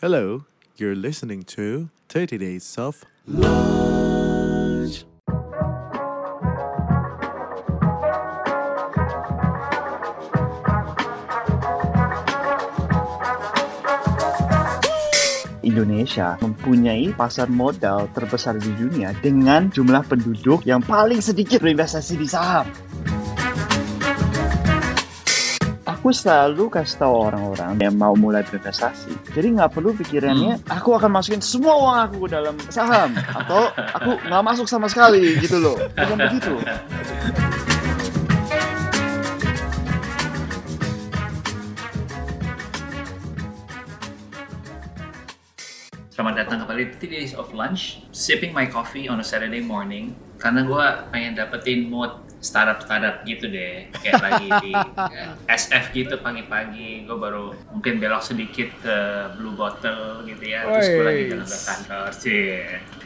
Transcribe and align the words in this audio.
Hello, 0.00 0.48
you're 0.80 0.96
listening 0.96 1.44
to 1.44 1.90
30 2.08 2.40
Days 2.40 2.78
of 2.80 3.04
Lunch. 3.28 5.04
Indonesia 15.60 16.40
mempunyai 16.40 17.12
pasar 17.12 17.52
modal 17.52 18.08
terbesar 18.16 18.56
di 18.56 18.72
dunia 18.80 19.12
dengan 19.20 19.68
jumlah 19.68 20.08
penduduk 20.08 20.64
yang 20.64 20.80
paling 20.80 21.20
sedikit 21.20 21.60
berinvestasi 21.60 22.16
di 22.16 22.24
saham. 22.24 22.64
Aku 26.10 26.18
selalu 26.26 26.74
kasih 26.74 27.06
tahu 27.06 27.14
orang-orang 27.30 27.78
yang 27.78 27.94
mau 27.94 28.18
mulai 28.18 28.42
berinvestasi. 28.42 29.30
Jadi 29.30 29.46
nggak 29.54 29.78
perlu 29.78 29.94
pikirannya, 29.94 30.58
aku 30.66 30.98
akan 30.98 31.06
masukin 31.06 31.38
semua 31.38 31.78
uang 31.78 31.98
aku 32.02 32.16
ke 32.26 32.34
dalam 32.34 32.58
saham. 32.66 33.14
Atau 33.14 33.70
aku 33.70 34.18
nggak 34.26 34.42
masuk 34.42 34.66
sama 34.66 34.90
sekali 34.90 35.38
gitu 35.38 35.62
loh. 35.62 35.78
Bukan 35.78 36.18
begitu. 36.18 36.58
Selamat 46.10 46.34
datang 46.42 46.66
kembali 46.66 46.98
di 46.98 47.06
Days 47.06 47.38
of 47.38 47.54
Lunch, 47.54 48.02
sipping 48.10 48.50
my 48.50 48.66
coffee 48.66 49.06
on 49.06 49.22
a 49.22 49.26
Saturday 49.26 49.62
morning. 49.62 50.18
Karena 50.42 50.66
gue 50.66 50.84
pengen 51.14 51.38
dapetin 51.38 51.86
mood 51.86 52.29
startup-startup 52.40 53.22
gitu 53.28 53.52
deh, 53.52 53.92
kayak 54.00 54.20
lagi 54.24 54.48
di 54.64 54.72
SF 55.60 55.92
gitu 55.92 56.16
pagi-pagi. 56.24 57.04
Gue 57.04 57.16
baru 57.20 57.52
mungkin 57.76 58.00
belok 58.00 58.24
sedikit 58.24 58.72
ke 58.80 58.96
Blue 59.36 59.52
Bottle 59.52 60.24
gitu 60.24 60.44
ya, 60.48 60.64
terus 60.64 60.88
gue 60.88 61.04
lagi 61.04 61.22
jalan 61.28 61.46
ke 61.46 61.58
kantor 61.68 62.08
sih. 62.16 62.44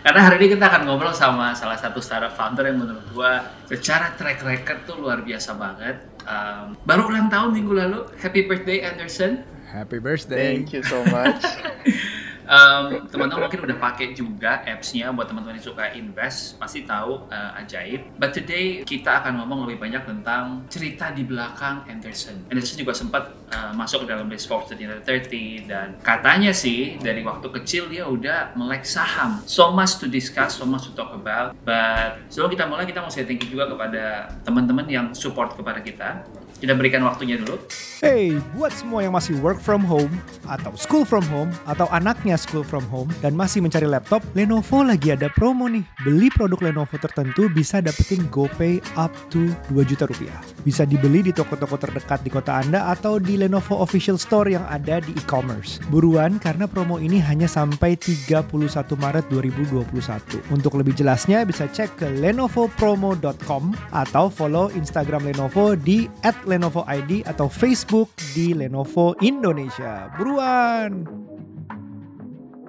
Karena 0.07 0.21
hari 0.23 0.35
ini 0.39 0.47
kita 0.55 0.65
akan 0.71 0.83
ngobrol 0.87 1.15
sama 1.15 1.53
salah 1.59 1.77
satu 1.77 1.99
startup 1.99 2.33
founder 2.39 2.71
yang 2.71 2.79
menurut 2.79 3.05
gue 3.11 3.33
secara 3.75 4.15
track 4.15 4.47
record 4.47 4.79
tuh 4.87 4.97
luar 5.03 5.21
biasa 5.27 5.59
banget. 5.59 5.99
Um, 6.25 6.79
baru 6.89 7.11
ulang 7.11 7.29
tahun 7.29 7.53
minggu 7.53 7.73
lalu, 7.75 8.01
happy 8.23 8.47
birthday 8.47 8.87
Anderson. 8.87 9.45
Happy 9.75 9.99
birthday. 9.99 10.63
Thank 10.63 10.71
you 10.71 10.87
so 10.87 11.03
much. 11.11 11.43
Um, 12.45 13.09
teman-teman 13.09 13.49
mungkin 13.49 13.65
udah 13.65 13.79
pakai 13.81 14.13
juga 14.13 14.61
apps-nya 14.65 15.11
buat 15.13 15.29
teman-teman 15.29 15.57
yang 15.57 15.67
suka 15.67 15.93
invest 15.97 16.61
pasti 16.61 16.85
tahu 16.85 17.25
uh, 17.33 17.61
ajaib. 17.65 18.05
But 18.21 18.37
today 18.37 18.85
kita 18.85 19.25
akan 19.25 19.41
ngomong 19.41 19.65
lebih 19.69 19.81
banyak 19.81 20.03
tentang 20.05 20.69
cerita 20.69 21.11
di 21.11 21.25
belakang 21.25 21.89
Anderson. 21.89 22.45
Anderson 22.53 22.77
juga 22.77 22.93
sempat 22.93 23.33
uh, 23.53 23.73
masuk 23.73 24.05
ke 24.05 24.07
dalam 24.13 24.29
list 24.29 24.47
Forbes 24.47 24.71
30 24.73 25.69
dan 25.69 25.97
katanya 26.05 26.53
sih 26.53 27.01
dari 27.01 27.25
waktu 27.25 27.49
kecil 27.49 27.89
dia 27.89 28.05
udah 28.05 28.53
melek 28.57 28.85
saham. 28.85 29.41
So 29.49 29.73
much 29.73 30.01
to 30.01 30.07
discuss, 30.07 30.61
so 30.61 30.69
much 30.69 30.85
to 30.89 30.93
talk 30.93 31.17
about. 31.17 31.57
But 31.65 32.29
sebelum 32.29 32.53
kita 32.53 32.65
mulai 32.69 32.85
kita 32.85 33.01
mau 33.01 33.09
say 33.09 33.25
thank 33.25 33.45
you 33.45 33.57
juga 33.57 33.73
kepada 33.73 34.35
teman-teman 34.45 34.87
yang 34.89 35.07
support 35.17 35.57
kepada 35.57 35.81
kita. 35.81 36.25
Kita 36.61 36.73
berikan 36.79 37.05
waktunya 37.05 37.37
dulu. 37.37 37.59
Hey, 38.05 38.37
buat 38.53 38.69
semua 38.69 39.01
yang 39.01 39.17
masih 39.17 39.41
work 39.41 39.57
from 39.65 39.81
home 39.81 40.13
atau 40.45 40.77
school 40.77 41.09
from 41.09 41.25
home 41.33 41.49
atau 41.65 41.89
anaknya 41.89 42.37
school 42.37 42.61
from 42.61 42.85
home 42.93 43.09
dan 43.25 43.33
masih 43.33 43.65
mencari 43.65 43.89
laptop, 43.89 44.21
Lenovo 44.37 44.85
lagi 44.85 45.17
ada 45.17 45.33
promo 45.33 45.65
nih. 45.73 45.81
Beli 46.05 46.29
produk 46.29 46.61
Lenovo 46.69 47.01
tertentu 47.01 47.49
bisa 47.49 47.81
dapetin 47.81 48.29
GoPay 48.29 48.85
up 49.01 49.09
to 49.33 49.49
2 49.73 49.89
juta 49.89 50.05
rupiah. 50.05 50.37
Bisa 50.69 50.85
dibeli 50.85 51.25
di 51.25 51.33
toko-toko 51.33 51.81
terdekat 51.81 52.21
di 52.21 52.29
kota 52.29 52.61
Anda 52.61 52.93
atau 52.93 53.17
di 53.17 53.41
Lenovo 53.41 53.81
official 53.81 54.21
store 54.21 54.53
yang 54.53 54.69
ada 54.69 55.01
di 55.01 55.17
e-commerce. 55.17 55.81
Buruan 55.89 56.37
karena 56.37 56.69
promo 56.69 57.01
ini 57.01 57.17
hanya 57.25 57.49
sampai 57.49 57.97
31 57.97 58.53
Maret 59.01 59.25
2021. 59.33 60.53
Untuk 60.53 60.77
lebih 60.77 60.93
jelasnya 60.93 61.49
bisa 61.49 61.65
cek 61.73 62.05
ke 62.05 62.07
lenovopromo.com 62.21 63.73
atau 63.97 64.29
follow 64.29 64.69
Instagram 64.77 65.33
Lenovo 65.33 65.73
di 65.73 66.05
@lenovoid 66.45 67.25
atau 67.25 67.49
Facebook 67.49 68.13
di 68.37 68.53
Lenovo 68.53 69.17
Indonesia. 69.21 70.13
Buruan! 70.15 71.05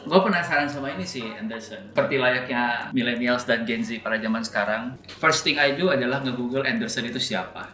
Gue 0.05 0.21
penasaran 0.21 0.69
sama 0.69 0.93
ini 0.93 1.01
sih 1.01 1.25
Anderson. 1.33 1.89
Seperti 1.89 2.21
layaknya 2.21 2.93
millennials 2.93 3.41
dan 3.49 3.65
Gen 3.65 3.81
Z 3.81 4.05
pada 4.05 4.21
zaman 4.21 4.45
sekarang, 4.45 4.83
first 5.17 5.41
thing 5.41 5.57
I 5.57 5.73
do 5.73 5.89
adalah 5.89 6.21
nge-google 6.21 6.61
Anderson 6.61 7.09
itu 7.09 7.17
siapa. 7.17 7.73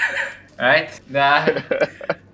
right? 0.62 0.94
Dan 1.10 1.66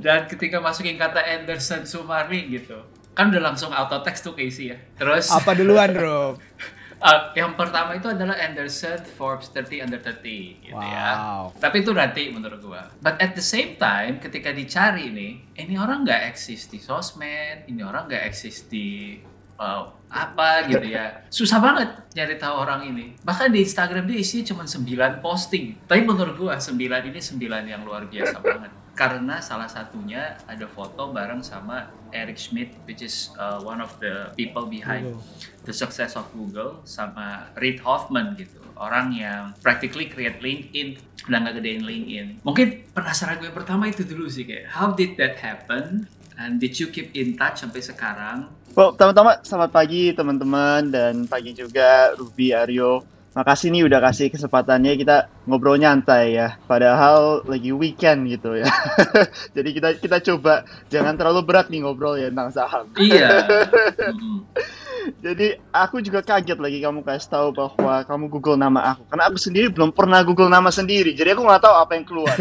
dan 0.05 0.29
ketika 0.29 0.61
masukin 0.61 1.01
kata 1.01 1.25
Anderson 1.25 1.89
Sumarni 1.89 2.45
gitu, 2.53 2.77
kan 3.17 3.33
udah 3.33 3.43
langsung 3.51 3.73
auto 3.73 4.05
text 4.05 4.23
tuh 4.23 4.37
Casey 4.37 4.71
ya. 4.71 4.79
Terus 5.01 5.33
Apa 5.33 5.57
duluan, 5.57 5.97
Rob? 5.97 6.37
Uh, 6.99 7.31
yang 7.39 7.55
pertama 7.55 7.95
itu 7.95 8.11
adalah 8.11 8.35
Anderson 8.35 8.99
Forbes 9.15 9.55
30 9.55 9.87
under 9.87 10.03
30 10.03 10.67
gitu 10.67 10.75
ya. 10.75 11.09
Wow. 11.15 11.55
Tapi 11.55 11.87
itu 11.87 11.95
nanti 11.95 12.27
menurut 12.35 12.59
gua. 12.59 12.91
But 12.99 13.23
at 13.23 13.39
the 13.39 13.45
same 13.45 13.79
time 13.79 14.19
ketika 14.19 14.51
dicari 14.51 15.15
nih, 15.15 15.33
ini 15.63 15.75
orang 15.79 16.03
nggak 16.03 16.35
eksis 16.35 16.67
di 16.67 16.83
sosmed, 16.83 17.71
ini 17.71 17.87
orang 17.87 18.11
nggak 18.11 18.23
eksis 18.27 18.67
di 18.67 19.15
uh, 19.63 19.95
apa 20.11 20.67
gitu 20.67 20.87
ya. 20.91 21.23
Susah 21.31 21.63
banget 21.63 21.87
nyari 22.19 22.35
tahu 22.35 22.55
orang 22.67 22.91
ini. 22.91 23.15
Bahkan 23.23 23.55
di 23.55 23.63
Instagram 23.63 24.09
dia 24.11 24.19
isinya 24.19 24.51
cuma 24.51 24.65
9 24.67 25.23
posting. 25.23 25.79
Tapi 25.87 26.03
menurut 26.03 26.35
gua 26.35 26.59
9 26.59 26.75
ini 26.75 27.21
9 27.23 27.39
yang 27.63 27.83
luar 27.87 28.11
biasa 28.11 28.43
banget. 28.43 28.75
Karena 28.99 29.39
salah 29.39 29.71
satunya 29.71 30.35
ada 30.51 30.67
foto 30.67 31.15
bareng 31.15 31.47
sama 31.47 31.87
Eric 32.13 32.39
Schmidt, 32.39 32.73
which 32.85 33.01
is 33.01 33.31
uh, 33.37 33.61
one 33.61 33.81
of 33.81 33.93
the 34.01 34.33
people 34.35 34.67
behind 34.67 35.13
Google. 35.13 35.23
the 35.65 35.75
success 35.75 36.17
of 36.17 36.25
Google 36.33 36.81
sama 36.89 37.53
Reid 37.61 37.85
Hoffman 37.85 38.33
gitu 38.39 38.59
orang 38.79 39.11
yang 39.13 39.53
practically 39.61 40.07
create 40.07 40.39
LinkedIn 40.39 40.97
udah 41.29 41.39
nggak 41.45 41.61
gedein 41.61 41.83
LinkedIn 41.85 42.27
mungkin 42.47 42.89
penasaran 42.95 43.37
gue 43.43 43.51
pertama 43.51 43.91
itu 43.91 44.07
dulu 44.07 44.31
sih 44.31 44.47
kayak 44.47 44.71
how 44.71 44.95
did 44.95 45.19
that 45.19 45.37
happen 45.37 46.07
and 46.39 46.63
did 46.63 46.79
you 46.79 46.89
keep 46.89 47.11
in 47.13 47.35
touch 47.37 47.61
sampai 47.61 47.83
sekarang 47.83 48.49
Well, 48.79 48.95
pertama-tama 48.95 49.43
selamat 49.43 49.75
pagi 49.75 50.15
teman-teman 50.15 50.95
dan 50.95 51.27
pagi 51.27 51.51
juga 51.51 52.15
Ruby 52.15 52.55
Aryo. 52.55 53.03
Makasih 53.37 53.69
nih 53.69 53.85
udah 53.85 54.01
kasih 54.01 54.33
kesempatannya 54.33 54.97
kita 54.97 55.29
ngobrol 55.45 55.77
nyantai 55.77 56.35
ya. 56.37 56.57
Padahal 56.65 57.45
lagi 57.45 57.71
weekend 57.77 58.27
gitu 58.33 58.57
ya. 58.57 58.69
Jadi 59.57 59.69
kita 59.77 59.89
kita 60.01 60.17
coba 60.33 60.65
jangan 60.89 61.15
terlalu 61.15 61.45
berat 61.45 61.69
nih 61.69 61.85
ngobrol 61.85 62.17
ya 62.17 62.33
tentang 62.33 62.51
saham. 62.51 62.85
iya. 62.97 63.45
Jadi 65.19 65.57
aku 65.73 66.05
juga 66.05 66.21
kaget 66.21 66.59
lagi 66.61 66.79
kamu 66.79 67.01
kasih 67.03 67.31
tahu 67.31 67.49
bahwa 67.55 68.05
kamu 68.05 68.25
Google 68.29 68.59
nama 68.61 68.95
aku. 68.95 69.03
Karena 69.09 69.25
aku 69.29 69.39
sendiri 69.41 69.67
belum 69.73 69.91
pernah 69.93 70.21
Google 70.23 70.53
nama 70.53 70.69
sendiri. 70.69 71.17
Jadi 71.17 71.35
aku 71.35 71.43
nggak 71.45 71.63
tahu 71.65 71.75
apa 71.75 71.93
yang 71.97 72.07
keluar. 72.07 72.37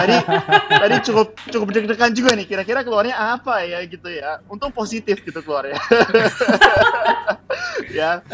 tadi 0.00 0.16
tadi 0.70 0.96
cukup 1.06 1.26
cukup 1.50 1.68
deg-degan 1.74 2.12
juga 2.14 2.30
nih. 2.38 2.46
Kira-kira 2.46 2.80
keluarnya 2.86 3.16
apa 3.16 3.66
ya 3.66 3.82
gitu 3.86 4.08
ya. 4.08 4.38
Untung 4.46 4.70
positif 4.70 5.20
gitu 5.24 5.42
keluarnya. 5.42 5.78
ya 7.92 8.24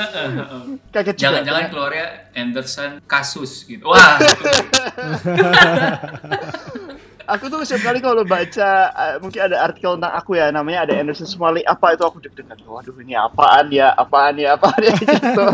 kaget 0.94 1.14
juga. 1.18 1.22
jangan-jangan 1.28 1.64
keluarnya 1.70 2.06
Anderson 2.34 2.90
kasus 3.04 3.66
gitu 3.66 3.90
wah 3.90 4.18
Aku 7.28 7.52
tuh 7.52 7.60
setiap 7.60 7.92
kali 7.92 8.00
kalau 8.00 8.24
baca 8.24 8.70
eh, 8.88 9.16
mungkin 9.20 9.40
ada 9.52 9.60
artikel 9.60 10.00
tentang 10.00 10.16
aku 10.16 10.40
ya 10.40 10.48
namanya 10.48 10.88
ada 10.88 10.96
Anderson 10.96 11.28
Smalley 11.28 11.60
apa 11.60 11.92
itu 11.92 12.00
aku 12.00 12.24
deg-degan. 12.24 12.56
Waduh 12.64 12.96
ini 13.04 13.12
apaan 13.12 13.68
ya? 13.68 13.92
Apaan 13.92 14.40
ya? 14.40 14.56
Apaan 14.56 14.80
ya 14.80 14.92
gitu. 15.04 15.44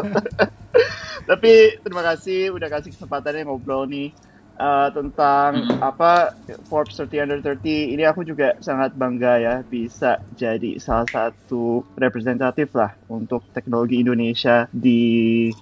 Tapi 1.27 1.53
terima 1.83 2.03
kasih 2.07 2.55
udah 2.55 2.69
kasih 2.71 2.95
kesempatannya 2.95 3.43
ngobrol 3.43 3.91
nih 3.91 4.15
eh, 4.55 4.89
tentang 4.95 5.51
Mhm. 5.67 5.83
apa 5.83 6.31
Forbes 6.71 6.95
30 6.95 7.27
under 7.27 7.43
30. 7.43 7.91
Ini 7.91 8.07
aku 8.07 8.23
juga 8.23 8.55
sangat 8.63 8.95
bangga 8.95 9.43
ya 9.43 9.55
bisa 9.67 10.23
jadi 10.31 10.79
salah 10.79 11.11
satu 11.11 11.83
representatif 11.99 12.71
lah 12.71 12.95
untuk 13.11 13.51
teknologi 13.51 13.99
Indonesia 13.99 14.71
di 14.71 15.01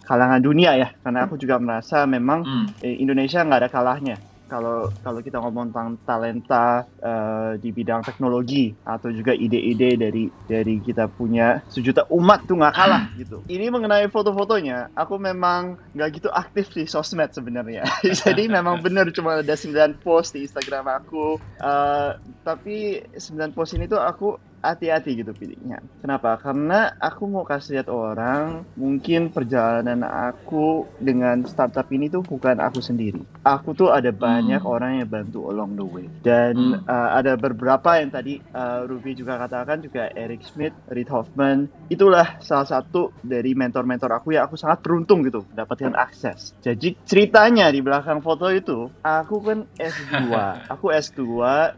kalangan 0.04 0.44
dunia 0.44 0.76
ya. 0.76 0.92
Karena 1.00 1.24
aku 1.24 1.40
juga 1.40 1.56
merasa 1.56 2.04
memang 2.04 2.44
Hmm. 2.44 2.66
eh, 2.84 3.00
Indonesia 3.00 3.40
nggak 3.40 3.60
ada 3.64 3.72
kalahnya 3.72 4.16
kalau 4.52 4.92
kalau 5.00 5.24
kita 5.24 5.40
ngomong 5.40 5.72
tentang 5.72 5.96
talenta 6.04 6.84
eh, 7.00 7.56
di 7.56 7.72
bidang 7.72 8.04
teknologi 8.04 8.76
atau 8.84 9.08
juga 9.08 9.32
ide-ide 9.32 9.96
dari 9.96 10.28
dari 10.44 10.76
kita 10.84 11.08
punya 11.08 11.64
sejuta 11.72 12.04
umat 12.12 12.44
tuh 12.44 12.60
nggak 12.60 12.76
kalah 12.76 13.08
gitu. 13.20 13.40
Ini 13.48 13.72
mengenai 13.72 14.12
foto-fotonya, 14.12 14.92
aku 14.92 15.16
memang 15.16 15.80
nggak 15.96 16.08
gitu 16.20 16.28
aktif 16.28 16.68
di 16.76 16.84
sosmed 16.84 17.32
sebenarnya. 17.32 17.88
Jadi 18.20 18.52
memang 18.52 18.84
benar 18.84 19.08
cuma 19.08 19.40
ada 19.40 19.56
9 19.56 20.04
post 20.04 20.36
di 20.36 20.44
Instagram 20.44 20.84
aku. 21.00 21.40
Eh, 21.40 22.10
tapi 22.44 23.00
9 23.16 23.56
post 23.56 23.72
ini 23.72 23.88
tuh 23.88 24.04
aku 24.04 24.51
hati-hati 24.62 25.18
gitu 25.20 25.34
pilihnya. 25.34 25.82
Kenapa? 26.00 26.38
Karena 26.38 26.88
aku 26.98 27.22
mau 27.28 27.42
kasih 27.44 27.82
lihat 27.82 27.88
orang, 27.90 28.64
mungkin 28.78 29.34
perjalanan 29.34 30.06
aku 30.06 30.88
dengan 30.98 31.42
startup 31.44 31.86
ini 31.90 32.08
tuh 32.08 32.22
bukan 32.22 32.62
aku 32.62 32.78
sendiri. 32.78 33.26
Aku 33.42 33.74
tuh 33.74 33.90
ada 33.90 34.10
banyak 34.14 34.62
Hmm. 34.62 34.72
orang 34.74 34.92
yang 35.02 35.10
bantu 35.10 35.50
along 35.50 35.74
the 35.74 35.86
way. 35.86 36.06
Dan 36.22 36.78
Hmm. 36.78 36.82
uh, 36.86 37.10
ada 37.18 37.34
beberapa 37.36 37.98
yang 38.00 38.10
tadi 38.14 38.38
uh, 38.54 38.86
Ruby 38.86 39.18
juga 39.18 39.38
katakan 39.38 39.82
juga 39.82 40.08
Eric 40.14 40.46
Schmidt, 40.46 40.78
Reid 40.88 41.10
Hoffman. 41.10 41.68
Itulah 41.90 42.38
salah 42.40 42.66
satu 42.68 43.18
dari 43.22 43.52
mentor-mentor 43.54 44.10
aku 44.16 44.34
yang 44.34 44.46
aku 44.48 44.56
sangat 44.56 44.80
beruntung 44.84 45.26
gitu 45.26 45.44
mendapatkan 45.50 45.92
akses. 45.98 46.54
Jadi 46.62 46.96
ceritanya 47.04 47.68
di 47.74 47.80
belakang 47.84 48.22
foto 48.22 48.48
itu, 48.48 48.90
aku 49.02 49.36
kan 49.44 49.58
S2. 49.76 50.14
aku 50.72 50.86
S2 50.94 51.22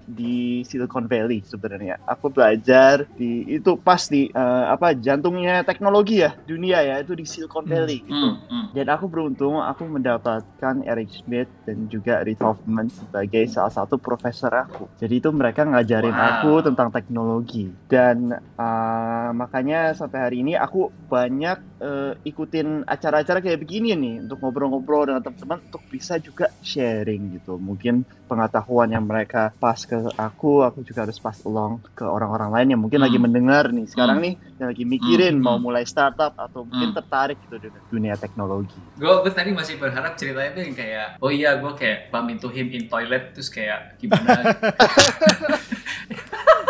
di 0.06 0.62
Silicon 0.68 1.06
Valley 1.10 1.42
sebenarnya. 1.44 1.98
Aku 2.06 2.30
belajar 2.30 2.73
di 3.14 3.46
itu 3.58 3.76
pas 3.78 4.00
di 4.08 4.28
uh, 4.32 4.72
apa 4.72 4.96
jantungnya 4.96 5.62
teknologi 5.62 6.24
ya 6.24 6.34
dunia 6.44 6.80
ya 6.82 6.94
itu 7.00 7.12
di 7.14 7.24
Silicon 7.28 7.64
Valley 7.68 8.02
gitu. 8.04 8.14
Hmm, 8.14 8.40
hmm. 8.48 8.66
Dan 8.74 8.86
aku 8.90 9.06
beruntung 9.06 9.60
aku 9.60 9.86
mendapatkan 9.86 10.74
Eric 10.84 11.10
Schmidt 11.14 11.48
dan 11.68 11.86
juga 11.86 12.24
Reid 12.24 12.40
Hoffman 12.42 12.90
sebagai 12.90 13.46
salah 13.46 13.70
satu 13.70 14.00
profesor 14.00 14.50
aku. 14.50 14.88
Jadi 14.98 15.14
itu 15.22 15.30
mereka 15.30 15.62
ngajarin 15.64 16.14
Wow. 16.14 16.30
aku 16.30 16.52
tentang 16.70 16.88
teknologi 16.94 17.74
dan 17.90 18.38
uh, 18.54 19.30
makanya 19.34 19.92
sampai 19.96 20.18
hari 20.30 20.36
ini 20.46 20.54
aku 20.54 20.88
banyak 21.10 21.58
uh, 21.82 22.12
ikutin 22.24 22.86
acara-acara 22.86 23.42
kayak 23.44 23.60
begini 23.60 23.92
nih 23.94 24.14
untuk 24.24 24.40
ngobrol-ngobrol 24.40 25.08
dengan 25.10 25.22
teman-teman 25.22 25.58
untuk 25.68 25.82
bisa 25.90 26.16
juga 26.18 26.50
sharing 26.64 27.38
gitu. 27.38 27.60
Mungkin 27.60 28.06
pengetahuan 28.26 28.90
yang 28.90 29.04
mereka 29.04 29.52
pas 29.60 29.78
ke 29.78 29.96
aku, 30.16 30.64
aku 30.64 30.80
juga 30.82 31.04
harus 31.04 31.20
pas 31.20 31.36
along 31.44 31.84
ke 31.92 32.04
orang-orang 32.04 32.50
lain 32.50 32.63
yang 32.66 32.78
mungkin 32.78 32.96
Hmm. 32.96 33.06
lagi 33.06 33.18
mendengar 33.18 33.64
nih 33.68 33.86
sekarang 33.86 34.16
Hmm. 34.16 34.24
nih 34.24 34.32
yang 34.54 34.68
lagi 34.68 34.84
mikirin 34.84 35.34
Hmm, 35.34 35.44
mau 35.44 35.56
mulai 35.58 35.82
startup 35.82 36.32
atau 36.34 36.62
mungkin 36.62 36.90
Hmm. 36.90 36.96
tertarik 36.96 37.38
gitu 37.40 37.56
dengan 37.60 37.80
dunia 37.86 38.14
teknologi. 38.14 38.76
Gue 38.94 39.10
tadi 39.28 39.50
masih 39.50 39.74
berharap 39.76 40.14
ceritanya 40.14 40.50
tuh 40.52 40.62
yang 40.62 40.74
kayak, 40.74 41.08
oh 41.18 41.28
iya 41.28 41.54
gue 41.54 41.72
kayak 41.72 42.08
bump 42.08 42.28
into 42.28 42.46
him 42.46 42.68
in 42.68 42.84
toilet 42.84 43.32
terus 43.32 43.48
kayak 43.48 43.96
gimana? 43.96 44.40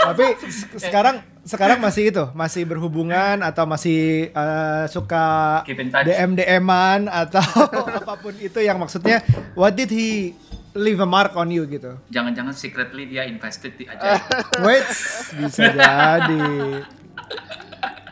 Tapi 0.05 0.25
se- 0.44 0.69
sekarang 0.79 1.17
sekarang 1.43 1.79
masih 1.79 2.08
itu, 2.08 2.25
masih 2.32 2.62
berhubungan 2.62 3.40
atau 3.40 3.64
masih 3.64 4.29
eh, 4.29 4.85
suka. 4.87 5.61
DM 5.64 6.32
DM-an 6.35 7.08
atau 7.08 7.40
apa 7.99 8.14
pun 8.14 8.37
itu 8.37 8.58
yang 8.58 8.76
maksudnya 8.76 9.25
what 9.55 9.73
did 9.73 9.88
he 9.88 10.37
leave 10.75 10.99
a 10.99 11.06
mark 11.06 11.32
on 11.35 11.49
you 11.49 11.65
gitu. 11.65 11.94
Jangan-jangan 12.11 12.53
secretly 12.53 13.06
dia 13.06 13.25
invested 13.25 13.79
di 13.79 13.87
aja. 13.87 14.19
Wait, 14.67 14.85
bisa 15.38 15.71
jadi. 15.79 16.82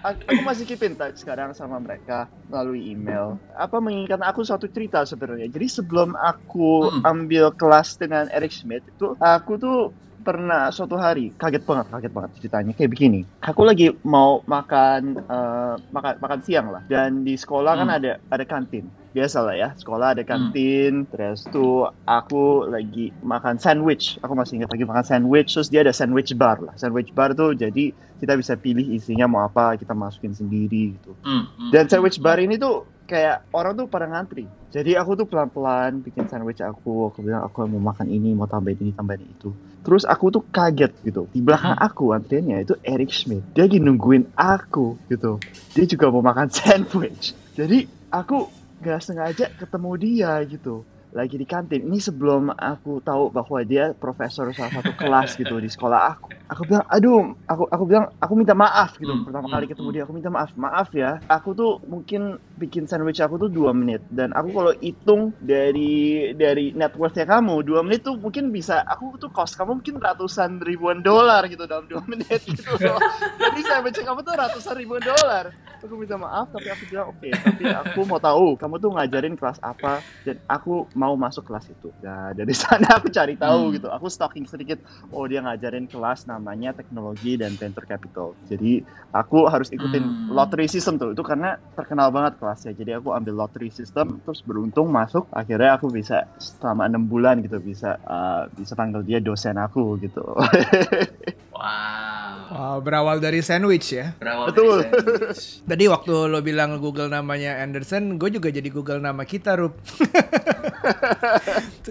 aku 0.03 0.43
masih 0.43 0.67
keep 0.67 0.83
in 0.83 0.99
touch 0.99 1.23
sekarang 1.23 1.55
sama 1.55 1.79
mereka 1.79 2.27
melalui 2.51 2.91
email. 2.91 3.39
Apa 3.55 3.79
mengingatkan 3.79 4.23
aku 4.23 4.43
satu 4.43 4.67
cerita 4.67 5.03
sebenarnya. 5.03 5.47
Jadi 5.47 5.67
sebelum 5.71 6.15
aku 6.15 6.91
Hmm. 6.91 7.03
ambil 7.07 7.55
kelas 7.55 7.95
dengan 7.99 8.27
Eric 8.31 8.51
Schmidt 8.51 8.83
itu 8.87 9.15
aku 9.19 9.59
tuh 9.59 9.79
pernah 10.23 10.71
suatu 10.71 10.95
hari 10.97 11.35
kaget 11.35 11.67
banget 11.67 11.87
kaget 11.91 12.13
banget 12.15 12.31
ceritanya 12.39 12.73
kayak 12.73 12.91
begini 12.91 13.21
aku 13.43 13.63
lagi 13.67 13.91
mau 14.07 14.41
makan 14.47 15.19
eh, 15.19 15.75
makan 15.91 16.13
makan 16.23 16.41
siang 16.41 16.71
lah 16.71 16.83
dan 16.87 17.27
di 17.27 17.35
sekolah 17.35 17.75
kan 17.77 17.89
Hmm. 17.91 17.99
ada 17.99 18.13
ada 18.31 18.45
kantin 18.47 18.87
biasa 19.13 19.45
lah 19.45 19.53
ya 19.53 19.69
sekolah 19.77 20.17
ada 20.17 20.25
kantin 20.25 21.05
terus 21.13 21.45
tuh 21.45 21.85
aku 22.09 22.65
lagi 22.65 23.13
makan 23.21 23.61
sandwich 23.61 24.17
aku 24.25 24.33
masih 24.33 24.63
ingat 24.63 24.73
lagi 24.73 24.85
makan 24.89 25.05
sandwich 25.05 25.53
terus 25.53 25.69
dia 25.69 25.85
ada 25.85 25.93
sandwich 25.93 26.33
bar 26.33 26.63
lah 26.65 26.73
sandwich 26.81 27.13
bar 27.13 27.37
tuh 27.37 27.53
jadi 27.53 27.93
kita 28.23 28.39
bisa 28.39 28.57
pilih 28.57 28.87
isinya 28.89 29.29
mau 29.29 29.43
apa 29.45 29.77
kita 29.77 29.93
masukin 29.93 30.33
sendiri 30.33 30.97
gitu 30.97 31.13
Hmm, 31.21 31.45
hmm, 31.45 31.71
dan 31.75 31.85
hmm. 31.85 31.91
sandwich 31.93 32.17
bar 32.25 32.41
ini 32.41 32.57
tuh 32.57 32.89
kayak 33.03 33.45
orang 33.53 33.77
tuh 33.77 33.85
pada 33.93 34.09
ngantri. 34.09 34.49
Jadi 34.73 34.97
aku 34.97 35.13
tuh 35.13 35.29
pelan-pelan 35.29 36.01
bikin 36.01 36.25
sandwich 36.33 36.65
aku. 36.65 37.13
Aku 37.13 37.21
bilang 37.21 37.45
aku 37.45 37.69
mau 37.69 37.93
makan 37.93 38.09
ini, 38.09 38.33
mau 38.33 38.49
tambahin 38.49 38.79
ini, 38.81 38.93
tambahin 38.97 39.29
itu. 39.29 39.53
Terus 39.83 40.07
aku 40.07 40.31
tuh 40.31 40.43
kaget 40.47 40.95
gitu. 41.03 41.27
Di 41.35 41.43
belakang 41.43 41.75
aku 41.75 42.15
antriannya 42.15 42.63
itu 42.63 42.75
Eric 42.87 43.11
Schmidt. 43.11 43.43
Dia 43.55 43.67
lagi 43.67 43.83
nungguin 43.83 44.31
aku 44.39 44.97
gitu. 45.11 45.43
Dia 45.75 45.85
juga 45.91 46.07
mau 46.15 46.23
makan 46.23 46.49
sandwich. 46.55 47.35
Jadi 47.59 47.91
aku 48.09 48.47
gak 48.83 49.03
sengaja 49.03 49.51
ketemu 49.59 49.91
dia 49.99 50.33
gitu. 50.47 50.87
Lagi 51.13 51.37
di 51.37 51.45
kantin. 51.45 51.85
Ini 51.93 52.01
sebelum 52.01 52.57
aku 52.57 53.05
tahu 53.05 53.29
bahwa 53.29 53.61
dia 53.69 53.93
profesor 53.93 54.49
salah 54.57 54.73
satu 54.81 54.97
kelas 54.97 55.37
gitu 55.37 55.61
di 55.61 55.69
sekolah 55.69 56.01
aku. 56.17 56.33
Aku 56.49 56.65
bilang, 56.65 56.85
aduh, 56.89 57.37
aku 57.45 57.69
aku 57.69 57.85
bilang, 57.85 58.09
aku 58.17 58.33
minta 58.33 58.57
maaf 58.57 58.97
gitu. 58.97 59.13
Hmm, 59.13 59.29
Pertama 59.29 59.45
hmm, 59.45 59.55
kali 59.57 59.65
ketemu 59.69 59.89
hmm. 59.89 59.97
dia, 59.97 60.03
aku 60.09 60.13
minta 60.17 60.31
maaf. 60.33 60.51
Maaf 60.57 60.89
ya, 60.97 61.21
aku 61.29 61.53
tuh 61.53 61.73
mungkin 61.85 62.41
bikin 62.57 62.89
sandwich 62.89 63.21
aku 63.21 63.37
tuh 63.37 63.53
dua 63.53 63.77
menit. 63.77 64.01
Dan 64.09 64.33
aku 64.33 64.57
kalau 64.57 64.73
hitung 64.81 65.37
dari 65.45 66.33
dari 66.33 66.73
net 66.73 66.97
worth-nya 66.97 67.29
kamu, 67.29 67.61
dua 67.61 67.85
menit 67.85 68.09
tuh 68.09 68.17
mungkin 68.17 68.49
bisa, 68.49 68.81
aku 68.89 69.21
tuh 69.21 69.29
cost 69.29 69.53
kamu 69.61 69.85
mungkin 69.85 70.01
ratusan 70.01 70.65
ribuan 70.65 71.05
dolar 71.05 71.45
gitu 71.45 71.69
dalam 71.69 71.85
dua 71.93 72.01
menit 72.11 72.41
gitu 72.41 72.73
loh. 72.81 72.97
Jadi 73.37 73.61
sandwich 73.69 74.01
kamu 74.01 74.25
tuh 74.25 74.33
ratusan 74.33 74.81
ribuan 74.81 75.05
dolar. 75.05 75.53
Aku 75.83 75.99
minta 75.99 76.15
maaf, 76.15 76.47
tapi 76.55 76.71
aku 76.71 76.87
bilang 76.95 77.11
oke, 77.11 77.27
tapi 77.27 77.67
aku 77.67 78.07
mau 78.07 78.23
tahu 78.23 78.55
kamu 78.55 78.79
tuh 78.79 78.95
ngajarin 78.95 79.35
kelas 79.35 79.59
apa 79.67 79.99
dan 80.23 80.39
aku 80.47 80.87
mau 81.03 81.15
masuk 81.25 81.43
kelas 81.49 81.67
itu. 81.75 81.89
Nah 82.05 82.31
dari 82.39 82.55
sana 82.63 82.87
aku 82.99 83.09
cari 83.17 83.35
tahu 83.45 83.63
Hmm. 83.69 83.75
gitu. 83.77 83.89
Aku 83.97 84.07
stalking 84.17 84.47
sedikit. 84.47 84.79
Oh 85.15 85.25
dia 85.31 85.41
ngajarin 85.45 85.87
kelas 85.93 86.21
namanya 86.31 86.71
teknologi 86.79 87.35
dan 87.43 87.59
venture 87.61 87.87
capital. 87.93 88.29
Jadi 88.51 88.83
aku 89.11 89.39
harus 89.53 89.69
ikutin 89.77 90.05
Hmm. 90.05 90.31
lottery 90.31 90.67
system 90.71 90.95
tuh. 91.03 91.11
Itu 91.17 91.23
karena 91.27 91.49
terkenal 91.79 92.09
banget 92.17 92.33
kelasnya. 92.41 92.73
Jadi 92.81 92.91
aku 92.99 93.09
ambil 93.19 93.35
lottery 93.41 93.71
system 93.75 94.23
terus 94.25 94.41
beruntung 94.49 94.89
masuk. 94.95 95.25
Akhirnya 95.35 95.71
aku 95.79 95.87
bisa 95.91 96.15
selama 96.39 96.87
enam 96.91 97.05
bulan 97.11 97.43
gitu 97.45 97.59
bisa 97.61 97.99
uh, 98.07 98.47
bisa 98.55 98.73
panggil 98.79 99.03
dia 99.09 99.19
dosen 99.19 99.57
aku 99.59 99.99
gitu. 100.05 100.23
Wow. 101.63 102.35
Wow, 102.51 102.77
berawal 102.83 103.23
dari 103.23 103.39
sandwich 103.39 103.95
ya. 103.95 104.19
Berawal 104.19 104.51
Betul. 104.51 104.83
dari 104.83 104.99
sandwich. 104.99 105.43
Tadi 105.71 105.85
waktu 105.87 106.15
lo 106.27 106.43
bilang 106.43 106.75
Google 106.83 107.07
namanya 107.07 107.63
Anderson, 107.63 108.19
gue 108.19 108.35
juga 108.35 108.51
jadi 108.51 108.67
Google 108.67 108.99
nama 108.99 109.23
kita, 109.23 109.55
Rup. 109.55 109.79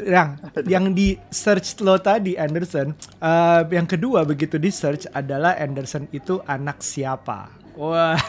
yang 0.04 0.36
yang 0.76 0.86
di 0.92 1.16
search 1.32 1.80
lo 1.80 1.96
tadi 2.04 2.36
Anderson, 2.36 2.92
eh, 3.24 3.62
yang 3.72 3.88
kedua 3.88 4.28
begitu 4.28 4.60
di 4.60 4.68
search 4.68 5.08
adalah 5.16 5.56
Anderson 5.56 6.12
itu 6.12 6.44
anak 6.44 6.84
siapa? 6.84 7.48
Wah, 7.80 8.20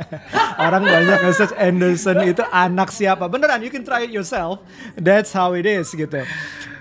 orang 0.64 0.80
banyak 0.80 1.20
nge-search 1.28 1.52
Anderson 1.60 2.24
itu 2.24 2.40
anak 2.48 2.88
siapa? 2.88 3.28
Beneran, 3.28 3.60
you 3.60 3.68
can 3.68 3.84
try 3.84 4.08
it 4.08 4.12
yourself. 4.12 4.64
That's 4.96 5.36
how 5.36 5.52
it 5.52 5.68
is 5.68 5.92
gitu. 5.92 6.24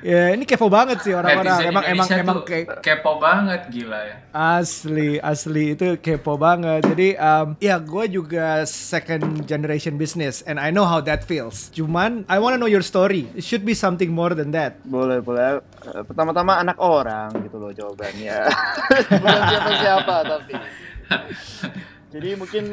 Ya, 0.02 0.34
ini 0.34 0.44
kepo 0.44 0.68
banget 0.68 1.00
sih 1.02 1.14
orang-orang. 1.14 1.70
Emang 1.70 1.84
emang 1.84 1.84
Indonesia 2.08 2.16
emang 2.20 2.38
kayak 2.44 2.82
kepo 2.82 3.18
banget 3.18 3.62
gila 3.70 4.00
ya. 4.00 4.16
Asli, 4.32 5.18
asli 5.20 5.74
itu 5.74 5.96
kepo 5.98 6.36
banget. 6.36 6.84
Jadi 6.84 7.16
um, 7.16 7.56
ya 7.58 7.80
gue 7.80 8.06
juga 8.10 8.66
second 8.66 9.46
generation 9.46 9.96
business 9.96 10.44
and 10.44 10.58
I 10.58 10.70
know 10.70 10.84
how 10.84 11.00
that 11.06 11.24
feels. 11.24 11.72
Cuman 11.72 12.28
I 12.28 12.38
wanna 12.38 12.58
know 12.58 12.70
your 12.70 12.84
story. 12.84 13.30
It 13.34 13.46
should 13.46 13.64
be 13.64 13.74
something 13.74 14.12
more 14.12 14.34
than 14.34 14.52
that. 14.52 14.82
boleh 14.84 15.22
boleh. 15.22 15.60
Eh, 15.86 16.04
Pertama-tama 16.04 16.58
anak 16.58 16.78
orang 16.78 17.32
gitu 17.42 17.58
loh 17.58 17.72
jawabannya. 17.72 18.50
Bukan 19.22 19.42
siapa-siapa 19.48 20.16
tapi. 20.26 20.54
Jadi 22.10 22.30
mungkin 22.40 22.64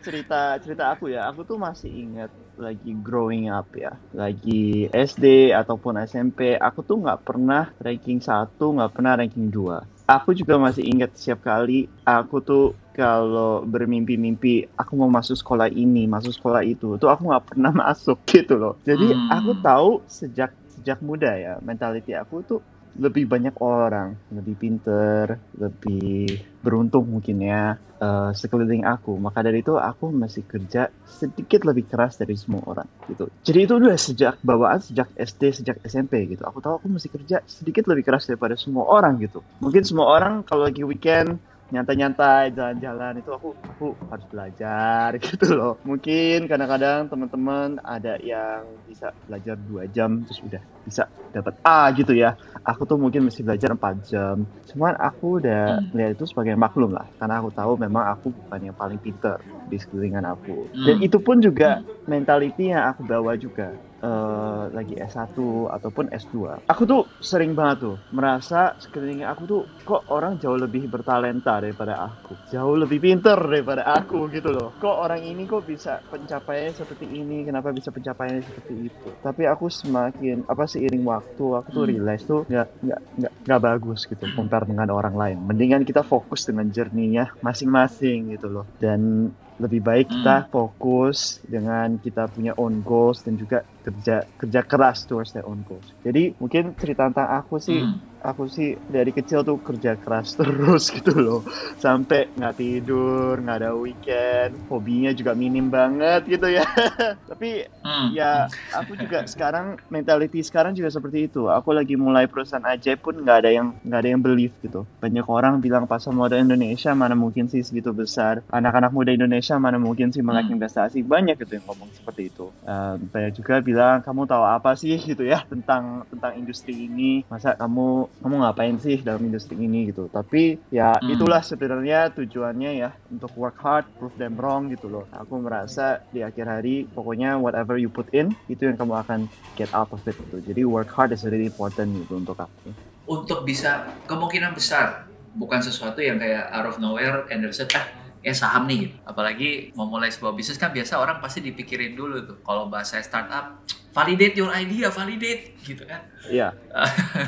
cerita 0.00 0.56
cerita 0.58 0.84
aku 0.90 1.12
ya, 1.12 1.28
aku 1.30 1.44
tuh 1.46 1.60
masih 1.60 1.86
ingat 1.92 2.30
lagi 2.60 2.92
growing 3.06 3.48
up 3.48 3.68
ya, 3.84 3.92
lagi 4.12 4.86
SD 4.92 5.24
ataupun 5.60 5.94
SMP, 6.04 6.38
aku 6.66 6.80
tuh 6.88 6.96
nggak 7.02 7.20
pernah 7.26 7.62
ranking 7.80 8.20
satu, 8.20 8.76
nggak 8.76 8.92
pernah 8.96 9.12
ranking 9.20 9.48
dua. 9.48 9.76
Aku 10.10 10.34
juga 10.34 10.58
masih 10.58 10.82
ingat 10.90 11.14
setiap 11.14 11.40
kali 11.46 11.86
aku 12.02 12.42
tuh 12.42 12.62
kalau 12.90 13.62
bermimpi-mimpi 13.62 14.74
aku 14.74 14.92
mau 14.98 15.06
masuk 15.06 15.38
sekolah 15.38 15.70
ini, 15.70 16.10
masuk 16.10 16.34
sekolah 16.34 16.62
itu, 16.66 16.98
tuh 17.00 17.08
aku 17.08 17.22
nggak 17.30 17.46
pernah 17.54 17.72
masuk 17.86 18.18
gitu 18.26 18.54
loh. 18.58 18.74
Jadi 18.82 19.14
Hmm. 19.14 19.30
aku 19.30 19.50
tahu 19.62 19.88
sejak 20.10 20.50
sejak 20.66 20.98
muda 21.00 21.30
ya, 21.38 21.52
mentality 21.62 22.12
aku 22.12 22.42
tuh 22.42 22.60
lebih 23.00 23.24
banyak 23.24 23.56
orang, 23.64 24.12
lebih 24.28 24.54
pinter, 24.60 25.40
lebih 25.56 26.36
beruntung 26.60 27.08
mungkin 27.08 27.40
ya 27.40 27.80
eh, 27.80 28.30
sekeliling 28.36 28.84
aku. 28.84 29.16
Maka 29.16 29.40
dari 29.40 29.64
itu 29.64 29.80
aku 29.80 30.12
masih 30.12 30.44
kerja 30.44 30.92
sedikit 31.08 31.64
lebih 31.64 31.88
keras 31.88 32.20
dari 32.20 32.36
semua 32.36 32.60
orang 32.68 32.88
gitu. 33.08 33.32
Jadi 33.40 33.58
itu 33.64 33.72
udah 33.80 33.96
sejak 33.96 34.34
bawaan 34.44 34.84
sejak 34.84 35.08
SD, 35.16 35.64
sejak 35.64 35.76
SMP 35.80 36.28
gitu. 36.28 36.44
Aku 36.44 36.60
tahu 36.60 36.76
aku 36.76 36.86
mesti 36.92 37.08
kerja 37.08 37.40
sedikit 37.48 37.88
lebih 37.88 38.04
keras 38.04 38.28
daripada 38.28 38.54
semua 38.60 38.84
orang 38.84 39.16
gitu. 39.24 39.40
Mungkin 39.64 39.82
semua 39.82 40.12
orang 40.12 40.44
kalau 40.44 40.68
lagi 40.68 40.84
weekend 40.84 41.40
nyantai-nyantai 41.72 42.52
jalan-jalan. 42.56 43.12
Itu 43.22 43.30
aku 43.34 43.48
aku 43.66 43.86
harus 44.10 44.26
belajar 44.30 45.08
gitu 45.26 45.46
loh. 45.56 45.78
Mungkin 45.86 46.46
kadang-kadang 46.50 47.08
teman-teman 47.10 47.78
ada 47.82 48.14
yang 48.22 48.78
bisa 48.84 49.14
belajar 49.26 49.56
dua 49.58 49.86
jam 49.90 50.22
terus 50.26 50.40
udah 50.44 50.62
bisa 50.84 51.06
dapat 51.30 51.54
A 51.62 51.90
gitu 51.94 52.12
ya. 52.14 52.34
Aku 52.66 52.84
tuh 52.90 52.98
mungkin 52.98 53.22
mesti 53.30 53.40
belajar 53.46 53.70
4 53.74 53.96
jam. 54.02 54.36
Cuman 54.66 54.98
aku 54.98 55.38
udah 55.42 55.78
Hmm. 55.78 55.90
lihat 55.94 56.18
itu 56.18 56.24
sebagai 56.26 56.58
maklum 56.58 56.90
lah. 56.94 57.06
Karena 57.18 57.38
aku 57.42 57.50
tahu 57.54 57.78
memang 57.78 58.04
aku 58.10 58.34
bukan 58.34 58.60
yang 58.72 58.76
paling 58.76 58.98
pinter 58.98 59.38
di 59.62 59.78
sekelilingan 59.78 60.26
aku. 60.26 60.68
Dan 60.82 60.96
Hmm. 60.96 61.04
itu 61.04 61.22
pun 61.22 61.38
juga 61.38 61.78
mentality 62.08 62.74
yang 62.74 62.90
aku 62.90 63.06
bawa 63.06 63.38
juga 63.38 63.78
eh, 64.04 64.62
lagi 64.76 64.94
S1 64.96 65.68
ataupun 65.68 66.06
S2 66.12 66.56
aku 66.70 66.82
tuh 66.88 67.02
sering 67.20 67.52
banget 67.58 67.76
tuh 67.86 67.96
merasa 68.16 68.72
sekeliling 68.82 69.22
aku 69.26 69.42
tuh 69.52 69.60
kok 69.86 70.02
orang 70.14 70.38
jauh 70.42 70.54
lebih 70.54 70.86
bertalenta 70.92 71.58
daripada 71.58 71.94
aku. 72.06 72.38
Jauh 72.46 72.76
lebih 72.78 72.98
pinter 73.02 73.34
daripada 73.34 73.82
aku 73.98 74.30
gitu 74.30 74.48
loh. 74.54 74.68
Kok 74.78 74.96
orang 75.04 75.22
ini 75.26 75.42
kok 75.50 75.66
bisa 75.66 75.98
pencapaiannya 76.06 76.74
seperti 76.78 77.06
ini? 77.10 77.42
Kenapa 77.48 77.74
bisa 77.74 77.90
pencapaiannya 77.90 78.44
seperti 78.46 78.74
itu? 78.86 79.08
Tapi 79.18 79.42
aku 79.50 79.66
semakin 79.66 80.46
apa 80.46 80.64
seiring 80.70 81.02
waktu 81.02 81.44
aku 81.58 81.68
tuh 81.74 81.84
Hmm. 81.84 81.90
realize 81.90 82.22
tuh 82.28 82.46
nggak 82.50 82.66
nggak 82.84 83.00
nggak 83.18 83.32
nggak 83.46 83.60
bagus 83.66 84.00
gitu 84.10 84.24
compare 84.36 84.64
dengan 84.70 84.88
orang 84.94 85.14
lain. 85.18 85.38
Mendingan 85.48 85.82
kita 85.88 86.02
fokus 86.06 86.46
dengan 86.48 86.66
journey-nya 86.70 87.24
masing-masing 87.42 88.30
gitu 88.34 88.46
loh. 88.54 88.66
Dan 88.78 89.30
lebih 89.62 89.80
baik 89.84 90.06
kita 90.16 90.48
fokus 90.54 91.18
dengan 91.44 92.00
kita 92.04 92.22
punya 92.34 92.52
own 92.56 92.80
goals 92.80 93.18
dan 93.26 93.34
juga 93.42 93.58
kerja 93.84 94.24
kerja 94.40 94.60
keras 94.70 94.98
towards 95.08 95.32
that 95.36 95.44
own 95.46 95.60
goals. 95.68 95.92
Jadi 96.06 96.36
mungkin 96.40 96.74
cerita 96.80 97.08
tentang 97.12 97.28
aku 97.38 97.56
sih, 97.60 97.80
Hmm. 97.80 98.00
Aku 98.28 98.42
sih 98.56 98.68
dari 98.86 99.10
kecil 99.16 99.40
tuh 99.48 99.56
kerja 99.66 99.96
keras 100.02 100.34
terus 100.38 100.92
gitu 100.94 101.12
loh, 101.16 101.40
sampai 101.84 102.30
nggak 102.36 102.54
tidur, 102.60 103.32
nggak 103.42 103.56
ada 103.64 103.70
weekend, 103.76 104.60
hobinya 104.70 105.10
juga 105.18 105.32
minim 105.36 105.66
banget 105.72 106.20
gitu 106.28 106.46
ya. 106.48 106.64
Tapi 107.30 107.64
Hmm. 107.80 108.12
ya 108.12 108.52
aku 108.68 108.92
juga 108.98 109.24
sekarang 109.24 109.80
mentality 109.88 110.44
sekarang 110.44 110.76
juga 110.76 110.90
seperti 110.92 111.32
itu. 111.32 111.48
Aku 111.48 111.72
lagi 111.72 111.96
mulai 111.96 112.28
perusahaan 112.28 112.64
aja 112.68 112.92
pun 113.00 113.16
nggak 113.24 113.36
ada 113.40 113.50
yang 113.56 113.68
nggak 113.80 114.00
ada 114.04 114.10
yang 114.12 114.22
believe 114.22 114.54
gitu. 114.60 114.84
Banyak 115.00 115.24
orang 115.30 115.64
bilang 115.64 115.88
pasar 115.88 116.12
modal 116.12 116.44
Indonesia 116.44 116.92
mana 116.92 117.16
mungkin 117.16 117.48
sih 117.48 117.64
segitu 117.64 117.96
besar. 117.96 118.44
Anak-anak 118.52 118.92
muda 118.92 119.10
Indonesia 119.16 119.56
mana 119.56 119.80
mungkin 119.80 120.12
sih 120.12 120.20
melek 120.20 120.50
Hmm. 120.50 120.56
investasi. 120.60 121.00
Banyak 121.06 121.40
gitu 121.40 121.56
yang 121.56 121.64
ngomong 121.68 121.90
seperti 121.96 122.28
itu. 122.34 122.52
Um, 122.60 123.08
banyak 123.08 123.32
juga 123.40 123.54
bilang 123.64 124.04
kamu 124.04 124.28
tahu 124.28 124.44
apa 124.44 124.76
sih 124.76 125.00
gitu 125.10 125.24
ya 125.24 125.40
tentang 125.48 126.04
tentang 126.12 126.36
industri 126.36 126.86
ini. 126.90 127.24
Masa 127.32 127.56
kamu 127.56 128.09
kamu 128.18 128.34
ngapain 128.36 128.76
sih 128.76 129.00
dalam 129.00 129.22
industri 129.22 129.56
ini 129.56 129.88
gitu. 129.88 130.06
Tapi 130.06 130.58
ya 130.68 130.98
Hmm. 130.98 131.08
itulah 131.08 131.40
sebenarnya 131.40 132.10
tujuannya 132.10 132.70
ya 132.76 132.90
untuk 133.06 133.32
work 133.34 133.56
hard, 133.58 133.86
prove 133.96 134.12
them 134.14 134.36
wrong 134.36 134.68
gitu 134.68 134.86
loh. 134.86 135.06
Aku 135.10 135.38
merasa 135.38 136.02
di 136.08 136.20
akhir 136.20 136.44
hari 136.44 136.84
pokoknya 136.86 137.38
whatever 137.38 137.76
you 137.76 137.88
put 137.88 138.10
in 138.10 138.36
itu 138.44 138.66
yang 138.66 138.76
kamu 138.76 138.94
akan 138.98 139.20
get 139.54 139.70
out 139.70 139.88
of 139.90 140.02
it 140.04 140.16
gitu. 140.18 140.42
Jadi 140.42 140.62
work 140.64 140.90
hard 140.90 141.10
is 141.10 141.24
really 141.24 141.46
important 141.46 141.94
gitu 141.96 142.16
untuk 142.16 142.36
aku. 142.36 142.74
untuk 143.04 143.42
bisa 143.42 143.90
kemungkinan 144.06 144.54
besar 144.54 145.02
bukan 145.34 145.58
sesuatu 145.58 145.98
yang 145.98 146.14
kayak 146.14 146.46
out 146.50 146.66
of 146.66 146.78
nowhere 146.78 147.26
Anderson 147.26 147.66
ah 147.74 147.99
ya 148.20 148.34
saham 148.36 148.68
nih 148.68 148.88
gitu. 148.88 148.96
apalagi 149.08 149.50
mau 149.72 149.88
mulai 149.88 150.12
sebuah 150.12 150.36
bisnis 150.36 150.60
kan 150.60 150.70
biasa 150.72 151.00
orang 151.00 151.24
pasti 151.24 151.40
dipikirin 151.40 151.96
dulu 151.96 152.20
tuh 152.24 152.36
kalau 152.44 152.68
bahasa 152.68 153.00
startup 153.00 153.64
validate 153.90 154.36
your 154.36 154.52
idea 154.52 154.92
validate 154.92 155.56
gitu 155.64 155.82
kan 155.88 156.04
Iya. 156.28 156.52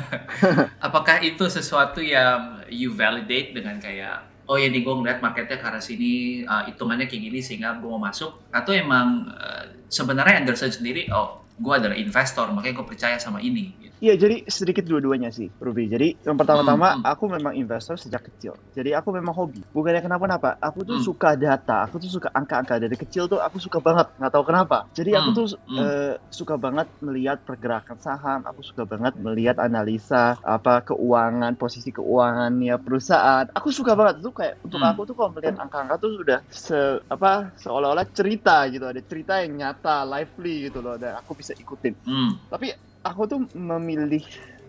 apakah 0.87 1.19
itu 1.25 1.43
sesuatu 1.49 1.99
yang 1.99 2.61
you 2.69 2.93
validate 2.93 3.57
dengan 3.57 3.81
kayak 3.81 4.21
oh 4.45 4.55
ya 4.59 4.69
nih 4.69 4.85
gue 4.85 4.93
ngeliat 4.93 5.19
marketnya 5.23 5.57
ke 5.57 5.65
arah 5.65 5.81
sini 5.81 6.43
uh, 6.45 6.67
hitungannya 6.69 7.09
kayak 7.09 7.23
gini 7.31 7.39
sehingga 7.41 7.79
gue 7.81 7.89
mau 7.89 7.99
masuk 7.99 8.53
atau 8.53 8.69
emang 8.69 9.27
uh, 9.33 9.65
sebenarnya 9.89 10.45
Anderson 10.45 10.69
sendiri 10.69 11.09
oh 11.09 11.41
gue 11.57 11.73
adalah 11.73 11.97
investor 11.97 12.49
makanya 12.49 12.81
gue 12.81 12.87
percaya 12.87 13.17
sama 13.21 13.37
ini. 13.41 13.73
Iya, 14.03 14.19
jadi 14.19 14.43
sedikit 14.51 14.83
dua-duanya 14.83 15.31
sih, 15.31 15.47
Ruby. 15.63 15.87
Jadi 15.87 16.19
yang 16.27 16.35
pertama-tama 16.35 16.91
Hmm, 16.91 16.99
hmm. 16.99 17.07
aku 17.07 17.23
memang 17.31 17.55
investor 17.55 17.95
sejak 17.95 18.19
kecil. 18.27 18.51
Jadi 18.75 18.91
aku 18.91 19.15
memang 19.15 19.31
hobi. 19.31 19.63
Bukannya 19.71 20.03
kenapa-napa. 20.03 20.59
Aku 20.59 20.83
tuh 20.83 20.99
Hmm. 20.99 21.07
suka 21.07 21.39
data. 21.39 21.87
Aku 21.87 22.03
tuh 22.03 22.11
suka 22.11 22.27
angka-angka. 22.35 22.83
Dari 22.83 22.99
kecil 22.99 23.31
tuh 23.31 23.39
aku 23.39 23.63
suka 23.63 23.79
banget. 23.79 24.11
Nggak 24.19 24.31
tahu 24.35 24.43
kenapa. 24.43 24.83
Jadi 24.91 25.15
aku 25.15 25.31
Hmm, 25.31 25.37
tuh 25.39 25.45
hmm. 25.71 25.79
eh, 25.79 26.13
suka 26.27 26.55
banget 26.59 26.91
melihat 26.99 27.39
pergerakan 27.47 27.95
saham. 28.03 28.43
Aku 28.43 28.59
suka 28.59 28.83
banget 28.83 29.15
melihat 29.15 29.55
analisa 29.63 30.35
apa 30.43 30.83
keuangan, 30.83 31.55
posisi 31.55 31.95
keuangannya 31.95 32.75
perusahaan. 32.83 33.47
Aku 33.55 33.71
suka 33.71 33.95
banget. 33.95 34.19
Itu 34.19 34.35
kayak 34.35 34.59
untuk 34.67 34.83
Hmm. 34.83 34.91
aku 34.91 35.01
tuh 35.07 35.15
kalau 35.15 35.31
melihat 35.31 35.55
angka-angka 35.63 35.95
tuh 36.03 36.11
sudah 36.19 36.43
se 36.51 36.75
apa 37.07 37.55
seolah-olah 37.55 38.03
cerita 38.11 38.67
gitu. 38.67 38.83
Ada 38.83 38.99
cerita 39.07 39.39
yang 39.39 39.55
nyata, 39.55 40.03
lively 40.03 40.67
gitu 40.67 40.83
loh. 40.83 40.99
Dan 40.99 41.15
aku 41.15 41.39
bisa 41.39 41.55
ikutin 41.55 41.95
Hmm. 42.03 42.35
tapi 42.51 42.67
aku 43.03 43.21
tuh 43.27 43.39
memilih 43.51 44.23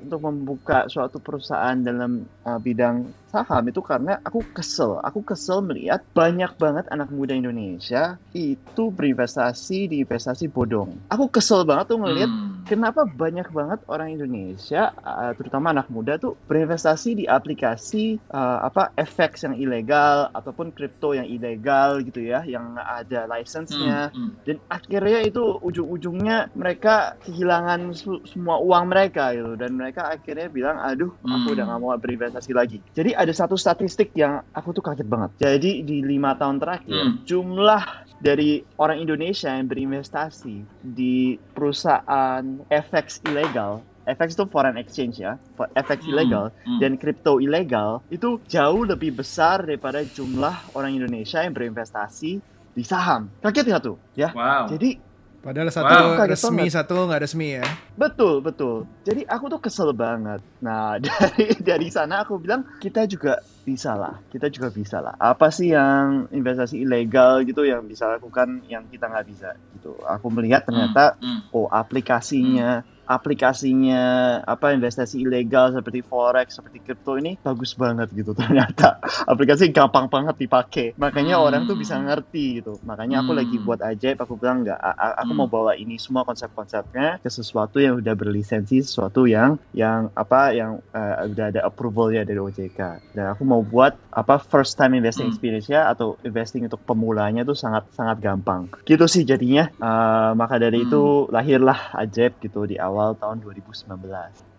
untuk 0.04 0.20
membuka 0.22 0.84
suatu 0.86 1.18
perusahaan 1.18 1.76
dalam 1.76 2.12
uh, 2.42 2.58
bidang 2.58 3.04
saham 3.28 3.66
itu 3.66 3.80
karena 3.80 4.20
aku 4.20 4.44
kesel. 4.52 5.02
Aku 5.02 5.20
kesel 5.20 5.58
melihat 5.60 6.04
banyak 6.12 6.54
banget 6.54 6.86
anak 6.88 7.08
muda 7.08 7.34
Indonesia 7.34 8.14
itu 8.30 8.90
berinvestasi 8.90 9.78
di 9.86 9.96
investasi 10.00 10.46
bodong. 10.46 11.10
Aku 11.10 11.26
kesel 11.26 11.64
banget 11.64 11.90
tuh 11.90 11.98
ngelihat 11.98 12.30
Hmm. 12.30 12.62
kenapa 12.64 13.04
banyak 13.04 13.44
banget 13.50 13.80
orang 13.86 14.08
Indonesia, 14.10 14.90
uh, 14.96 15.30
terutama 15.34 15.70
anak 15.70 15.86
muda 15.88 16.16
tuh 16.16 16.34
berinvestasi 16.46 17.14
di 17.14 17.24
aplikasi 17.24 18.16
uh, 18.30 18.64
apa 18.64 18.90
FX 18.96 19.44
yang 19.44 19.54
ilegal 19.54 20.30
ataupun 20.30 20.70
kripto 20.70 21.12
yang 21.12 21.26
ilegal 21.26 22.00
gitu 22.00 22.22
ya, 22.22 22.42
yang 22.42 22.74
ada 22.74 23.26
license-nya 23.28 24.08
Hmm. 24.10 24.18
Hmm. 24.26 24.30
dan 24.42 24.56
akhirnya 24.66 25.20
itu 25.22 25.42
ujung-ujungnya 25.60 26.50
mereka 26.54 27.14
kehilangan 27.22 27.92
su- 27.92 28.24
semua 28.24 28.58
uang 28.58 28.88
mereka 28.88 29.30
gitu 29.30 29.54
dan 29.54 29.70
mereka 29.72 29.93
akhirnya 30.02 30.50
bilang 30.50 30.76
aduh 30.80 31.14
aku 31.22 31.46
Hmm. 31.48 31.54
udah 31.54 31.64
nggak 31.70 31.80
mau 31.80 31.94
berinvestasi 31.94 32.50
lagi 32.50 32.78
jadi 32.90 33.14
ada 33.14 33.30
satu 33.30 33.54
statistik 33.54 34.10
yang 34.18 34.42
aku 34.50 34.74
tuh 34.74 34.82
kaget 34.82 35.06
banget 35.06 35.30
jadi 35.38 35.72
di 35.86 36.02
lima 36.02 36.34
tahun 36.34 36.58
terakhir 36.58 37.04
Hmm. 37.04 37.22
jumlah 37.22 37.82
dari 38.18 38.62
orang 38.80 38.98
Indonesia 38.98 39.50
yang 39.52 39.66
berinvestasi 39.68 40.56
di 40.80 41.36
perusahaan 41.54 42.42
FX 42.66 43.22
ilegal 43.22 43.84
FX 44.04 44.36
itu 44.36 44.44
foreign 44.52 44.76
exchange 44.76 45.16
ya, 45.16 45.40
FX 45.72 46.04
Hmm. 46.04 46.12
ilegal 46.12 46.44
Hmm. 46.52 46.76
dan 46.76 46.92
kripto 47.00 47.40
ilegal 47.40 48.04
itu 48.12 48.36
jauh 48.44 48.84
lebih 48.84 49.16
besar 49.16 49.64
daripada 49.64 50.04
jumlah 50.04 50.76
orang 50.76 50.92
Indonesia 50.92 51.40
yang 51.40 51.56
berinvestasi 51.56 52.36
di 52.76 52.82
saham. 52.84 53.32
Kaget 53.40 53.64
nggak 53.64 53.80
tuh? 53.80 53.96
Ya. 54.12 54.28
Wow. 54.36 54.68
Jadi 54.68 55.00
Padahal 55.44 55.68
satu 55.68 55.92
Wow. 55.92 56.16
Kaget 56.16 56.30
resmi, 56.32 56.56
banget. 56.64 56.72
satu 56.72 56.94
nggak 57.04 57.20
resmi 57.20 57.48
ya. 57.52 57.64
betul 57.94 58.40
betul. 58.40 58.76
Jadi 59.04 59.22
aku 59.28 59.44
tuh 59.46 59.60
kesel 59.60 59.92
banget. 59.92 60.40
Nah 60.58 60.96
dari 61.04 61.52
dari 61.60 61.88
sana 61.92 62.24
aku 62.24 62.40
bilang 62.40 62.64
kita 62.80 63.04
juga 63.04 63.36
bisa 63.60 63.92
lah, 63.92 64.24
kita 64.28 64.48
juga 64.48 64.68
bisa 64.68 65.00
lah. 65.00 65.12
Apa 65.16 65.48
sih 65.48 65.72
yang 65.72 66.28
investasi 66.28 66.80
ilegal 66.80 67.44
gitu 67.44 67.64
yang 67.64 67.84
bisa 67.84 68.08
lakukan 68.08 68.64
yang 68.64 68.88
kita 68.88 69.04
nggak 69.04 69.26
bisa 69.28 69.52
gitu. 69.70 69.96
Aku 70.00 70.32
melihat 70.32 70.64
ternyata 70.64 71.16
Hmm. 71.20 71.44
oh 71.50 71.68
aplikasinya 71.68 72.84
aplikasinya 73.04 74.02
apa 74.42 74.72
investasi 74.72 75.20
ilegal 75.20 75.74
seperti 75.74 76.00
forex 76.00 76.56
seperti 76.56 76.78
kripto 76.80 77.16
ini 77.16 77.36
bagus 77.40 77.74
banget 77.74 78.08
gitu 78.12 78.32
ternyata 78.32 78.98
aplikasi 79.32 79.68
gampang 79.70 80.06
banget 80.08 80.36
dipakai 80.38 80.86
makanya 80.96 81.36
Hmm. 81.36 81.46
orang 81.46 81.62
tuh 81.66 81.74
bisa 81.74 81.98
ngerti 81.98 82.60
gitu 82.62 82.78
makanya 82.82 83.20
aku 83.20 83.32
Hmm. 83.34 83.40
lagi 83.42 83.56
buat 83.58 83.80
ajaib 83.80 84.18
aku 84.18 84.38
bilang 84.38 84.62
nggak 84.62 84.78
aku 85.18 85.32
Hmm. 85.32 85.38
mau 85.38 85.48
bawa 85.50 85.72
ini 85.74 85.98
semua 85.98 86.22
konsep-konsepnya 86.22 87.18
ke 87.18 87.28
sesuatu 87.28 87.78
yang 87.78 87.98
udah 87.98 88.14
berlisensi 88.14 88.80
sesuatu 88.80 89.26
yang 89.26 89.58
yang 89.74 90.08
apa 90.14 90.54
yang 90.54 90.78
eh, 90.94 91.26
udah 91.26 91.46
ada 91.50 91.60
approval 91.62 92.10
ya 92.10 92.22
dari 92.22 92.38
OJK 92.38 92.80
dan 93.10 93.34
aku 93.34 93.42
mau 93.42 93.60
buat 93.60 93.98
apa 94.08 94.38
first 94.38 94.78
time 94.78 94.94
investing 94.94 95.26
Hmm. 95.26 95.34
experience 95.34 95.66
ya 95.66 95.90
atau 95.90 96.16
investing 96.22 96.64
untuk 96.64 96.80
pemulanya 96.84 97.42
tuh 97.42 97.54
sangat 97.54 97.90
sangat 97.90 98.22
gampang 98.22 98.70
gitu 98.84 99.04
sih 99.04 99.24
jadinya 99.24 99.66
Eh, 99.74 100.30
maka 100.34 100.56
dari 100.56 100.80
Hmm. 100.80 100.86
itu 100.86 101.02
lahirlah 101.28 101.92
ajaib 101.94 102.38
gitu 102.38 102.64
di 102.64 102.76
awal 102.76 102.93
tahun 103.18 103.42
2019 103.42 103.90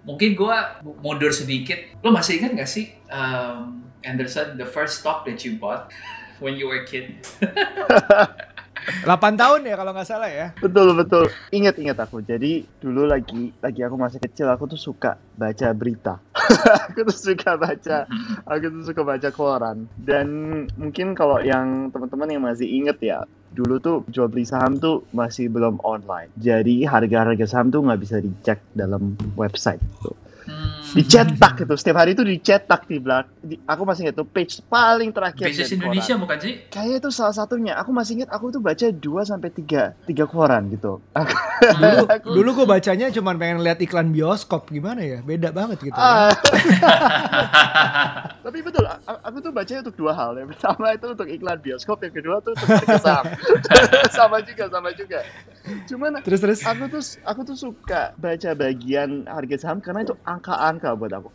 Mungkin 0.06 0.38
gua 0.38 0.78
mundur 1.02 1.34
sedikit. 1.34 1.82
Lo 2.06 2.14
masih 2.14 2.38
ingat 2.38 2.52
gak 2.54 2.70
sih 2.70 2.94
um, 3.10 3.82
Anderson 4.06 4.54
the 4.62 4.68
first 4.70 5.02
stock 5.02 5.26
that 5.26 5.42
you 5.42 5.58
bought 5.58 5.90
when 6.44 6.54
you 6.54 6.70
were 6.70 6.84
a 6.84 6.86
kid? 6.86 7.18
8 8.86 9.42
tahun 9.42 9.66
ya 9.66 9.76
kalau 9.82 9.92
nggak 9.98 10.06
salah 10.06 10.30
ya. 10.30 10.54
betul 10.62 10.94
betul 10.94 11.26
ingat 11.50 11.74
ingat 11.82 11.98
aku 11.98 12.22
jadi 12.22 12.62
dulu 12.78 13.10
lagi 13.10 13.50
lagi 13.58 13.82
aku 13.82 13.98
masih 13.98 14.22
kecil 14.22 14.46
aku 14.46 14.70
tuh 14.70 14.78
suka 14.78 15.18
baca 15.34 15.74
berita 15.74 16.22
aku 16.94 17.02
tuh 17.10 17.18
suka 17.18 17.58
baca 17.58 18.06
aku 18.46 18.66
tuh 18.70 18.84
suka 18.86 19.02
baca 19.02 19.30
koran 19.34 19.90
dan 19.98 20.28
mungkin 20.78 21.18
kalau 21.18 21.42
yang 21.42 21.90
teman-teman 21.90 22.30
yang 22.30 22.44
masih 22.46 22.70
inget 22.70 22.98
ya 23.02 23.26
dulu 23.56 23.80
tuh 23.80 23.98
jual 24.12 24.28
beli 24.28 24.44
saham 24.44 24.76
tuh 24.78 25.08
masih 25.16 25.48
belum 25.48 25.80
online 25.88 26.30
jadi 26.36 26.86
harga-harga 26.92 27.48
saham 27.48 27.72
tuh 27.72 27.88
nggak 27.88 28.02
bisa 28.04 28.20
dicek 28.20 28.60
dalam 28.76 29.16
website 29.40 29.80
gitu. 29.80 30.12
Hmm. 30.46 30.78
dicetak 30.94 31.58
gitu 31.58 31.74
setiap 31.74 31.98
hari 31.98 32.12
itu 32.12 32.22
dicetak 32.22 32.84
di 32.84 32.98
belakang 32.98 33.32
di- 33.40 33.60
aku 33.60 33.82
masih 33.82 34.06
ingat 34.06 34.14
itu 34.14 34.24
page 34.26 34.54
paling 34.64 35.10
terakhir 35.10 35.44
Basis 35.44 35.70
Indonesia 35.70 36.12
koran. 36.12 36.22
bukan 36.22 36.38
sih? 36.40 36.54
kayaknya 36.68 36.96
itu 36.98 37.10
salah 37.10 37.34
satunya 37.34 37.72
aku 37.74 37.90
masih 37.90 38.12
ingat 38.16 38.30
aku 38.30 38.50
tuh 38.50 38.60
baca 38.60 38.84
2 38.86 39.00
sampai 39.24 39.50
3 39.50 39.92
tiga 40.06 40.24
koran 40.26 40.70
gitu 40.70 41.00
Dulu, 41.58 42.04
Aku- 42.12 42.32
dulu 42.32 42.48
gue 42.54 42.66
bacanya 42.68 43.06
cuman 43.10 43.34
pengen 43.36 43.58
lihat 43.60 43.80
iklan 43.80 44.08
bioskop 44.08 44.68
gimana 44.68 45.00
ya, 45.00 45.18
beda 45.20 45.50
banget 45.50 45.82
gitu. 45.82 45.96
Ah. 45.96 46.30
Tapi 48.46 48.58
betul, 48.62 48.84
aku 49.06 49.38
tuh 49.40 49.50
bacanya 49.50 49.80
untuk 49.82 49.96
dua 49.98 50.12
hal. 50.14 50.32
Yang 50.36 50.48
pertama 50.54 50.86
itu 50.92 51.06
untuk 51.10 51.28
iklan 51.28 51.58
bioskop, 51.60 51.98
yang 52.00 52.14
kedua 52.14 52.36
tuh 52.40 52.52
untuk 52.54 52.98
saham. 53.00 53.24
sama 54.14 54.38
juga, 54.42 54.64
sama 54.70 54.90
juga. 54.92 55.20
Cuman 55.88 56.10
Terus 56.22 56.40
terus. 56.40 56.60
aku 56.62 56.84
tuh 56.88 57.02
aku 57.24 57.40
tuh 57.44 57.56
suka 57.58 58.12
baca 58.16 58.50
bagian 58.54 59.24
harga 59.26 59.56
saham 59.60 59.78
karena 59.80 60.04
itu 60.04 60.14
angka-angka 60.36 60.94
buat 61.00 61.12
aku. 61.16 61.30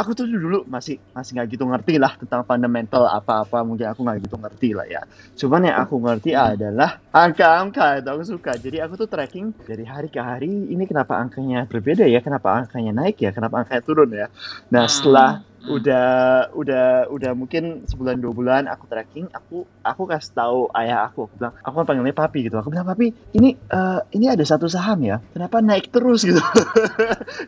Aku 0.00 0.10
tuh 0.12 0.28
dulu 0.28 0.68
masih 0.68 1.00
masih 1.16 1.36
nggak 1.40 1.48
gitu 1.56 1.64
ngerti 1.64 1.94
lah 1.96 2.12
tentang 2.20 2.44
fundamental 2.44 3.08
apa-apa 3.08 3.64
mungkin 3.64 3.88
aku 3.88 4.04
nggak 4.04 4.18
gitu 4.28 4.36
ngerti 4.36 4.68
lah 4.76 4.86
ya. 4.86 5.02
Cuman 5.34 5.68
yang 5.68 5.76
aku 5.80 5.96
ngerti 6.00 6.36
adalah 6.36 7.00
angka-angka 7.10 8.04
itu 8.04 8.08
aku 8.12 8.24
suka. 8.24 8.52
Jadi 8.60 8.78
aku 8.84 8.94
tuh 9.00 9.08
tracking 9.08 9.56
dari 9.64 9.84
hari 9.88 10.08
ke 10.12 10.20
hari 10.20 10.70
ini 10.70 10.84
kenapa 10.84 11.16
angkanya 11.16 11.64
berbeda 11.64 12.04
ya, 12.04 12.20
kenapa 12.20 12.62
angkanya 12.62 12.92
naik 12.92 13.16
ya, 13.20 13.32
kenapa 13.32 13.64
angkanya 13.64 13.82
turun 13.82 14.10
ya. 14.12 14.28
Nah 14.70 14.84
Hmm, 14.86 14.92
setelah 14.92 15.30
hmm. 15.66 15.76
udah 15.76 16.08
udah 16.54 16.86
udah 17.10 17.30
mungkin 17.34 17.82
sebulan 17.90 18.22
dua 18.22 18.32
bulan 18.32 18.62
aku 18.70 18.86
tracking 18.86 19.26
aku 19.34 19.66
aku 19.82 20.02
kasih 20.06 20.32
tahu 20.32 20.58
ayah 20.78 21.10
aku. 21.10 21.26
Aku 21.26 21.34
bilang 21.36 21.54
aku 21.60 21.74
kan 21.82 21.86
panggilnya 21.90 22.14
papi 22.14 22.46
gitu. 22.46 22.56
Aku 22.56 22.70
bilang 22.70 22.86
papi 22.86 23.10
ini 23.34 23.58
eh, 23.58 24.00
ini 24.14 24.26
ada 24.30 24.46
satu 24.46 24.70
saham 24.70 25.02
ya. 25.02 25.18
Kenapa 25.34 25.58
naik 25.58 25.90
terus? 25.90 26.22
Gitu. 26.30 26.42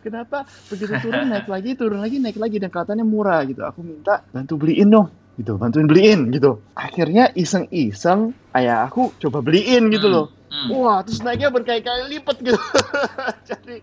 Kenapa 0.04 0.46
begitu 0.70 0.94
turun 1.02 1.26
naik 1.30 1.46
lagi 1.54 1.70
turun 1.74 1.98
lagi 2.02 2.18
naik 2.22 2.38
lagi 2.38 2.58
dan 2.58 2.70
kelihatannya 2.70 3.06
murah 3.06 3.42
gitu. 3.46 3.62
Aku 3.62 3.82
minta 3.82 4.22
bantu 4.30 4.58
beliin 4.58 4.90
dong 4.90 5.08
gitu. 5.38 5.54
Bantuin 5.54 5.86
beliin 5.86 6.34
gitu. 6.34 6.62
Akhirnya 6.74 7.30
iseng-iseng 7.34 8.34
ayah 8.54 8.86
aku 8.86 9.14
coba 9.22 9.38
beliin 9.42 9.90
gitu 9.94 10.10
Hmm, 10.10 10.14
loh 10.14 10.26
hmm. 10.48 10.68
Wah, 10.72 11.00
terus 11.04 11.20
naiknya 11.20 11.48
berkali-kali 11.48 12.18
lipat 12.18 12.36
gitu. 12.40 12.60
jadi, 13.50 13.76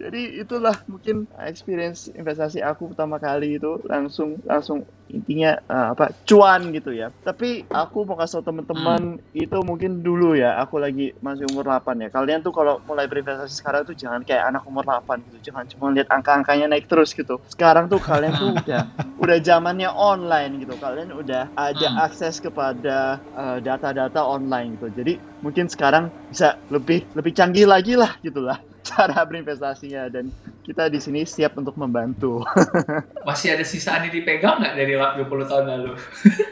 jadi 0.00 0.22
itulah 0.42 0.76
mungkin 0.84 1.28
experience 1.44 2.08
investasi 2.10 2.60
aku 2.60 2.92
pertama 2.92 3.16
kali 3.16 3.56
itu 3.56 3.80
langsung 3.86 4.40
langsung 4.44 4.84
intinya 5.10 5.58
eh, 5.58 5.86
apa 5.92 6.14
cuan 6.24 6.70
gitu 6.70 6.94
ya. 6.94 7.10
Tapi 7.22 7.66
aku 7.68 8.06
mau 8.06 8.14
kasih 8.14 8.40
tau 8.40 8.54
teman-teman 8.54 9.18
itu 9.34 9.58
mungkin 9.66 10.00
dulu 10.00 10.38
ya. 10.38 10.56
Aku 10.62 10.78
lagi 10.78 11.12
masih 11.18 11.50
umur 11.50 11.66
8 11.66 11.98
ya. 11.98 12.08
Kalian 12.08 12.40
tuh 12.46 12.54
kalau 12.54 12.78
mulai 12.86 13.10
berinvestasi 13.10 13.54
sekarang 13.58 13.82
tuh 13.84 13.96
jangan 13.98 14.22
kayak 14.22 14.54
anak 14.54 14.62
umur 14.66 14.86
8 14.86 15.26
gitu. 15.26 15.50
Jangan 15.50 15.66
cuma 15.66 15.90
lihat 15.90 16.08
angka-angkanya 16.10 16.70
naik 16.70 16.86
terus 16.86 17.10
gitu. 17.12 17.42
Sekarang 17.50 17.90
tuh 17.90 17.98
kalian 17.98 18.32
tuh 18.38 18.54
udah 18.54 18.82
udah 19.22 19.38
zamannya 19.42 19.90
online 19.90 20.62
gitu. 20.62 20.74
Kalian 20.78 21.10
udah 21.12 21.50
ada 21.58 21.86
Hmm. 21.90 22.06
akses 22.06 22.38
kepada 22.38 23.18
eh, 23.34 23.58
data-data 23.64 24.22
online 24.22 24.78
gitu. 24.78 24.88
Jadi 24.94 25.14
mungkin 25.40 25.66
sekarang 25.68 26.12
bisa 26.28 26.60
lebih 26.68 27.04
lebih 27.16 27.32
canggih 27.32 27.64
lagi 27.64 27.96
lah 27.96 28.16
gitulah 28.20 28.60
cara 28.88 29.24
berinvestasinya 29.24 30.08
dan 30.08 30.32
kita 30.64 30.88
di 30.88 31.00
sini 31.02 31.26
siap 31.26 31.56
untuk 31.58 31.74
membantu. 31.76 32.44
Masih 33.28 33.56
ada 33.56 33.64
sisaan 33.66 34.06
yang 34.06 34.14
dipegang 34.14 34.62
nggak 34.62 34.74
dari 34.76 34.94
20 34.96 35.50
tahun 35.50 35.64
lalu? 35.66 35.92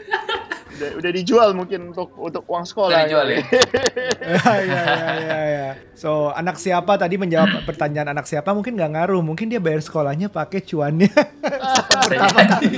udah, 0.75 0.89
udah 1.01 1.11
dijual 1.13 1.49
mungkin 1.55 1.93
untuk 1.93 2.13
untuk 2.19 2.43
uang 2.45 2.65
sekolah. 2.67 2.93
Udah 2.93 3.05
dijual 3.07 3.27
ya? 3.31 3.39
ya, 3.39 4.53
ya, 4.59 4.81
ya, 4.85 5.13
ya, 5.17 5.39
ya. 5.45 5.69
So 5.97 6.29
anak 6.35 6.61
siapa 6.61 6.99
tadi 6.99 7.15
menjawab 7.17 7.63
pertanyaan 7.65 8.13
anak 8.13 8.27
siapa 8.29 8.53
mungkin 8.53 8.77
nggak 8.77 8.91
ngaruh, 8.97 9.21
mungkin 9.23 9.49
dia 9.49 9.61
bayar 9.61 9.81
sekolahnya 9.81 10.29
pakai 10.29 10.61
cuannya. 10.67 11.09
Pertama 12.05 12.39
tadi. 12.45 12.77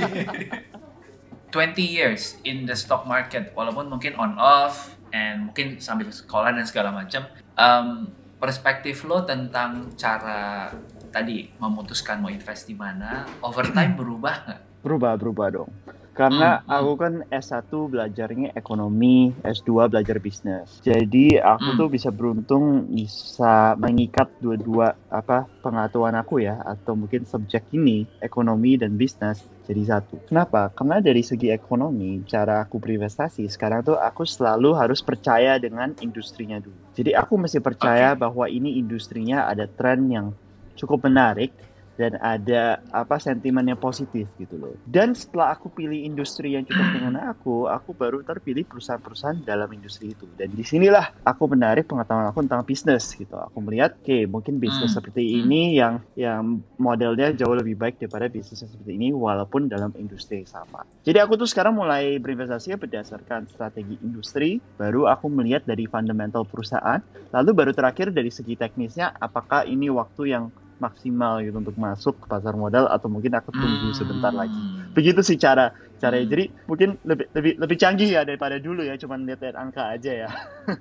20 1.52 1.84
years 1.84 2.40
in 2.48 2.64
the 2.64 2.72
stock 2.72 3.04
market, 3.04 3.52
walaupun 3.52 3.92
mungkin 3.92 4.16
on 4.16 4.40
off 4.40 4.96
and 5.12 5.52
mungkin 5.52 5.78
sambil 5.78 6.08
sekolah 6.10 6.56
dan 6.56 6.64
segala 6.64 6.90
macam, 6.90 7.28
um, 7.54 8.08
perspektif 8.40 9.06
lo 9.06 9.22
tentang 9.22 9.94
cara 9.94 10.72
tadi 11.12 11.52
memutuskan 11.60 12.18
mau 12.18 12.32
invest 12.32 12.66
di 12.66 12.74
mana, 12.74 13.28
over 13.44 13.68
time 13.76 13.94
berubah 13.94 14.34
nggak? 14.48 14.60
Berubah 14.82 15.12
berubah 15.14 15.48
dong. 15.52 15.70
Karena 16.12 16.60
hmm. 16.60 16.68
aku 16.68 16.92
kan 17.00 17.14
S1 17.32 17.72
belajarnya 17.72 18.52
ekonomi, 18.52 19.32
S2 19.40 19.88
belajar 19.88 20.20
bisnis. 20.20 20.68
Jadi 20.84 21.40
aku 21.40 21.72
Hmm. 21.72 21.78
tuh 21.80 21.88
bisa 21.88 22.12
beruntung 22.12 22.84
bisa 22.92 23.72
mengikat 23.80 24.28
dua-dua 24.36 24.92
apa 25.08 25.48
pengetahuan 25.64 26.12
aku 26.20 26.44
ya 26.44 26.60
atau 26.68 26.92
mungkin 26.92 27.24
subjek 27.24 27.64
ini 27.72 28.04
ekonomi 28.20 28.76
dan 28.76 29.00
bisnis 29.00 29.40
jadi 29.62 29.82
satu. 29.98 30.18
Kenapa? 30.26 30.70
Karena 30.74 30.98
dari 30.98 31.22
segi 31.22 31.48
ekonomi, 31.54 32.22
cara 32.26 32.66
aku 32.66 32.82
berinvestasi 32.82 33.46
sekarang 33.46 33.86
tuh 33.86 33.96
aku 33.98 34.26
selalu 34.26 34.74
harus 34.74 34.98
percaya 35.00 35.56
dengan 35.62 35.94
industrinya 36.02 36.58
dulu. 36.58 36.76
Jadi 36.98 37.14
aku 37.14 37.38
mesti 37.38 37.62
percaya 37.62 38.18
bahwa 38.18 38.50
ini 38.50 38.76
industrinya 38.78 39.46
ada 39.46 39.70
tren 39.70 40.10
yang 40.10 40.26
cukup 40.74 41.06
menarik 41.06 41.54
dan 41.96 42.16
ada 42.20 42.80
apa 42.92 43.18
sentimen 43.18 43.64
yang 43.66 43.80
positif 43.80 44.28
gitu 44.38 44.56
loh. 44.56 44.74
Dan 44.86 45.12
setelah 45.12 45.56
aku 45.56 45.72
pilih 45.72 45.98
industri 45.98 46.54
yang 46.56 46.64
cocok 46.64 46.88
dengan 46.96 47.14
aku, 47.32 47.66
aku 47.68 47.90
baru 47.92 48.24
terpilih 48.24 48.64
perusahaan-perusahaan 48.68 49.44
dalam 49.44 49.68
industri 49.74 50.12
itu. 50.12 50.28
Dan 50.36 50.52
di 50.52 50.64
sinilah 50.64 51.24
aku 51.26 51.50
menarik 51.50 51.88
pengetahuan 51.88 52.28
aku 52.28 52.44
tentang 52.44 52.64
bisnis 52.64 53.12
gitu. 53.12 53.34
Aku 53.36 53.58
melihat, 53.60 53.96
oke 53.98 54.18
mungkin 54.28 54.56
bisnis 54.62 54.92
Hmm, 54.92 54.98
seperti 54.98 55.22
hmm. 55.22 55.38
ini 55.46 55.62
yang 55.78 55.94
yang 56.18 56.42
modelnya 56.76 57.32
jauh 57.32 57.54
lebih 57.54 57.78
baik 57.78 58.02
daripada 58.02 58.26
bisnis 58.26 58.66
seperti 58.66 58.98
ini, 58.98 59.14
walaupun 59.14 59.70
dalam 59.70 59.94
industri 59.96 60.42
yang 60.42 60.50
sama. 60.50 60.82
Jadi 61.06 61.18
aku 61.22 61.38
tuh 61.38 61.48
sekarang 61.48 61.78
mulai 61.78 62.18
berinvestasi 62.18 62.74
berdasarkan 62.76 63.46
strategi 63.46 63.96
industri, 64.02 64.58
baru 64.76 65.06
aku 65.06 65.30
melihat 65.30 65.62
dari 65.64 65.86
fundamental 65.86 66.42
perusahaan, 66.42 66.98
lalu 67.30 67.50
baru 67.54 67.72
terakhir 67.72 68.10
dari 68.10 68.28
segi 68.32 68.58
teknisnya, 68.58 69.14
apakah 69.16 69.64
ini 69.64 69.88
waktu 69.88 70.34
yang 70.34 70.50
maksimal 70.82 71.38
gitu 71.46 71.54
untuk 71.54 71.78
masuk 71.78 72.18
ke 72.18 72.26
pasar 72.26 72.58
modal 72.58 72.90
atau 72.90 73.06
mungkin 73.06 73.38
aku 73.38 73.54
tunggu 73.54 73.94
sebentar 73.94 74.34
lagi. 74.34 74.58
Hmm. 74.58 74.90
Begitu 74.90 75.22
sih 75.22 75.38
cara 75.38 75.70
caranya. 76.02 76.26
Hmm. 76.26 76.32
Jadi 76.34 76.44
mungkin 76.66 76.88
lebih 77.06 77.26
lebih 77.30 77.52
lebih 77.62 77.76
canggih 77.78 78.10
ya 78.10 78.22
daripada 78.26 78.58
dulu 78.58 78.82
ya, 78.82 78.98
cuman 78.98 79.22
lihat-lihat 79.22 79.54
angka 79.54 79.82
aja 79.94 80.12
ya. 80.26 80.30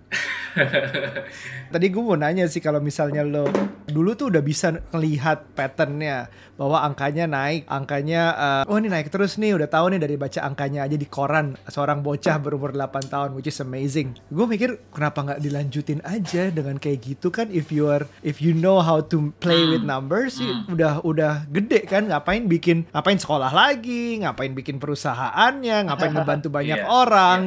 Tadi 1.72 1.86
gue 1.88 2.04
mau 2.04 2.20
nanya 2.20 2.44
sih 2.50 2.60
kalau 2.60 2.84
misalnya 2.84 3.24
lo 3.24 3.48
dulu 3.88 4.16
tuh 4.20 4.28
udah 4.34 4.44
bisa 4.44 4.84
ngelihat 4.92 5.56
patternnya 5.56 6.28
bahwa 6.60 6.84
angkanya 6.84 7.26
naik, 7.26 7.66
angkanya 7.72 8.22
eh, 8.36 8.70
oh 8.70 8.76
ini 8.76 8.92
naik 8.92 9.08
terus 9.10 9.40
nih, 9.40 9.56
udah 9.56 9.72
tahu 9.72 9.96
nih 9.96 10.00
dari 10.04 10.16
baca 10.20 10.44
angkanya 10.44 10.84
aja 10.86 11.00
di 11.00 11.08
koran 11.08 11.56
seorang 11.66 12.04
bocah 12.04 12.36
berumur 12.38 12.76
8 12.76 13.08
tahun, 13.08 13.30
which 13.34 13.48
is 13.48 13.58
amazing. 13.64 14.14
Gue 14.28 14.46
mikir 14.46 14.78
kenapa 14.92 15.24
nggak 15.24 15.42
dilanjutin 15.42 16.04
aja 16.04 16.52
dengan 16.52 16.76
kayak 16.78 17.00
gitu 17.02 17.32
kan? 17.32 17.48
If 17.50 17.72
you 17.72 17.88
are, 17.88 18.04
if 18.22 18.44
you 18.44 18.52
know 18.52 18.84
how 18.84 19.00
to 19.00 19.32
play 19.40 19.64
with 19.64 19.86
numbers 19.86 20.38
sih 20.38 20.52
Hmm. 20.52 20.68
udah 20.68 20.94
udah 21.08 21.34
gede 21.48 21.88
kan? 21.88 22.12
Ngapain 22.12 22.46
bikin, 22.46 22.84
ngapain 22.92 23.18
sekolah 23.18 23.52
lagi, 23.56 24.20
ngapain 24.20 24.52
bikin 24.52 24.78
perusahaannya, 25.12 25.78
ngapain 25.88 26.12
ngebantu 26.16 26.48
banyak 26.58 26.80
Iya, 26.80 26.88
orang. 26.88 27.40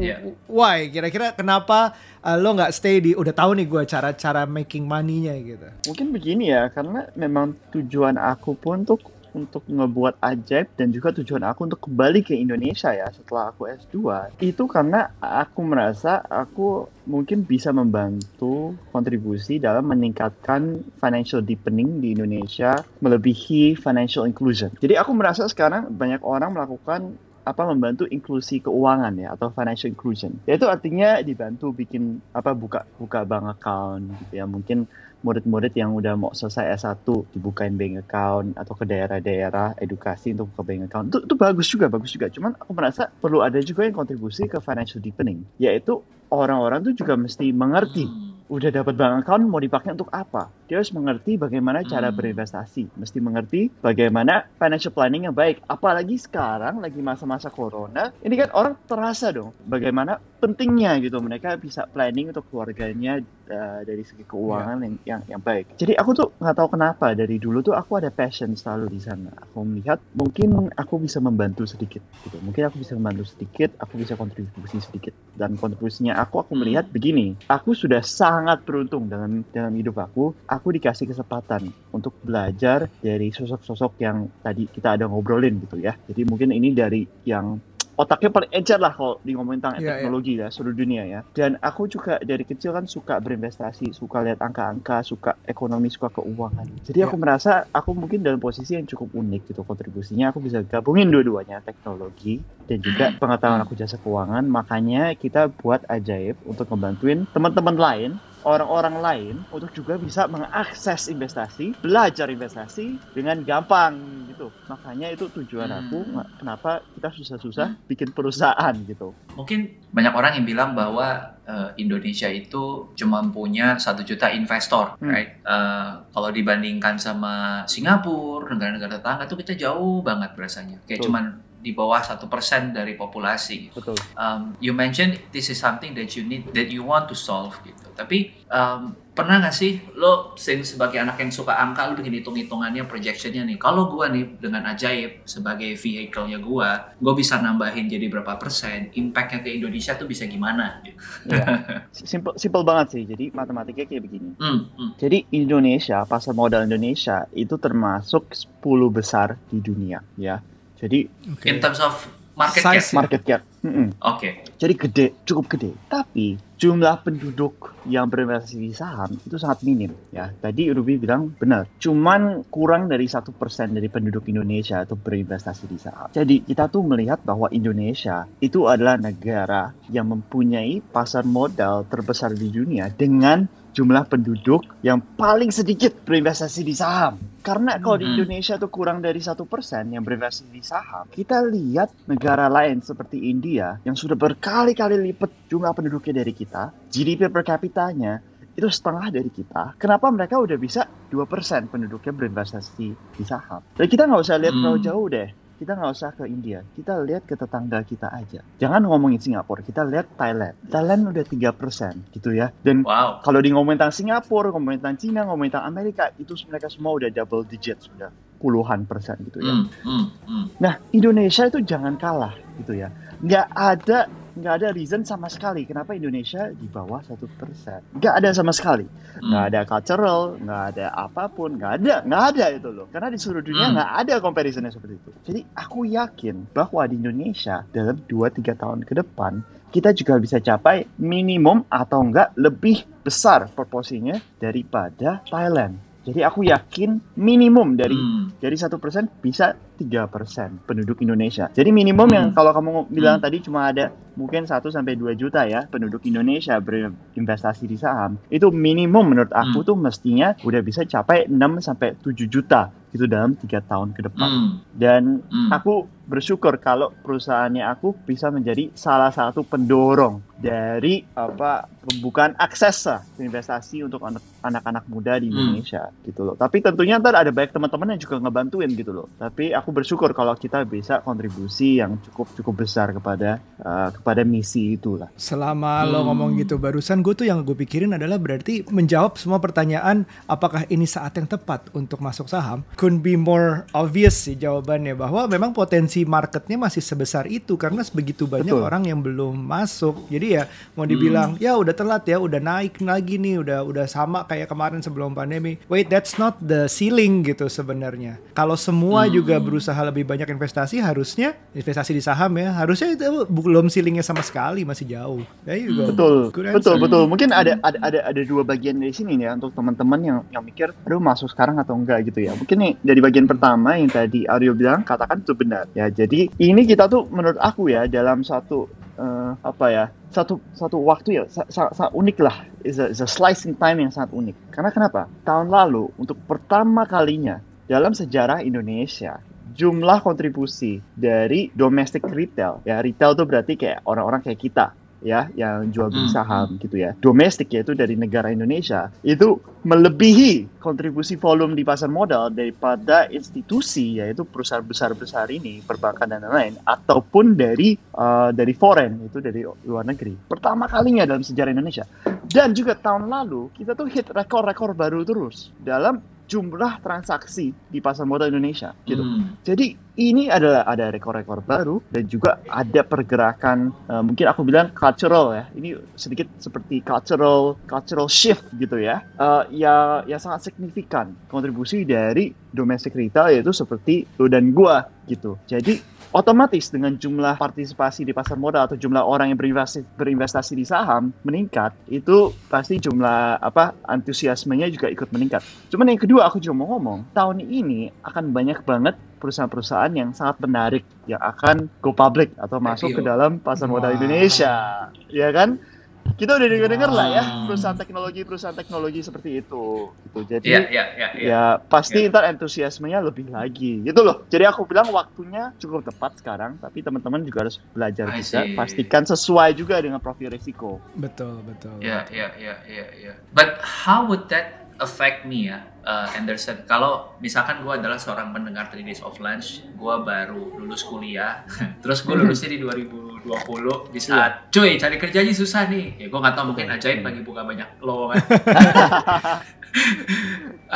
iya. 0.00 0.16
Why? 0.48 0.88
Kira-kira 0.88 1.36
kenapa 1.36 1.92
uh, 2.24 2.36
lo 2.40 2.56
nggak 2.56 2.72
stay 2.72 2.98
di 2.98 3.12
udah 3.12 3.34
tahu 3.36 3.60
nih 3.60 3.66
gue 3.68 3.82
cara-cara 3.84 4.48
making 4.48 4.88
money-nya 4.88 5.36
gitu. 5.38 5.68
Mungkin 5.92 6.06
begini 6.10 6.48
ya, 6.50 6.72
karena 6.72 7.06
memang 7.14 7.54
tujuan 7.70 8.16
aku 8.16 8.56
pun 8.56 8.82
untuk 8.82 9.04
untuk 9.32 9.64
ngebuat 9.64 10.20
ajaib 10.20 10.76
dan 10.76 10.92
juga 10.92 11.12
tujuan 11.16 11.44
aku 11.48 11.68
untuk 11.68 11.80
kembali 11.88 12.20
ke 12.24 12.36
Indonesia 12.36 12.92
ya 12.92 13.08
setelah 13.08 13.52
aku 13.52 13.68
S2 13.68 13.96
itu 14.44 14.64
karena 14.68 15.12
aku 15.18 15.60
merasa 15.64 16.20
aku 16.20 16.88
mungkin 17.08 17.42
bisa 17.42 17.74
membantu 17.74 18.76
kontribusi 18.94 19.58
dalam 19.58 19.88
meningkatkan 19.90 20.84
financial 21.00 21.42
deepening 21.42 21.98
di 21.98 22.14
Indonesia 22.14 22.78
melebihi 23.02 23.74
financial 23.74 24.28
inclusion. 24.28 24.70
Jadi 24.78 24.94
aku 24.94 25.10
merasa 25.16 25.48
sekarang 25.50 25.90
banyak 25.90 26.22
orang 26.22 26.54
melakukan 26.54 27.10
apa 27.42 27.66
membantu 27.66 28.06
inklusi 28.06 28.62
keuangan 28.62 29.18
ya 29.18 29.34
atau 29.34 29.50
financial 29.50 29.90
inclusion. 29.90 30.38
Yaitu 30.46 30.70
artinya 30.70 31.18
dibantu 31.26 31.74
bikin 31.74 32.22
apa 32.30 32.54
buka 32.54 32.86
buka 32.94 33.26
bank 33.26 33.58
account 33.58 34.14
gitu 34.22 34.38
ya. 34.38 34.46
Mungkin 34.46 34.86
murid-murid 35.22 35.72
yang 35.78 35.94
udah 35.94 36.14
mau 36.18 36.34
selesai 36.34 36.76
S1 36.82 37.06
dibukain 37.30 37.74
bank 37.78 38.06
account 38.06 38.58
atau 38.58 38.74
ke 38.74 38.84
daerah-daerah 38.86 39.78
edukasi 39.78 40.34
untuk 40.34 40.50
buka 40.52 40.62
bank 40.66 40.82
account. 40.90 41.06
Itu, 41.14 41.18
itu 41.26 41.34
bagus 41.38 41.66
juga, 41.70 41.86
bagus 41.88 42.10
juga. 42.10 42.26
Cuman 42.28 42.52
aku 42.58 42.72
merasa 42.74 43.08
perlu 43.08 43.40
ada 43.40 43.58
juga 43.62 43.86
yang 43.86 43.94
kontribusi 43.96 44.50
ke 44.50 44.58
financial 44.58 45.00
deepening, 45.00 45.46
yaitu 45.56 46.02
orang-orang 46.32 46.82
tuh 46.82 46.94
juga 46.96 47.14
mesti 47.14 47.54
mengerti 47.54 48.04
Hmm. 48.08 48.31
Udah 48.52 48.68
dapat 48.68 48.94
bank 49.00 49.24
account 49.24 49.48
mau 49.48 49.56
dipakai 49.56 49.96
untuk 49.96 50.12
apa? 50.12 50.52
Dia 50.68 50.80
harus 50.80 50.92
mengerti 50.92 51.40
bagaimana 51.40 51.80
cara 51.88 52.12
Hmm. 52.12 52.16
berinvestasi, 52.20 52.92
mesti 53.00 53.18
mengerti 53.24 53.60
bagaimana 53.80 54.44
financial 54.60 54.92
planning 54.92 55.24
yang 55.28 55.36
baik. 55.36 55.64
Apalagi 55.64 56.20
sekarang 56.20 56.84
lagi 56.84 57.00
masa-masa 57.00 57.48
corona, 57.48 58.12
ini 58.20 58.34
kan 58.36 58.52
orang 58.52 58.74
terasa 58.84 59.32
dong 59.32 59.56
bagaimana 59.64 60.20
pentingnya 60.42 60.98
gitu 61.00 61.22
mereka 61.22 61.54
bisa 61.56 61.86
planning 61.88 62.28
untuk 62.34 62.44
keluarganya 62.50 63.22
uh, 63.48 63.80
dari 63.88 64.02
segi 64.02 64.26
keuangan 64.26 64.82
yang, 64.84 64.94
yang 65.06 65.20
yang 65.38 65.42
baik. 65.42 65.72
Jadi 65.78 65.94
aku 65.96 66.10
tuh 66.12 66.28
nggak 66.36 66.56
tahu 66.58 66.68
kenapa 66.76 67.06
dari 67.16 67.38
dulu 67.40 67.62
tuh 67.64 67.74
aku 67.78 68.00
ada 68.00 68.10
passion 68.12 68.52
selalu 68.52 68.90
di 68.92 69.00
sana. 69.00 69.30
Aku 69.48 69.62
melihat 69.64 70.02
mungkin 70.12 70.68
aku 70.76 71.00
bisa 71.00 71.22
membantu 71.22 71.64
sedikit 71.64 72.02
gitu. 72.20 72.42
Mungkin 72.42 72.68
aku 72.68 72.76
bisa 72.82 72.92
membantu 72.98 73.24
sedikit, 73.24 73.72
aku 73.80 74.02
bisa 74.02 74.18
kontribusi 74.18 74.82
sedikit. 74.82 75.14
Dan 75.32 75.56
kontribusinya 75.56 76.18
aku 76.18 76.42
aku 76.42 76.52
melihat 76.58 76.90
begini. 76.90 77.38
Aku 77.46 77.72
sudah 77.72 78.02
sangat 78.02 78.41
beruntung 78.66 79.06
dalam 79.06 79.44
dalam 79.50 79.72
hidup 79.74 79.96
aku. 79.98 80.34
Aku 80.48 80.68
dikasih 80.74 81.06
kesempatan 81.10 81.70
untuk 81.94 82.16
belajar 82.22 82.90
dari 82.98 83.30
sosok-sosok 83.30 83.92
yang 84.02 84.28
tadi 84.42 84.68
kita 84.68 84.96
ada 84.98 85.06
ngobrolin 85.06 85.58
gitu 85.62 85.78
ya. 85.78 85.94
Jadi 86.08 86.26
mungkin 86.26 86.50
ini 86.50 86.74
dari 86.74 87.02
yang 87.26 87.60
otaknya 87.92 88.32
paling 88.32 88.50
encer 88.56 88.80
lah 88.80 88.96
kalau 88.96 89.20
di 89.20 89.36
ngomongin 89.36 89.60
tentang 89.60 89.76
Iya, 89.78 89.84
iya. 89.84 89.90
teknologi 90.00 90.32
ya 90.40 90.48
seluruh 90.48 90.74
dunia 90.74 91.02
ya. 91.06 91.20
Dan 91.30 91.60
aku 91.60 91.86
juga 91.86 92.16
dari 92.24 92.42
kecil 92.48 92.72
kan 92.72 92.88
suka 92.88 93.20
berinvestasi, 93.20 93.92
suka 93.92 94.24
lihat 94.24 94.40
angka-angka, 94.40 95.04
suka 95.04 95.36
ekonomi, 95.44 95.92
suka 95.92 96.08
keuangan. 96.10 96.66
Jadi 96.82 96.98
aku 97.04 97.16
Iya. 97.16 97.22
merasa 97.22 97.52
aku 97.70 97.92
mungkin 97.94 98.24
dalam 98.24 98.40
posisi 98.40 98.74
yang 98.74 98.88
cukup 98.88 99.12
unik 99.12 99.42
gitu 99.52 99.62
kontribusinya. 99.62 100.32
Aku 100.32 100.40
bisa 100.40 100.64
gabungin 100.64 101.12
dua-duanya 101.12 101.60
teknologi 101.62 102.42
dan 102.66 102.80
juga 102.80 103.12
pengetahuan 103.20 103.60
aku 103.62 103.76
jasa 103.76 104.00
keuangan. 104.00 104.48
Makanya 104.48 105.12
kita 105.20 105.52
buat 105.52 105.84
ajaib 105.86 106.40
untuk 106.42 106.72
ngebantuin 106.72 107.28
teman-teman 107.30 107.76
lain 107.76 108.10
orang-orang 108.42 108.96
lain 108.98 109.34
untuk 109.48 109.70
juga 109.72 109.96
bisa 109.96 110.26
mengakses 110.26 111.06
investasi, 111.06 111.74
belajar 111.78 112.28
investasi 112.28 112.98
dengan 113.12 113.42
gampang 113.42 113.98
gitu. 114.28 114.50
Makanya 114.66 115.10
itu 115.10 115.30
tujuan 115.32 115.68
Hmm. 115.68 115.80
aku 115.84 115.98
kenapa 116.36 116.70
kita 116.94 117.08
susah-susah 117.12 117.68
bikin 117.86 118.10
perusahaan 118.10 118.74
gitu. 118.82 119.14
Mungkin 119.34 119.60
banyak 119.90 120.12
orang 120.12 120.32
yang 120.38 120.46
bilang 120.46 120.70
bahwa 120.72 121.32
eh, 121.42 121.74
Indonesia 121.76 122.30
itu 122.30 122.94
cuma 122.94 123.18
punya 123.26 123.74
satu 123.74 124.06
juta 124.06 124.30
investor, 124.30 124.94
Hmm. 125.02 125.10
right? 125.10 125.42
Eh, 125.42 125.90
kalau 126.14 126.30
dibandingkan 126.30 126.94
sama 126.96 127.66
Singapura, 127.66 128.46
negara-negara 128.46 129.02
tetangga 129.02 129.26
tuh 129.26 129.42
kita 129.42 129.58
jauh 129.58 130.00
banget 130.00 130.38
berasanya. 130.38 130.78
Kayak 130.86 131.02
Betul. 131.02 131.06
cuman 131.10 131.24
di 131.62 131.70
bawah 131.70 132.02
satu 132.02 132.26
persen 132.26 132.74
dari 132.74 132.98
populasi. 132.98 133.70
Betul. 133.70 133.94
Um, 134.18 134.58
you 134.58 134.74
mentioned 134.74 135.22
this 135.30 135.46
is 135.48 135.62
something 135.62 135.94
that 135.94 136.18
you 136.18 136.26
need, 136.26 136.50
that 136.52 136.68
you 136.68 136.82
want 136.82 137.06
to 137.06 137.14
solve 137.14 137.54
gitu. 137.62 137.86
Tapi 137.94 138.34
um, 138.50 138.98
pernah 139.12 139.44
nggak 139.44 139.52
sih 139.52 139.76
lo 140.00 140.32
since 140.40 140.72
sebagai 140.72 140.96
anak 140.96 141.20
yang 141.20 141.28
suka 141.28 141.52
angka 141.52 141.84
lo 141.84 141.92
bikin 142.00 142.24
hitung-hitungannya 142.24 142.88
projectionnya 142.88 143.44
nih 143.44 143.60
kalau 143.60 143.92
gua 143.92 144.08
nih 144.08 144.40
dengan 144.40 144.64
ajaib 144.72 145.28
sebagai 145.28 145.76
vehicle-nya 145.76 146.40
gua 146.40 146.96
gue 146.96 147.12
bisa 147.12 147.36
nambahin 147.36 147.92
jadi 147.92 148.08
berapa 148.08 148.40
persen 148.40 148.88
impactnya 148.96 149.44
ke 149.44 149.52
Indonesia 149.52 149.92
tuh 150.00 150.08
bisa 150.08 150.24
gimana 150.24 150.80
gitu. 150.80 150.96
Ya. 151.28 151.44
Simple 151.92 152.40
simple 152.40 152.64
banget 152.64 152.96
sih. 152.96 153.02
Jadi 153.04 153.28
matematikanya 153.36 153.88
kayak 153.92 154.02
begini. 154.08 154.30
Hmm, 154.40 154.72
hmm. 154.72 154.90
Jadi 154.96 155.28
Indonesia, 155.34 156.08
pasar 156.08 156.32
modal 156.32 156.64
Indonesia 156.64 157.28
itu 157.36 157.54
termasuk 157.60 158.32
10 158.32 158.64
besar 158.88 159.36
di 159.52 159.60
dunia 159.60 160.00
ya. 160.16 160.40
Jadi 160.82 161.06
Oke. 161.30 161.46
in 161.46 161.62
terms 161.62 161.78
of 161.78 161.94
market 162.34 162.62
Size. 162.64 162.90
cap 162.90 162.96
market 162.96 163.22
cap. 163.22 163.40
Mm-mm. 163.62 163.94
oke 164.02 164.28
Jadi 164.58 164.74
gede, 164.74 165.06
cukup 165.22 165.54
gede. 165.54 165.70
Tapi 165.86 166.34
jumlah 166.58 167.02
penduduk 167.02 167.74
yang 167.86 168.06
berinvestasi 168.06 168.58
di 168.58 168.70
saham 168.74 169.10
itu 169.18 169.34
sangat 169.38 169.66
minim 169.66 169.90
ya. 170.14 170.30
Tadi 170.30 170.70
Ruby 170.70 170.98
bilang 170.98 171.34
benar, 171.34 171.66
cuman 171.78 172.46
kurang 172.46 172.86
dari 172.86 173.06
satu 173.10 173.34
persen 173.34 173.74
dari 173.74 173.90
penduduk 173.90 174.26
Indonesia 174.30 174.82
itu 174.82 174.94
berinvestasi 174.94 175.64
di 175.66 175.78
saham. 175.78 176.10
Jadi 176.14 176.46
kita 176.46 176.70
tuh 176.70 176.82
melihat 176.86 177.22
bahwa 177.22 177.50
Indonesia 177.50 178.26
itu 178.38 178.66
adalah 178.66 178.98
negara 178.98 179.74
yang 179.90 180.10
mempunyai 180.10 180.82
pasar 180.82 181.26
modal 181.26 181.86
terbesar 181.86 182.34
di 182.34 182.50
dunia 182.50 182.90
dengan 182.90 183.46
jumlah 183.72 184.04
penduduk 184.06 184.64
yang 184.80 185.00
paling 185.16 185.48
sedikit 185.48 186.04
berinvestasi 186.04 186.60
di 186.62 186.72
saham. 186.72 187.16
Karena 187.42 187.74
kalau 187.76 187.98
di 187.98 188.06
Hmm. 188.06 188.14
Indonesia 188.14 188.54
tuh 188.54 188.70
kurang 188.70 189.02
dari 189.02 189.18
satu 189.18 189.48
persen 189.48 189.90
yang 189.90 190.06
berinvestasi 190.06 190.52
di 190.52 190.62
saham, 190.62 191.10
kita 191.10 191.42
lihat 191.42 191.90
negara 192.06 192.46
lain 192.46 192.78
seperti 192.78 193.26
India 193.26 193.80
yang 193.82 193.98
sudah 193.98 194.14
berkali-kali 194.14 195.00
lipat 195.10 195.50
jumlah 195.50 195.72
penduduknya 195.74 196.22
dari 196.22 196.30
kita, 196.30 196.70
GDP 196.86 197.26
per 197.26 197.42
kapitanya 197.42 198.22
itu 198.52 198.68
setengah 198.68 199.08
dari 199.08 199.32
kita. 199.32 199.74
Kenapa 199.80 200.12
mereka 200.12 200.36
udah 200.36 200.60
bisa 200.60 200.84
2% 201.08 201.72
penduduknya 201.72 202.12
berinvestasi 202.12 202.88
di 203.16 203.24
saham? 203.24 203.64
Dan 203.74 203.88
kita 203.88 204.04
nggak 204.04 204.22
usah 204.22 204.36
lihat 204.36 204.52
Hmm. 204.52 204.60
terlalu 204.62 204.80
jauh 204.84 205.06
deh. 205.08 205.28
Kita 205.62 205.78
nggak 205.78 205.92
usah 205.94 206.10
ke 206.18 206.26
India. 206.26 206.58
Kita 206.74 206.98
lihat 206.98 207.22
ke 207.22 207.38
tetangga 207.38 207.86
kita 207.86 208.10
aja. 208.10 208.42
Jangan 208.58 208.82
ngomongin 208.82 209.22
Singapura. 209.22 209.62
Kita 209.62 209.86
lihat 209.86 210.18
Thailand. 210.18 210.58
Thailand 210.66 211.14
udah 211.14 211.22
3% 211.22 212.10
gitu 212.10 212.34
ya. 212.34 212.50
Dan 212.66 212.82
wow 212.82 213.22
kalau 213.22 213.38
di 213.38 213.54
ngomongin 213.54 213.78
tentang 213.78 213.94
Singapura, 213.94 214.50
ngomongin 214.50 214.82
tentang 214.82 214.98
Cina, 214.98 215.22
ngomongin 215.22 215.54
tentang 215.54 215.70
Amerika, 215.70 216.10
itu 216.18 216.34
mereka 216.50 216.66
semua 216.66 216.98
udah 216.98 217.14
double 217.14 217.46
digit, 217.46 217.78
sudah 217.78 218.10
puluhan 218.42 218.82
persen 218.90 219.22
gitu 219.22 219.38
ya. 219.38 219.54
hmm, 219.54 219.86
hmm, 219.86 220.04
hmm. 220.26 220.44
Nah, 220.58 220.82
Indonesia 220.90 221.46
itu 221.46 221.62
jangan 221.62 221.94
kalah 221.94 222.34
gitu 222.58 222.74
ya. 222.74 222.90
Nggak 223.22 223.46
ada 223.54 224.10
nggak 224.32 224.54
ada 224.58 224.68
reason 224.72 225.02
sama 225.02 225.28
sekali 225.28 225.64
kenapa 225.64 225.92
Indonesia 225.92 226.48
di 226.48 226.64
bawah 226.66 227.04
satu 227.04 227.28
persen. 227.36 227.80
Nggak 227.92 228.14
ada 228.18 228.28
sama 228.32 228.52
sekali. 228.52 228.84
Nggak 229.20 229.42
Hmm. 229.44 229.50
ada 229.52 229.60
cultural, 229.64 230.20
nggak 230.40 230.62
ada 230.72 230.86
apa 230.90 231.24
pun, 231.28 231.56
nggak 231.56 231.72
ada, 231.80 231.94
nggak 232.02 232.22
ada 232.32 232.44
itu 232.50 232.68
loh. 232.68 232.86
Karena 232.88 233.08
di 233.08 233.18
seluruh 233.20 233.44
dunia 233.44 233.66
Hmm. 233.68 233.74
nggak 233.76 233.90
ada 234.00 234.14
comparisonnya 234.18 234.72
seperti 234.72 234.94
itu. 234.96 235.10
Jadi 235.28 235.40
aku 235.52 235.84
yakin 235.84 236.48
bahwa 236.50 236.82
di 236.84 236.96
Indonesia 236.96 237.64
dalam 237.68 238.00
2-3 238.08 238.54
tahun 238.54 238.82
ke 238.82 238.92
depan 238.96 239.32
kita 239.68 239.92
juga 239.92 240.16
bisa 240.16 240.36
capai 240.36 240.84
minimum 240.96 241.64
atau 241.68 242.04
enggak 242.04 242.36
lebih 242.36 242.84
besar 243.00 243.48
proporsinya 243.48 244.16
daripada 244.36 245.24
Thailand. 245.24 245.80
Jadi 246.02 246.18
aku 246.18 246.42
yakin 246.42 246.98
minimum 247.14 247.78
dari 247.78 247.94
Hmm. 247.94 248.34
dari 248.36 248.58
satu 248.58 248.76
persen 248.76 249.06
bisa 249.22 249.54
tiga 249.78 250.10
persen 250.10 250.58
penduduk 250.66 250.98
Indonesia. 250.98 251.46
Jadi 251.48 251.70
minimum 251.70 252.10
yang 252.10 252.26
Hmm. 252.30 252.34
kalau 252.34 252.50
kamu 252.50 252.90
bilang 252.90 253.16
Hmm. 253.16 253.24
tadi 253.24 253.38
cuma 253.38 253.70
ada 253.70 253.86
mungkin 254.14 254.44
1 254.44 254.68
sampai 254.68 254.94
2 254.94 255.12
juta 255.14 255.44
ya 255.44 255.64
penduduk 255.66 256.04
Indonesia 256.04 256.58
berinvestasi 256.58 257.64
di 257.64 257.76
saham. 257.76 258.18
Itu 258.28 258.50
minimum 258.50 259.04
menurut 259.08 259.32
aku 259.32 259.62
Hmm. 259.62 259.68
tuh 259.68 259.76
mestinya 259.76 260.34
udah 260.40 260.60
bisa 260.60 260.84
capai 260.84 261.26
6 261.26 261.58
sampai 261.58 261.96
7 261.96 262.26
juta 262.26 262.70
gitu 262.92 263.08
dalam 263.08 263.32
tiga 263.32 263.58
tahun 263.58 263.96
ke 263.96 264.04
depan. 264.04 264.28
Hmm. 264.28 264.50
Dan 264.68 265.24
Hmm. 265.24 265.48
aku 265.48 265.74
bersyukur 266.02 266.60
kalau 266.60 266.92
perusahaannya 266.92 267.64
aku 267.64 267.96
bisa 268.04 268.28
menjadi 268.28 268.68
salah 268.74 269.08
satu 269.08 269.40
pendorong 269.42 270.20
dari 270.36 271.00
apa 271.14 271.64
pembukaan 271.80 272.36
akses 272.36 272.84
lah 272.84 273.00
investasi 273.16 273.80
untuk 273.80 274.02
anak- 274.02 274.20
anak-anak 274.44 274.84
muda 274.92 275.16
di 275.16 275.30
Hmm. 275.30 275.40
Indonesia 275.40 275.88
gitu 276.04 276.20
loh. 276.22 276.34
Tapi 276.36 276.60
tentunya 276.60 277.00
ntar 277.00 277.16
ada 277.16 277.32
banyak 277.32 277.54
teman-teman 277.54 277.96
yang 277.96 278.00
juga 278.02 278.20
ngebantuin 278.20 278.70
gitu 278.76 278.92
loh. 278.92 279.08
Tapi 279.16 279.56
aku 279.56 279.72
bersyukur 279.72 280.12
kalau 280.12 280.36
kita 280.36 280.60
bisa 280.68 281.00
kontribusi 281.00 281.80
yang 281.80 281.96
cukup 282.04 282.28
cukup 282.36 282.54
besar 282.60 282.92
kepada 282.92 283.40
uh, 283.56 283.88
kepada 284.02 284.26
misi 284.26 284.74
itulah. 284.74 285.06
Selama 285.14 285.86
lo 285.86 286.02
Hmm. 286.02 286.10
ngomong 286.10 286.30
gitu 286.36 286.58
barusan, 286.58 286.98
gue 287.00 287.14
tuh 287.14 287.30
yang 287.30 287.46
gue 287.46 287.54
pikirin 287.54 287.94
adalah 287.94 288.18
berarti 288.18 288.66
menjawab 288.66 289.14
semua 289.14 289.38
pertanyaan 289.38 290.02
apakah 290.26 290.66
ini 290.66 290.82
saat 290.82 291.14
yang 291.14 291.24
tepat 291.24 291.70
untuk 291.70 292.02
masuk 292.02 292.26
saham. 292.26 292.66
Could 292.74 292.98
be 292.98 293.14
more 293.14 293.62
obvious 293.70 294.26
sih 294.26 294.34
jawabannya 294.34 294.98
bahwa 294.98 295.30
memang 295.30 295.54
potensi 295.54 296.02
marketnya 296.02 296.58
masih 296.58 296.82
sebesar 296.82 297.30
itu 297.30 297.54
karena 297.54 297.86
sebegitu 297.86 298.26
banyak 298.26 298.50
Betul. 298.50 298.66
orang 298.66 298.82
yang 298.84 298.98
belum 298.98 299.38
masuk. 299.38 300.10
Jadi 300.10 300.26
ya 300.34 300.50
mau 300.74 300.82
dibilang 300.82 301.38
ya 301.38 301.54
udah 301.54 301.70
telat 301.70 302.02
ya, 302.04 302.18
udah 302.18 302.42
naik 302.42 302.82
lagi 302.82 303.14
nih, 303.14 303.38
udah 303.38 303.62
udah 303.62 303.86
sama 303.86 304.26
kayak 304.26 304.50
kemarin 304.50 304.82
sebelum 304.82 305.14
pandemi. 305.14 305.62
Wait, 305.70 305.86
that's 305.86 306.18
not 306.18 306.34
the 306.42 306.66
ceiling 306.66 307.22
gitu 307.22 307.46
sebenarnya. 307.46 308.18
Kalau 308.34 308.58
semua 308.58 309.06
Hmm. 309.06 309.14
juga 309.14 309.38
berusaha 309.38 309.78
lebih 309.84 310.02
banyak 310.02 310.26
investasi, 310.26 310.82
harusnya 310.82 311.38
investasi 311.52 311.92
di 311.92 312.02
saham 312.02 312.32
ya, 312.34 312.50
harusnya 312.52 312.96
itu 312.96 313.06
belum 313.28 313.68
ceilingnya 313.92 314.04
sama 314.08 314.24
sekali, 314.24 314.64
masih 314.64 314.88
jauh. 314.88 315.20
There 315.44 315.60
you 315.60 315.76
go. 315.76 315.92
Betul, 315.92 316.14
betul, 316.56 316.74
betul. 316.80 317.02
Mungkin 317.12 317.28
ada 317.28 317.52
ada 317.60 317.78
ada 317.84 317.98
ada 318.08 318.20
dua 318.24 318.42
bagian 318.42 318.80
dari 318.80 318.94
sini 318.96 319.20
nih 319.20 319.28
ya 319.28 319.30
untuk 319.36 319.52
teman-teman 319.52 320.00
yang 320.00 320.18
yang 320.32 320.42
mikir, 320.42 320.72
aduh 320.88 320.96
masuk 320.96 321.28
sekarang 321.28 321.60
atau 321.60 321.76
enggak 321.76 322.08
gitu 322.08 322.24
ya. 322.24 322.32
Mungkin 322.32 322.56
nih 322.56 322.72
dari 322.80 323.00
bagian 323.04 323.28
pertama 323.28 323.76
yang 323.76 323.92
tadi 323.92 324.24
Aryo 324.24 324.56
bilang, 324.56 324.80
katakan 324.80 325.20
itu 325.20 325.36
benar. 325.36 325.68
Ya, 325.76 325.92
jadi 325.92 326.32
ini 326.40 326.64
kita 326.64 326.88
tuh 326.88 327.04
menurut 327.12 327.36
aku 327.36 327.68
ya 327.68 327.84
dalam 327.84 328.24
satu 328.24 328.64
eh, 328.96 329.30
apa 329.44 329.66
ya 329.68 329.84
satu 330.08 330.40
satu 330.56 330.80
waktu 330.80 331.20
ya 331.20 331.24
sa- 331.28 331.48
sa- 331.52 331.72
sangat 331.72 331.92
unik 331.92 332.16
lah 332.20 332.36
is 332.64 332.80
a, 332.80 332.88
is 332.92 333.00
a 333.00 333.08
slicing 333.08 333.56
time 333.56 333.80
yang 333.80 333.88
sangat 333.88 334.12
unik 334.12 334.36
karena 334.52 334.68
kenapa 334.68 335.08
tahun 335.24 335.48
lalu 335.48 335.88
untuk 335.96 336.20
pertama 336.28 336.84
kalinya 336.84 337.40
dalam 337.64 337.96
sejarah 337.96 338.44
Indonesia 338.44 339.16
jumlah 339.52 340.00
kontribusi 340.00 340.80
dari 340.96 341.52
domestic 341.52 342.04
retail 342.08 342.64
ya 342.66 342.80
retail 342.80 343.12
tuh 343.14 343.28
berarti 343.28 343.54
kayak 343.56 343.84
orang-orang 343.86 344.20
kayak 344.24 344.40
kita 344.40 344.66
ya 345.02 345.28
yang 345.34 345.68
jual 345.74 345.90
beli 345.90 346.02
Hmm, 346.02 346.14
saham 346.14 346.48
gitu 346.58 346.78
ya. 346.78 346.94
Domestik 346.98 347.50
yaitu 347.54 347.78
dari 347.78 347.94
negara 347.94 348.30
Indonesia 348.30 348.90
itu 349.06 349.38
melebihi 349.62 350.58
kontribusi 350.58 351.14
volume 351.14 351.54
di 351.54 351.62
pasar 351.62 351.86
modal 351.86 352.34
daripada 352.34 353.06
institusi 353.10 354.02
yaitu 354.02 354.26
perusahaan 354.26 354.66
besar-besar 354.66 355.30
ini 355.30 355.62
perbankan 355.62 356.10
dan 356.10 356.26
lain-lain 356.26 356.58
ataupun 356.66 357.38
dari 357.38 357.78
uh, 357.94 358.34
dari 358.34 358.54
foreign 358.54 359.06
itu 359.06 359.22
dari 359.22 359.46
luar 359.66 359.86
negeri. 359.86 360.26
Pertama 360.26 360.66
kalinya 360.66 361.06
dalam 361.06 361.22
sejarah 361.22 361.54
Indonesia. 361.54 361.86
Dan 362.26 362.56
juga 362.56 362.74
tahun 362.74 363.06
lalu 363.06 363.54
kita 363.54 363.78
tuh 363.78 363.86
hit 363.86 364.10
rekor-rekor 364.10 364.74
baru 364.74 365.06
terus 365.06 365.54
dalam 365.62 366.02
jumlah 366.32 366.80
transaksi 366.80 367.52
di 367.68 367.78
pasar 367.84 368.08
modal 368.08 368.32
Indonesia 368.32 368.72
gitu. 368.88 369.04
Hmm. 369.04 369.36
Jadi 369.44 369.76
ini 370.00 370.32
adalah 370.32 370.64
ada 370.64 370.88
rekor-rekor 370.88 371.44
baru 371.44 371.84
dan 371.92 372.08
juga 372.08 372.40
ada 372.48 372.80
pergerakan 372.80 373.68
eh, 373.92 374.00
mungkin 374.00 374.26
aku 374.32 374.40
bilang 374.48 374.72
cultural 374.72 375.36
ya. 375.36 375.44
Ini 375.52 375.76
sedikit 375.92 376.32
seperti 376.40 376.80
cultural 376.80 377.60
cultural 377.68 378.08
shift 378.08 378.48
gitu 378.56 378.80
ya. 378.80 379.04
Eh, 379.20 379.60
ya 379.60 380.00
yang 380.08 380.20
sangat 380.22 380.48
signifikan 380.48 381.12
kontribusi 381.28 381.84
dari 381.84 382.32
domestic 382.48 382.96
retail 382.96 383.28
yaitu 383.28 383.52
seperti 383.52 384.08
lo 384.16 384.32
dan 384.32 384.56
gua 384.56 384.88
gitu. 385.04 385.36
Jadi 385.44 385.76
otomatis 386.12 386.68
dengan 386.68 386.94
jumlah 386.94 387.40
partisipasi 387.40 388.04
di 388.04 388.12
pasar 388.12 388.36
modal 388.36 388.68
atau 388.68 388.76
jumlah 388.76 389.00
orang 389.00 389.32
yang 389.32 389.38
berinvestasi, 389.40 389.96
berinvestasi 389.96 390.52
di 390.54 390.64
saham 390.68 391.10
meningkat, 391.24 391.72
itu 391.88 392.30
pasti 392.52 392.76
jumlah 392.76 393.40
apa 393.40 393.72
antusiasmenya 393.88 394.68
juga 394.68 394.92
ikut 394.92 395.08
meningkat. 395.10 395.40
Cuman 395.72 395.88
yang 395.88 396.00
kedua 396.00 396.28
aku 396.28 396.38
juga 396.38 396.62
mau 396.62 396.76
ngomong, 396.76 397.16
tahun 397.16 397.42
ini 397.42 397.90
akan 398.04 398.30
banyak 398.30 398.60
banget 398.62 398.94
perusahaan-perusahaan 399.22 399.94
yang 399.94 400.10
sangat 400.12 400.42
menarik 400.42 400.84
yang 401.06 401.22
akan 401.22 401.70
go 401.78 401.94
public 401.94 402.34
atau 402.34 402.58
masuk 402.58 402.90
IPO. 402.90 402.96
ke 402.98 403.02
dalam 403.06 403.30
pasar 403.38 403.70
modal. 403.70 403.94
Indonesia, 403.94 404.86
ya 405.06 405.30
kan? 405.30 405.62
Kita 406.02 406.34
udah 406.38 406.48
dengar-dengar 406.50 406.90
lah 406.90 407.06
ya 407.08 407.24
Wow. 407.24 407.46
perusahaan 407.50 407.78
teknologi 407.78 408.20
perusahaan 408.26 408.54
teknologi 408.54 409.00
seperti 409.02 409.38
itu, 409.42 409.64
gitu. 410.02 410.18
Jadi 410.26 410.46
Iya, 410.50 410.60
iya, 410.70 410.84
iya, 410.98 411.08
iya. 411.14 411.26
ya 411.30 411.42
pasti 411.70 411.98
ntar 412.10 412.26
antusiasmenya 412.26 412.98
lebih 413.02 413.30
lagi 413.30 413.82
gitu 413.86 414.00
loh 414.02 414.26
jadi 414.28 414.50
aku 414.50 414.66
bilang 414.66 414.90
waktunya 414.90 415.54
cukup 415.58 415.86
tepat 415.86 416.18
sekarang 416.18 416.58
tapi 416.58 416.82
teman-teman 416.82 417.22
juga 417.22 417.46
harus 417.46 417.56
belajar 417.70 418.10
I 418.10 418.18
juga 418.22 418.42
see. 418.46 418.54
pastikan 418.54 419.02
sesuai 419.06 419.54
juga 419.54 419.78
dengan 419.78 419.98
profil 420.02 420.30
risiko 420.30 420.82
Betul, 420.98 421.42
betul. 421.46 421.78
Ya, 421.80 422.04
ya, 422.10 422.28
ya, 422.36 422.54
ya. 422.68 423.12
But 423.32 423.58
how 423.62 424.04
would 424.06 424.28
that 424.28 424.61
affect 424.82 425.24
me 425.24 425.48
ya, 425.48 425.62
uh, 425.86 426.10
Anderson? 426.12 426.66
Kalau 426.66 427.14
misalkan 427.22 427.62
gue 427.62 427.72
adalah 427.72 427.96
seorang 427.96 428.34
pendengar 428.34 428.68
3 428.68 428.82
Days 428.82 429.00
of 429.00 429.16
Lunch, 429.22 429.62
gue 429.62 429.94
baru 430.02 430.58
lulus 430.58 430.82
kuliah, 430.82 431.46
terus 431.82 432.02
gue 432.02 432.12
lulusnya 432.12 432.50
di 432.50 432.58
2020 432.58 433.94
di 433.94 434.00
saat, 434.02 434.50
cuy 434.50 434.74
cari 434.76 434.98
kerjanya 434.98 435.30
susah 435.30 435.70
nih. 435.70 436.02
Ya 436.02 436.06
gue 436.10 436.18
nggak 436.18 436.34
tahu 436.34 436.52
mungkin 436.52 436.66
ajaib 436.74 437.06
lagi 437.06 437.22
buka 437.22 437.46
banyak 437.46 437.78
lowongan. 437.78 438.18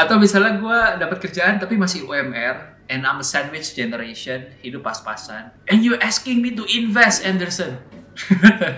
Atau 0.07 0.23
misalnya 0.23 0.57
gue 0.57 0.79
dapat 1.03 1.19
kerjaan 1.21 1.59
tapi 1.59 1.75
masih 1.75 2.07
UMR, 2.07 2.87
and 2.87 3.03
I'm 3.03 3.19
a 3.19 3.27
sandwich 3.27 3.75
generation, 3.75 4.47
hidup 4.63 4.87
pas-pasan, 4.87 5.51
and 5.67 5.83
you 5.83 5.99
asking 5.99 6.41
me 6.41 6.55
to 6.55 6.63
invest, 6.71 7.27
Anderson. 7.27 7.83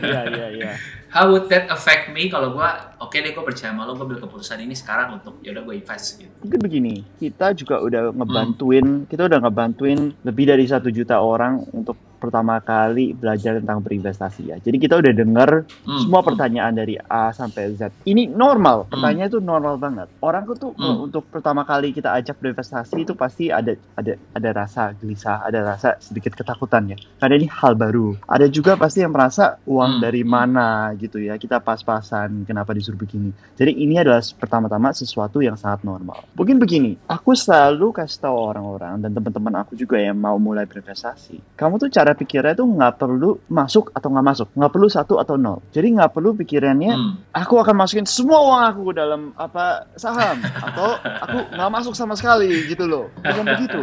iya 0.02 0.26
iya 0.26 0.46
iya 0.50 0.72
How 1.08 1.32
would 1.32 1.48
that 1.48 1.72
affect 1.72 2.12
me 2.12 2.28
kalau 2.28 2.52
gua 2.52 2.88
oke 3.00 3.16
deh 3.16 3.32
gue 3.32 3.44
percaya 3.44 3.70
sama 3.72 3.86
lo 3.86 3.96
gue 3.96 4.04
ambil 4.04 4.20
keputusan 4.20 4.58
ini 4.60 4.74
sekarang 4.74 5.22
untuk 5.22 5.40
yaudah 5.40 5.62
gue 5.64 5.74
invest 5.78 6.18
gitu. 6.18 6.34
mungkin 6.44 6.60
begini 6.60 6.94
kita 7.16 7.54
juga 7.54 7.80
udah 7.80 8.12
ngebantuin 8.12 9.06
kita 9.06 9.22
udah 9.30 9.38
ngebantuin 9.40 10.12
lebih 10.26 10.44
dari 10.50 10.64
satu 10.66 10.90
juta 10.90 11.16
orang 11.22 11.62
untuk 11.72 11.96
pertama 12.18 12.58
kali 12.60 13.14
belajar 13.14 13.62
tentang 13.62 13.80
berinvestasi 13.80 14.42
ya 14.50 14.56
jadi 14.58 14.76
kita 14.76 14.94
udah 14.98 15.12
dengar 15.14 15.50
Hmm, 15.88 16.04
semua 16.04 16.20
hmm. 16.20 16.28
pertanyaan 16.28 16.72
dari 16.74 16.94
A 16.98 17.30
sampai 17.32 17.72
Z. 17.72 17.88
Ini 18.04 18.28
normal, 18.28 18.90
pertanyaan 18.90 19.30
itu 19.30 19.40
normal 19.40 19.80
banget. 19.80 20.08
Orang 20.20 20.44
tuh 20.58 20.74
Hmm. 20.76 21.08
untuk 21.08 21.24
pertama 21.30 21.64
kali 21.64 21.94
kita 21.94 22.12
ajak 22.12 22.36
berinvestasi 22.40 23.06
itu 23.06 23.14
pasti 23.16 23.48
ada 23.48 23.72
ada 23.96 24.18
ada 24.34 24.50
rasa 24.52 24.92
gelisah, 24.96 25.44
ada 25.46 25.64
rasa 25.64 25.96
sedikit 26.02 26.36
ketakutan 26.36 26.92
ya. 26.92 26.96
Karena 27.18 27.40
ini 27.40 27.48
hal 27.48 27.78
baru. 27.78 28.16
Ada 28.28 28.50
juga 28.50 28.76
pasti 28.76 29.00
yang 29.00 29.14
merasa 29.14 29.56
uang 29.64 29.98
Hmm, 29.98 30.02
dari 30.02 30.22
hmm. 30.22 30.30
mana 30.30 30.68
gitu 30.98 31.16
ya. 31.22 31.38
Kita 31.40 31.62
pas-pasan, 31.62 32.44
kenapa 32.44 32.74
disuruh 32.76 32.98
begini. 33.00 33.32
Jadi 33.56 33.72
ini 33.78 33.96
adalah 33.96 34.20
pertama-tama 34.36 34.92
sesuatu 34.92 35.40
yang 35.40 35.56
sangat 35.56 35.82
normal. 35.86 36.24
Mungkin 36.36 36.60
begini, 36.60 36.98
aku 37.08 37.32
selalu 37.32 37.94
kasih 37.96 38.28
tahu 38.28 38.36
orang-orang 38.36 39.00
dan 39.00 39.10
teman-teman 39.14 39.64
aku 39.64 39.72
juga 39.78 39.96
yang 39.96 40.18
mau 40.18 40.36
mulai 40.36 40.68
berinvestasi. 40.68 41.56
Kamu 41.56 41.80
tuh 41.80 41.88
cara 41.88 42.07
pikirnya 42.14 42.54
tuh 42.54 42.64
nggak 42.64 42.96
perlu 42.96 43.42
masuk 43.50 43.92
atau 43.92 44.08
nggak 44.08 44.26
masuk, 44.26 44.48
nggak 44.54 44.72
perlu 44.72 44.88
satu 44.88 45.18
atau 45.18 45.34
nol. 45.36 45.60
Jadi 45.74 45.98
nggak 45.98 46.12
perlu 46.14 46.32
pikirannya 46.38 46.92
Hmm. 46.94 47.12
aku 47.34 47.60
akan 47.60 47.74
masukin 47.74 48.06
semua 48.08 48.38
uang 48.40 48.62
aku 48.72 48.80
ke 48.90 48.94
dalam 48.96 49.34
apa 49.36 49.84
saham 49.94 50.40
atau 50.40 50.96
aku 50.98 51.38
nggak 51.52 51.70
masuk 51.72 51.92
sama 51.92 52.14
sekali 52.16 52.64
gitu 52.68 52.88
loh. 52.88 53.12
Bukan 53.20 53.44
begitu, 53.44 53.82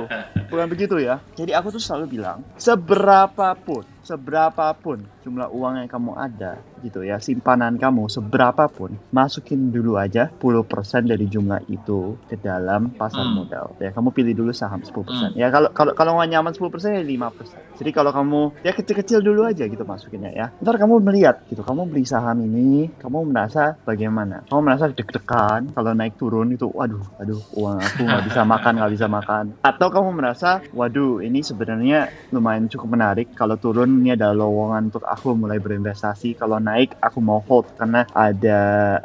bukan 0.49 0.67
begitu 0.71 0.95
ya. 0.97 1.21
Jadi 1.35 1.51
aku 1.53 1.75
tuh 1.75 1.81
selalu 1.81 2.17
bilang 2.17 2.41
seberapapun, 2.55 3.83
seberapapun 4.05 5.01
jumlah 5.25 5.49
uang 5.49 5.81
yang 5.81 5.89
kamu 5.89 6.13
ada 6.13 6.53
gitu 6.85 7.01
ya, 7.01 7.17
simpanan 7.17 7.81
kamu 7.81 8.05
seberapapun, 8.13 8.93
masukin 9.09 9.73
dulu 9.73 9.97
aja 9.97 10.29
10% 10.29 11.09
dari 11.09 11.25
jumlah 11.25 11.65
itu 11.65 12.13
ke 12.29 12.37
dalam 12.37 12.93
pasar 12.93 13.25
Hmm. 13.25 13.41
modal. 13.41 13.73
Ya 13.81 13.89
kamu 13.89 14.13
pilih 14.13 14.37
dulu 14.37 14.51
saham 14.53 14.85
10%. 14.85 15.33
Ya 15.33 15.49
kalau 15.49 15.73
kalau 15.73 15.97
kalau 15.97 16.21
nggak 16.21 16.29
nyaman 16.29 16.53
10% 16.53 16.93
ya 16.93 17.01
5%. 17.01 17.57
Jadi 17.73 17.89
kalau 17.89 18.13
kamu 18.13 18.61
ya 18.61 18.71
kecil-kecil 18.71 19.25
dulu 19.25 19.49
aja 19.49 19.65
gitu 19.65 19.81
masukinnya 19.81 20.29
ya. 20.29 20.45
Ntar 20.61 20.77
kamu 20.77 21.01
melihat 21.01 21.41
gitu, 21.49 21.65
kamu 21.65 21.89
beli 21.89 22.05
saham 22.05 22.37
ini, 22.45 22.93
kamu 23.01 23.33
merasa 23.33 23.81
bagaimana? 23.81 24.45
Kamu 24.45 24.61
merasa 24.61 24.85
deg-degan 24.93 25.73
kalau 25.73 25.91
naik 25.97 26.21
turun 26.21 26.53
itu, 26.53 26.69
waduh, 26.69 27.01
aduh, 27.17 27.41
uang 27.57 27.81
aku 27.81 28.05
nggak 28.05 28.25
bisa 28.29 28.41
makan, 28.53 28.77
nggak 28.77 28.93
bisa 28.93 29.07
makan. 29.09 29.45
Atau 29.65 29.89
kamu 29.89 30.13
merasa, 30.13 30.61
waduh, 30.69 31.17
ini 31.25 31.41
sebenarnya 31.41 32.05
lumayan 32.29 32.69
cukup 32.69 32.93
menarik. 32.93 33.33
Kalau 33.33 33.57
turun 33.57 33.94
ini 34.01 34.15
adalah 34.15 34.35
lowongan 34.35 34.91
untuk 34.91 35.03
aku 35.03 35.35
mulai 35.35 35.59
berinvestasi. 35.59 36.35
Kalau 36.35 36.57
naik, 36.59 36.97
aku 36.99 37.19
mau 37.19 37.39
hold 37.43 37.71
karena 37.75 38.05
ada 38.11 38.59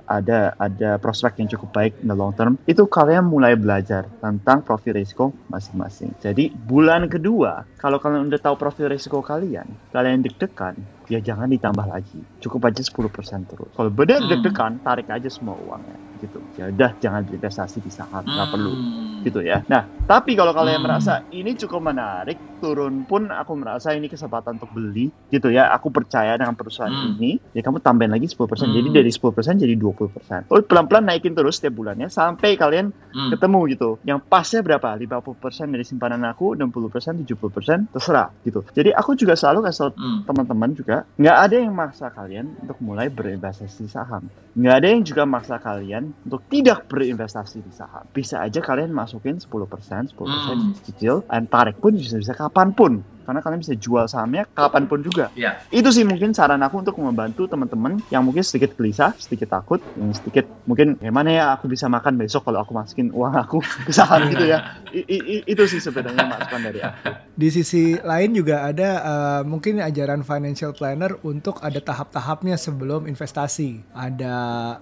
ada 0.07 0.55
ada 0.57 0.96
prospek 0.98 1.42
yang 1.42 1.48
cukup 1.50 1.68
baik 1.74 1.92
in 2.03 2.09
the 2.11 2.16
long 2.16 2.33
term. 2.35 2.59
Itu 2.64 2.87
kalian 2.87 3.26
mulai 3.26 3.55
belajar 3.55 4.07
tentang 4.20 4.62
profil 4.62 4.96
risiko 4.96 5.33
masing-masing. 5.48 6.14
Jadi 6.18 6.50
bulan 6.50 7.07
kedua, 7.11 7.66
kalau 7.76 7.98
kalian 7.98 8.31
udah 8.31 8.40
tahu 8.40 8.57
profil 8.59 8.90
risiko 8.90 9.20
kalian, 9.20 9.66
kalian 9.90 10.22
deg-degan, 10.22 10.76
ya 11.07 11.18
jangan 11.18 11.50
ditambah 11.50 11.87
lagi. 11.87 12.20
Cukup 12.38 12.70
aja 12.70 12.81
10% 12.83 13.46
terus. 13.50 13.70
Kalau 13.74 13.90
benar 13.90 14.22
Hmm. 14.22 14.31
deg-degan, 14.31 14.79
tarik 14.81 15.09
aja 15.11 15.29
semua 15.29 15.59
uangnya 15.59 15.98
gitu. 16.20 16.40
Ya 16.55 16.68
udah 16.68 16.92
jangan 17.00 17.24
berinvestasi 17.24 17.81
di 17.81 17.90
saham, 17.90 18.22
nggak 18.22 18.48
perlu 18.53 18.72
Hmm. 18.72 19.10
Gitu 19.21 19.41
ya. 19.41 19.63
Nah, 19.69 19.89
tapi 20.05 20.35
kalau 20.35 20.51
kalian 20.51 20.81
Hmm. 20.81 20.87
merasa 20.87 21.23
ini 21.31 21.55
cukup 21.55 21.81
menarik, 21.81 22.41
turun 22.61 23.09
pun 23.09 23.31
aku 23.31 23.57
merasa 23.57 23.97
ini 23.97 24.05
kesempatan 24.05 24.61
untuk 24.61 24.69
beli 24.69 25.09
gitu 25.29 25.49
ya. 25.49 25.73
Aku 25.73 25.89
percaya 25.89 26.37
dengan 26.37 26.53
perusahaan 26.53 26.93
Hmm. 26.93 27.17
ini, 27.17 27.41
ya 27.53 27.63
kamu 27.63 27.81
tambahin 27.81 28.13
lagi 28.13 28.29
10%. 28.29 28.69
Hmm. 28.69 28.77
Jadi 28.77 28.89
dari 28.93 29.09
10% 29.09 29.57
jadi 29.57 29.75
20%. 29.77 30.45
Oh, 30.51 30.61
pelan-pelan 30.61 31.09
naikin 31.09 31.33
terus 31.33 31.57
setiap 31.57 31.79
bulannya 31.79 32.13
sampai 32.13 32.61
kalian 32.61 32.93
Hmm. 33.13 33.31
ketemu 33.33 33.61
gitu. 33.73 33.91
Yang 34.05 34.21
pasnya 34.29 34.61
berapa? 34.61 34.93
50% 34.95 35.73
dari 35.73 35.85
simpanan 35.85 36.21
aku, 36.27 36.53
60%, 36.53 37.17
70%, 37.17 37.89
terserah 37.89 38.29
gitu. 38.45 38.61
Jadi 38.77 38.93
aku 38.93 39.17
juga 39.17 39.33
selalu 39.35 39.65
kasih 39.65 39.79
tau 39.81 39.91
Hmm. 39.97 40.21
teman-teman 40.27 40.71
juga 40.77 41.09
nggak 41.17 41.37
ada 41.41 41.57
yang 41.57 41.73
maksa 41.73 42.13
kalian 42.13 42.53
untuk 42.61 42.77
mulai 42.81 43.09
berinvestasi 43.09 43.89
saham 43.89 44.29
nggak 44.51 44.75
ada 44.77 44.89
yang 44.91 45.03
juga 45.03 45.23
maksa 45.25 45.57
kalian 45.57 46.13
untuk 46.21 46.45
tidak 46.47 46.85
berinvestasi 46.85 47.63
di 47.63 47.71
saham 47.71 48.05
bisa 48.11 48.43
aja 48.43 48.61
kalian 48.61 48.91
masukin 49.11 49.42
10% 49.42 50.14
10% 50.14 50.14
Hmm. 50.14 50.70
cicil 50.87 51.27
dan 51.27 51.51
tarik 51.51 51.83
pun 51.83 51.99
bisa 51.99 52.14
bisa 52.14 52.31
kapan 52.31 52.70
pun 52.70 53.03
karena 53.31 53.40
kalian 53.40 53.62
bisa 53.62 53.79
jual 53.79 54.03
sahamnya 54.05 54.43
kapan 54.51 54.85
pun 54.85 54.99
juga 55.01 55.31
Ya. 55.33 55.62
itu 55.71 55.87
sih 55.88 56.03
mungkin 56.03 56.35
saran 56.35 56.59
aku 56.59 56.83
untuk 56.83 56.99
membantu 56.99 57.47
teman-teman 57.47 58.03
yang 58.11 58.27
mungkin 58.27 58.43
sedikit 58.43 58.75
gelisah 58.75 59.14
sedikit 59.14 59.47
takut 59.49 59.79
yang 59.95 60.11
sedikit 60.11 60.51
mungkin 60.66 60.99
gimana 60.99 61.31
ya 61.31 61.45
aku 61.55 61.71
bisa 61.71 61.87
makan 61.87 62.19
besok 62.19 62.43
kalau 62.43 62.59
aku 62.59 62.75
masukin 62.75 63.09
uang 63.11 63.31
aku 63.33 63.62
ke 63.87 63.93
saham 63.93 64.27
gitu 64.27 64.43
ya 64.45 64.59
I- 64.90 65.07
i- 65.07 65.25
i- 65.33 65.45
itu 65.47 65.62
sih 65.64 65.79
sebenarnya 65.79 66.27
masukan 66.27 66.61
dari 66.61 66.83
aku 66.83 66.99
Di 67.31 67.49
sisi 67.49 67.95
lain 67.97 68.35
juga 68.35 68.66
ada 68.66 68.90
eh, 69.01 69.43
mungkin 69.47 69.79
ajaran 69.81 70.21
financial 70.21 70.73
planner 70.73 71.16
untuk 71.23 71.62
ada 71.62 71.81
tahap-tahapnya 71.81 72.61
sebelum 72.61 73.09
investasi. 73.09 73.81
Ada 73.97 74.35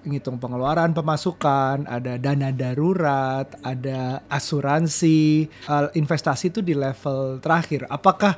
ngitung 0.02 0.42
pengeluaran, 0.42 0.90
pemasukan, 0.90 1.86
ada 1.86 2.18
dana 2.18 2.50
darurat, 2.50 3.46
ada 3.62 4.26
asuransi, 4.26 5.20
eh, 5.46 5.88
investasi 5.94 6.50
itu 6.50 6.60
di 6.60 6.74
level 6.74 7.38
terakhir. 7.38 7.86
Apakah 7.86 8.37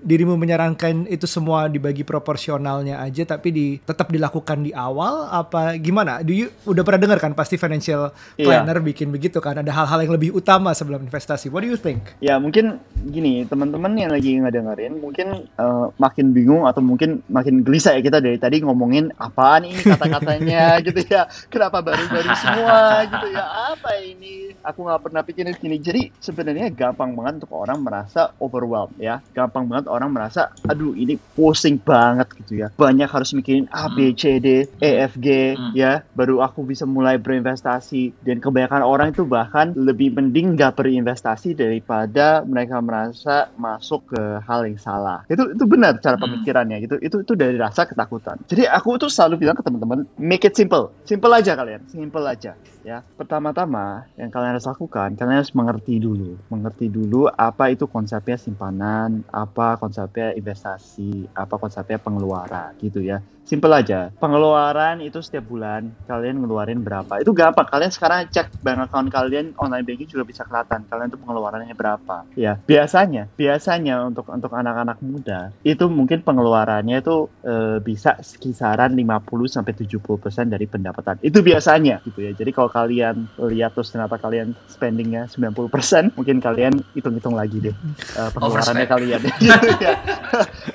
dirimu 0.00 0.34
menyarankan 0.34 1.06
itu 1.06 1.24
semua 1.24 1.68
dibagi 1.68 2.02
proporsionalnya 2.02 3.00
aja 3.00 3.24
tapi 3.24 3.48
di 3.50 3.66
tetap 3.80 4.08
dilakukan 4.08 4.64
di 4.64 4.72
awal 4.72 5.28
apa 5.28 5.76
gimana? 5.76 6.20
Do 6.20 6.32
you 6.32 6.48
udah 6.64 6.82
pernah 6.82 7.00
dengar 7.00 7.18
kan 7.20 7.32
pasti 7.32 7.56
financial 7.56 8.12
Iya. 8.36 8.46
planner 8.64 8.80
bikin 8.80 9.12
begitu 9.12 9.38
kan 9.38 9.60
ada 9.60 9.68
hal-hal 9.68 10.00
yang 10.02 10.12
lebih 10.16 10.32
utama 10.32 10.72
sebelum 10.72 11.04
investasi. 11.04 11.52
What 11.52 11.62
do 11.62 11.68
you 11.68 11.76
think? 11.76 12.16
Ya 12.24 12.40
mungkin 12.40 12.80
gini 12.96 13.44
teman-teman 13.44 13.92
yang 13.96 14.12
lagi 14.12 14.36
ngedengerin 14.36 14.96
mungkin 14.96 15.48
eh, 15.50 15.86
makin 15.98 16.32
bingung 16.32 16.64
atau 16.64 16.80
mungkin 16.80 17.20
makin 17.28 17.60
gelisah 17.60 17.96
ya 17.96 18.00
kita 18.00 18.18
dari 18.20 18.40
tadi 18.40 18.62
ngomongin 18.62 19.12
apaan 19.16 19.68
ini 19.68 19.82
kata-katanya 19.82 20.76
gitu 20.86 21.00
ya 21.04 21.28
kenapa 21.48 21.84
baru-baru 21.84 22.30
semua 22.38 23.04
gitu 23.04 23.26
ya 23.34 23.44
apa 23.74 23.90
ini 24.00 24.54
aku 24.62 24.86
nggak 24.86 25.00
pernah 25.02 25.20
pikirin 25.20 25.56
gini 25.56 25.76
jadi 25.76 26.02
sebenarnya 26.16 26.70
gampang 26.70 27.12
banget 27.12 27.44
untuk 27.44 27.52
orang 27.56 27.78
merasa 27.82 28.30
overwhelmed 28.38 28.96
ya 28.96 29.20
gampang 29.34 29.66
banget 29.66 29.89
orang 29.90 30.14
merasa 30.14 30.46
aduh 30.70 30.94
ini 30.94 31.18
pusing 31.34 31.82
banget 31.82 32.30
gitu 32.38 32.62
ya. 32.62 32.70
Banyak 32.78 33.10
harus 33.10 33.34
mikirin 33.34 33.66
A 33.74 33.90
B 33.90 34.14
C 34.14 34.38
D 34.38 34.70
E 34.78 34.90
F 35.04 35.18
G 35.18 35.58
Hmm. 35.58 35.74
ya. 35.74 36.06
Baru 36.14 36.38
aku 36.38 36.62
bisa 36.62 36.86
mulai 36.86 37.18
berinvestasi. 37.18 38.22
Dan 38.22 38.38
kebanyakan 38.38 38.86
orang 38.86 39.10
itu 39.10 39.26
bahkan 39.26 39.74
lebih 39.74 40.14
mending 40.14 40.54
nggak 40.54 40.78
berinvestasi 40.78 41.58
daripada 41.58 42.46
mereka 42.46 42.78
merasa 42.78 43.50
masuk 43.58 44.14
ke 44.14 44.22
hal 44.46 44.62
yang 44.64 44.78
salah. 44.78 45.26
Itu 45.26 45.50
itu 45.50 45.64
benar 45.66 45.98
cara 45.98 46.14
Hmm. 46.14 46.30
pemikirannya 46.30 46.76
gitu. 46.86 46.96
Itu 47.02 47.16
itu 47.26 47.32
dari 47.34 47.58
rasa 47.58 47.84
ketakutan. 47.84 48.38
Jadi 48.46 48.70
aku 48.70 48.94
tuh 48.96 49.10
selalu 49.10 49.42
bilang 49.42 49.58
ke 49.58 49.66
teman-teman 49.66 50.06
make 50.14 50.46
it 50.46 50.54
simple. 50.54 50.94
Simple 51.02 51.32
aja 51.34 51.58
kalian. 51.58 51.82
Simple 51.90 52.24
aja 52.24 52.54
ya. 52.84 53.04
Pertama-tama 53.18 54.08
yang 54.20 54.30
kalian 54.32 54.56
harus 54.56 54.68
lakukan 54.68 55.08
kalian 55.18 55.38
harus 55.40 55.54
mengerti 55.56 56.00
dulu. 56.02 56.40
Mengerti 56.52 56.86
dulu 56.92 57.28
apa 57.30 57.72
itu 57.72 57.84
konsepnya 57.88 58.36
simpanan 58.40 59.22
apa 59.32 59.76
konsepnya 59.80 60.32
investasi 60.36 61.30
apa 61.34 61.54
konsepnya 61.60 61.98
pengeluaran 62.00 62.76
gitu 62.80 63.00
ya 63.04 63.20
simple 63.50 63.74
aja. 63.74 64.14
Pengeluaran 64.22 65.02
itu 65.02 65.18
setiap 65.18 65.50
bulan 65.50 65.90
kalian 66.06 66.38
ngeluarin 66.38 66.86
berapa? 66.86 67.18
Itu 67.18 67.34
gampang. 67.34 67.66
Kalian 67.66 67.90
sekarang 67.90 68.30
cek 68.30 68.62
bank 68.62 68.86
account 68.86 69.10
kalian 69.10 69.50
online 69.58 69.82
banking 69.82 70.06
juga 70.06 70.22
bisa 70.22 70.46
kelihatan 70.46 70.86
kalian 70.86 71.10
tuh 71.10 71.18
pengeluarannya 71.18 71.74
berapa. 71.74 72.30
Ya 72.38 72.62
biasanya 72.62 73.26
biasanya 73.34 74.06
untuk 74.06 74.30
untuk 74.30 74.54
anak-anak 74.54 75.02
muda 75.02 75.50
itu 75.66 75.90
mungkin 75.90 76.22
pengeluarannya 76.22 77.02
itu 77.02 77.26
eh, 77.42 77.82
bisa 77.82 78.22
kisaran 78.38 78.94
50 78.94 79.26
sampai 79.50 79.72
70% 79.74 80.46
dari 80.46 80.70
pendapatan. 80.70 81.18
Itu 81.18 81.42
biasanya 81.42 82.06
gitu 82.06 82.22
ya. 82.22 82.30
Jadi 82.30 82.54
kalau 82.54 82.70
kalian 82.70 83.26
lihat 83.50 83.74
terus 83.74 83.90
ternyata 83.90 84.14
kalian 84.22 84.54
spendingnya 84.70 85.26
90% 85.26 86.14
mungkin 86.14 86.38
kalian 86.38 86.78
hitung-hitung 86.94 87.34
lagi 87.34 87.58
deh 87.58 87.74
eh, 88.14 88.30
pengeluarannya 88.30 88.86
kalian. 88.86 89.20
Gitu 89.26 89.68
ya. 89.84 89.98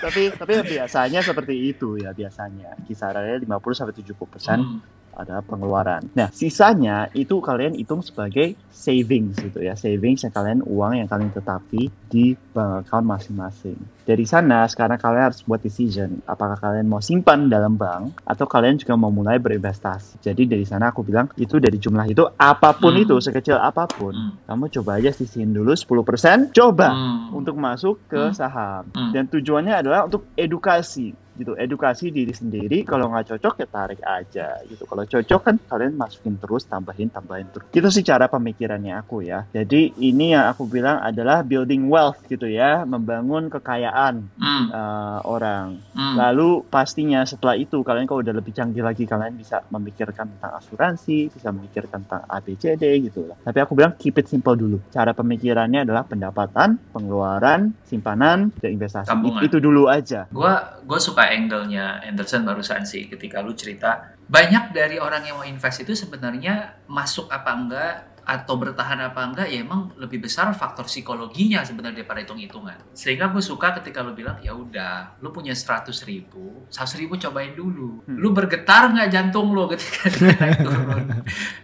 tapi 0.04 0.28
tapi 0.36 0.54
biasanya 0.68 1.24
seperti 1.24 1.72
itu 1.72 1.96
ya 2.02 2.12
biasanya 2.12 2.65
kisarannya 2.84 3.42
50 3.42 3.74
sampai 3.74 3.94
70% 3.94 4.60
Hmm. 4.60 4.80
ada 5.16 5.40
pengeluaran. 5.40 6.12
Nah, 6.12 6.28
sisanya 6.28 7.08
itu 7.16 7.40
kalian 7.40 7.72
hitung 7.74 8.04
sebagai 8.04 8.52
savings 8.68 9.40
gitu 9.40 9.64
ya. 9.64 9.72
Savings 9.72 10.28
yang 10.28 10.34
kalian 10.36 10.60
uang 10.62 11.00
yang 11.00 11.08
kalian 11.08 11.32
tetapi 11.32 11.88
di 12.06 12.36
bank 12.52 12.84
account 12.84 13.08
masing-masing. 13.08 13.80
Dari 14.04 14.28
sana 14.28 14.68
sekarang 14.68 15.00
kalian 15.00 15.32
harus 15.32 15.40
buat 15.42 15.58
decision 15.58 16.20
apakah 16.28 16.60
kalian 16.60 16.86
mau 16.86 17.00
simpan 17.00 17.48
dalam 17.48 17.74
bank 17.74 18.28
atau 18.28 18.44
kalian 18.44 18.76
juga 18.76 18.94
mau 18.94 19.08
mulai 19.08 19.40
berinvestasi. 19.40 20.20
Jadi 20.20 20.52
dari 20.52 20.68
sana 20.68 20.92
aku 20.92 21.02
bilang 21.02 21.32
itu 21.36 21.64
dari 21.64 21.80
jumlah 21.80 22.06
itu 22.06 22.28
apa 22.36 22.76
pun 22.76 22.92
Hmm. 22.92 23.04
itu 23.08 23.16
sekecil 23.18 23.56
apa 23.56 23.88
pun, 23.88 24.12
Hmm. 24.12 24.32
kamu 24.44 24.68
coba 24.70 25.00
aja 25.00 25.10
sisihin 25.10 25.56
dulu 25.56 25.72
10%, 25.74 26.52
coba 26.52 26.92
Hmm. 26.92 27.32
untuk 27.34 27.56
masuk 27.56 28.04
ke 28.06 28.20
Hmm. 28.20 28.36
saham. 28.36 28.84
Hmm. 28.92 29.16
Dan 29.16 29.32
tujuannya 29.32 29.80
adalah 29.80 30.04
untuk 30.04 30.28
edukasi 30.36 31.16
gitu, 31.36 31.54
edukasi 31.54 32.10
diri 32.10 32.32
sendiri. 32.32 32.84
Kalau 32.84 33.08
nggak 33.08 33.36
cocok 33.36 33.54
ya 33.62 33.68
tarik 33.68 34.02
aja 34.02 34.48
gitu. 34.66 34.84
Kalau 34.84 35.04
cocok 35.04 35.42
kan 35.42 35.56
kalian 35.62 35.94
masukin 35.94 36.36
terus, 36.36 36.66
tambahin, 36.66 37.08
tambahin 37.08 37.48
terus. 37.50 37.68
Itu 37.70 37.88
sih 37.90 38.02
cara 38.02 38.26
pemikirannya 38.26 38.96
aku 38.96 39.22
ya. 39.22 39.46
Jadi 39.50 39.96
ini 40.00 40.32
yang 40.32 40.48
aku 40.48 40.66
bilang 40.66 41.00
adalah 41.00 41.42
building 41.42 41.88
wealth 41.88 42.24
gitu 42.26 42.46
ya, 42.46 42.84
membangun 42.84 43.48
kekayaan 43.50 44.28
Hmm. 44.36 44.68
eh, 44.68 45.20
orang. 45.24 45.80
Hmm. 45.92 46.16
Lalu 46.16 46.64
pastinya 46.66 47.24
setelah 47.24 47.56
itu 47.56 47.82
kalian 47.82 48.06
kalau 48.06 48.22
udah 48.22 48.34
lebih 48.34 48.52
canggih 48.52 48.82
lagi 48.82 49.04
kalian 49.04 49.36
bisa 49.36 49.62
memikirkan 49.70 50.28
tentang 50.28 50.58
asuransi, 50.58 51.30
bisa 51.30 51.52
memikirkan 51.52 52.04
tentang 52.04 52.24
ABCD 52.26 52.84
gitu 53.02 53.28
lah. 53.28 53.38
Tapi 53.42 53.58
aku 53.60 53.74
bilang 53.74 53.94
keep 53.96 54.16
it 54.16 54.26
simple 54.26 54.56
dulu. 54.56 54.80
Cara 54.90 55.12
pemikirannya 55.12 55.84
adalah 55.84 56.04
pendapatan, 56.06 56.80
pengeluaran, 56.92 57.76
simpanan, 57.86 58.52
dan 58.58 58.70
investasi. 58.72 59.08
Tabungan. 59.08 59.42
Itu 59.44 59.58
dulu 59.60 59.88
aja. 59.88 60.26
Gua 60.32 60.80
gue 60.82 61.00
suka 61.00 61.25
angle-nya 61.32 62.04
Anderson 62.06 62.44
barusan 62.44 62.84
sih 62.84 63.08
ketika 63.10 63.42
lu 63.42 63.54
cerita 63.54 64.14
banyak 64.26 64.74
dari 64.74 64.98
orang 64.98 65.22
yang 65.26 65.38
mau 65.38 65.48
invest 65.48 65.86
itu 65.86 65.94
sebenarnya 65.94 66.82
masuk 66.90 67.30
apa 67.30 67.52
enggak 67.54 67.94
atau 68.26 68.58
bertahan 68.58 68.98
apa 69.06 69.22
enggak 69.22 69.48
ya 69.54 69.62
emang 69.62 69.94
lebih 70.02 70.26
besar 70.26 70.50
faktor 70.58 70.90
psikologinya 70.90 71.62
sebenarnya 71.62 72.02
daripada 72.02 72.26
hitung-hitungan. 72.26 72.90
Sehingga 72.98 73.30
gue 73.30 73.40
suka 73.40 73.78
ketika 73.78 74.02
lu 74.02 74.18
bilang 74.18 74.42
ya 74.42 74.58
udah 74.58 75.22
lu 75.22 75.30
punya 75.30 75.54
100 75.54 75.94
ribu 76.10 76.66
100 76.74 77.02
ribu 77.06 77.22
cobain 77.22 77.54
dulu. 77.54 78.02
Hmm. 78.06 78.18
lu 78.18 78.34
bergetar 78.34 78.90
nggak 78.92 79.10
jantung 79.14 79.54
lu 79.54 79.70
ketika 79.70 80.10
naik 80.42 80.58
turun? 80.66 81.06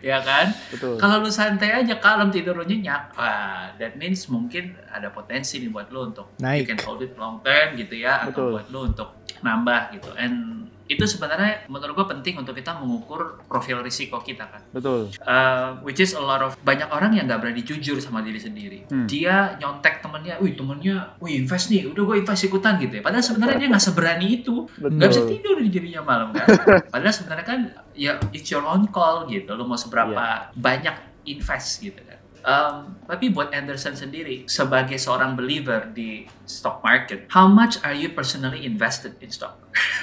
Ya 0.06 0.22
kan? 0.22 0.54
Kalau 1.02 1.26
lu 1.26 1.34
santai 1.34 1.74
aja 1.74 1.98
kalem 1.98 2.30
tidur 2.30 2.54
lu 2.54 2.64
nyenyak 2.64 3.18
ah, 3.18 3.74
that 3.82 3.98
means 3.98 4.30
mungkin 4.30 4.78
ada 4.94 5.10
potensi 5.10 5.58
nih 5.58 5.74
buat 5.74 5.90
lu 5.90 6.14
untuk 6.14 6.38
Naik. 6.38 6.62
you 6.62 6.68
can 6.70 6.80
hold 6.86 7.02
it 7.02 7.18
long 7.18 7.42
term 7.42 7.74
gitu 7.74 7.98
ya 7.98 8.30
Betul. 8.30 8.30
atau 8.30 8.42
buat 8.54 8.68
lu 8.70 8.80
untuk 8.94 9.10
nambah 9.42 9.82
gitu. 9.98 10.10
And 10.14 10.70
itu 10.92 11.08
sebenarnya 11.08 11.72
menurut 11.72 11.96
gue 11.96 12.08
penting 12.20 12.36
untuk 12.44 12.52
kita 12.52 12.76
mengukur 12.76 13.40
profil 13.48 13.80
risiko 13.80 14.20
kita 14.20 14.44
kan. 14.44 14.62
Betul. 14.76 15.08
Uh, 15.24 15.80
which 15.88 16.04
is 16.04 16.12
a 16.12 16.20
lot 16.20 16.44
of 16.44 16.60
banyak 16.68 16.92
orang 16.92 17.16
yang 17.16 17.32
nggak 17.32 17.40
berani 17.40 17.64
jujur 17.64 17.96
sama 18.04 18.20
diri 18.20 18.38
sendiri. 18.38 18.84
Hmm. 18.92 19.08
dia 19.08 19.56
nyontek 19.56 20.04
temennya 20.04 20.36
wih 20.44 20.52
temennya 20.52 21.16
wih 21.24 21.40
invest 21.40 21.72
nih 21.72 21.88
udah 21.88 22.04
gue 22.04 22.16
invest 22.28 22.44
ikutan 22.44 22.76
gitu 22.76 23.00
ya. 23.00 23.02
Padahal 23.02 23.24
sebenarnya 23.24 23.56
dia 23.56 23.68
nggak 23.72 23.86
seberani 23.88 24.28
itu. 24.44 24.68
Nggak 24.76 25.10
bisa 25.16 25.24
tidur 25.24 25.56
di 25.64 25.70
dirinya 25.72 26.02
malam 26.04 26.36
kan. 26.36 26.48
Padahal 26.94 27.16
sebenarnya 27.16 27.46
kan 27.48 27.60
ya 27.96 28.20
it's 28.36 28.52
your 28.52 28.68
own 28.68 28.92
call 28.92 29.24
gitu. 29.32 29.56
Lo 29.56 29.64
mau 29.64 29.80
seberapa 29.80 30.12
Iya. 30.12 30.52
banyak 30.58 30.96
invest 31.24 31.80
gitu 31.80 32.02
kan. 32.04 32.20
Um, 32.42 32.98
tapi 33.06 33.30
buat 33.30 33.54
Anderson 33.54 33.94
sendiri 33.94 34.50
sebagai 34.50 34.98
seorang 34.98 35.38
believer 35.38 35.94
di 35.94 36.26
stock 36.52 36.78
market 36.82 37.24
how 37.28 37.48
much 37.48 37.80
are 37.82 37.94
you 37.94 38.12
personally 38.12 38.62
invested 38.62 39.16
in 39.18 39.32
stock 39.32 39.56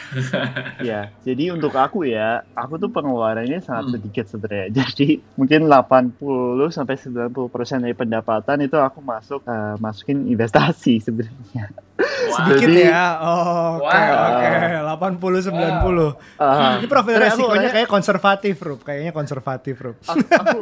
Ya, 0.80 1.12
jadi 1.20 1.52
untuk 1.52 1.76
aku 1.76 2.00
ya, 2.02 2.40
aku 2.54 2.78
tuh 2.78 2.88
pengeluarannya 2.88 3.60
sangat 3.60 3.84
Hmm. 3.84 3.94
sedikit 3.94 4.24
sebenarnya. 4.26 4.66
Jadi 4.80 5.08
mungkin 5.34 5.68
80 5.68 6.16
sampai 6.70 6.96
90 6.96 7.28
persen 7.46 7.78
dari 7.78 7.92
pendapatan 7.92 8.64
itu 8.64 8.72
aku 8.74 8.98
masuk 8.98 9.44
eh, 9.44 9.76
masukin 9.76 10.24
investasi 10.24 11.04
sebenarnya. 11.04 11.68
Wow. 12.00 12.32
Sedikit 12.38 12.68
Jadi- 12.70 12.88
ya. 12.88 13.04
Oh, 13.18 13.76
oke 13.76 13.92
Wow. 13.92 14.24
oke. 14.30 14.48
80 15.20 15.40
90. 15.44 16.16
Ah, 16.40 16.80
Ini 16.80 16.86
profil 16.86 17.16
resikonya 17.18 17.68
kayak 17.68 17.88
konservatif, 17.88 18.54
Rup. 18.58 18.80
Kayaknya 18.82 19.12
konservatif, 19.12 19.74
Rup. 19.76 19.96
aku, 20.00 20.24
aku 20.24 20.58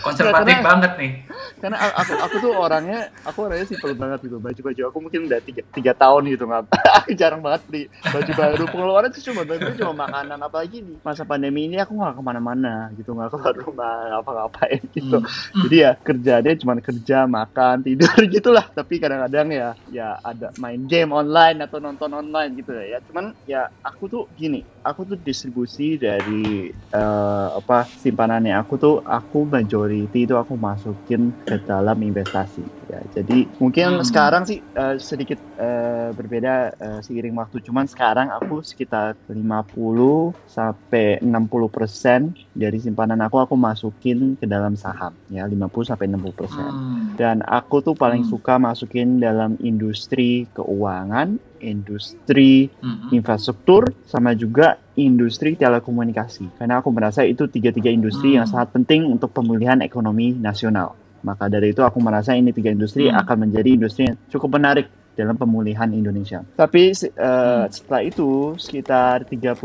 konservatif 0.00 0.54
Karena- 0.54 0.64
banget 0.64 0.92
nih 0.96 1.12
karena 1.54 1.76
aku 1.96 2.12
aku 2.14 2.36
tuh 2.38 2.52
orangnya 2.52 3.08
aku 3.24 3.38
orangnya 3.42 3.64
simpel 3.64 3.96
banget 3.96 4.20
gitu 4.22 4.36
baju 4.54 4.70
baju 4.70 4.82
aku 4.86 4.98
mungkin 5.02 5.20
udah 5.26 5.40
tiga, 5.42 5.62
tiga 5.74 5.92
tahun 5.98 6.30
gitu 6.30 6.46
nggak 6.46 6.62
jarang 7.20 7.42
banget 7.42 7.62
beli 7.66 7.82
baju 8.06 8.32
baru. 8.38 8.64
Pengeluaran 8.70 9.10
tuh 9.10 9.22
cuma 9.26 9.42
baju 9.42 9.66
cuma 9.74 9.94
makanan. 10.06 10.38
Apalagi 10.38 10.78
di 10.86 10.94
masa 11.02 11.26
pandemi 11.26 11.66
ini 11.66 11.82
aku 11.82 11.98
nggak 11.98 12.14
ke 12.14 12.22
mana-mana 12.22 12.94
gitu 12.94 13.10
nggak 13.18 13.34
keluar 13.34 13.54
rumah 13.58 13.94
nggak 14.06 14.20
apa-ngapain 14.22 14.82
gitu. 14.94 15.18
Hmm. 15.18 15.62
jadi 15.66 15.76
ya 15.76 15.90
kerjanya 15.98 16.52
cuma 16.54 16.72
kerja 16.78 17.18
makan 17.26 17.76
tidur 17.82 18.14
gitulah. 18.34 18.66
Tapi 18.70 18.94
kadang-kadang 19.02 19.50
ya 19.50 19.68
ya 19.90 20.08
ada 20.22 20.54
main 20.62 20.86
game 20.86 21.10
online 21.10 21.58
atau 21.66 21.82
nonton 21.82 22.14
online 22.14 22.54
gitu 22.54 22.70
ya. 22.78 23.02
Cuman 23.10 23.34
ya 23.50 23.66
aku 23.82 24.06
tuh 24.06 24.22
gini 24.38 24.62
aku 24.84 25.08
tuh 25.08 25.18
distribusi 25.18 25.96
dari 25.96 26.70
eh, 26.70 27.48
apa 27.50 27.88
simpanannya 27.88 28.54
aku 28.54 28.74
tuh 28.76 28.94
aku 29.02 29.48
majority 29.48 30.28
itu 30.28 30.36
aku 30.36 30.54
masukin 30.54 31.32
ke 31.48 31.56
dalam 31.64 31.96
investasi 32.04 32.83
ya 32.94 33.00
jadi 33.10 33.50
mungkin 33.58 33.98
Hmm. 33.98 34.06
sekarang 34.06 34.42
sih 34.46 34.62
eh, 34.62 34.96
sedikit 35.02 35.42
eh, 35.58 36.14
berbeda 36.14 36.54
eh, 36.78 37.00
seiring 37.02 37.34
waktu 37.34 37.58
cuman 37.66 37.90
sekarang 37.90 38.30
aku 38.30 38.62
sekitar 38.62 39.18
50 39.26 40.38
sampai 40.46 41.18
60 41.18 41.68
persen 41.74 42.20
dari 42.54 42.78
simpanan 42.78 43.18
aku 43.26 43.42
aku 43.42 43.54
masukin 43.58 44.38
ke 44.38 44.46
dalam 44.46 44.78
saham 44.78 45.18
ya 45.26 45.42
50 45.44 45.90
sampai 45.90 46.06
60 46.06 46.38
persen 46.38 46.70
Hmm. 46.70 47.18
dan 47.18 47.42
aku 47.42 47.82
tuh 47.82 47.94
paling 47.98 48.22
Hmm. 48.22 48.30
suka 48.30 48.54
masukin 48.58 49.18
dalam 49.18 49.58
industri 49.58 50.46
keuangan, 50.50 51.38
industri 51.58 52.70
Hmm. 52.78 53.10
infrastruktur, 53.10 53.94
sama 54.02 54.34
juga 54.34 54.82
industri 54.94 55.54
telekomunikasi. 55.54 56.58
Karena 56.58 56.82
aku 56.82 56.90
merasa 56.90 57.22
itu 57.22 57.46
tiga-tiga 57.46 57.90
industri 57.90 58.34
yang 58.34 58.46
Hmm. 58.46 58.50
sangat 58.50 58.74
penting 58.74 59.06
untuk 59.06 59.30
pemulihan 59.30 59.78
ekonomi 59.78 60.34
nasional. 60.38 60.98
Maka 61.24 61.48
dari 61.48 61.72
itu 61.72 61.80
aku 61.80 61.98
merasa 62.04 62.36
ini 62.36 62.52
tiga 62.52 62.68
industri 62.70 63.08
Hmm. 63.08 63.16
akan 63.24 63.48
menjadi 63.48 63.68
industri 63.72 64.06
yang 64.12 64.16
cukup 64.28 64.60
menarik 64.60 64.86
dalam 65.14 65.34
pemulihan 65.34 65.88
Indonesia. 65.90 66.42
Tapi 66.54 66.90
uh, 67.16 67.64
setelah 67.70 68.02
itu 68.02 68.54
sekitar 68.58 69.24
30% 69.26 69.64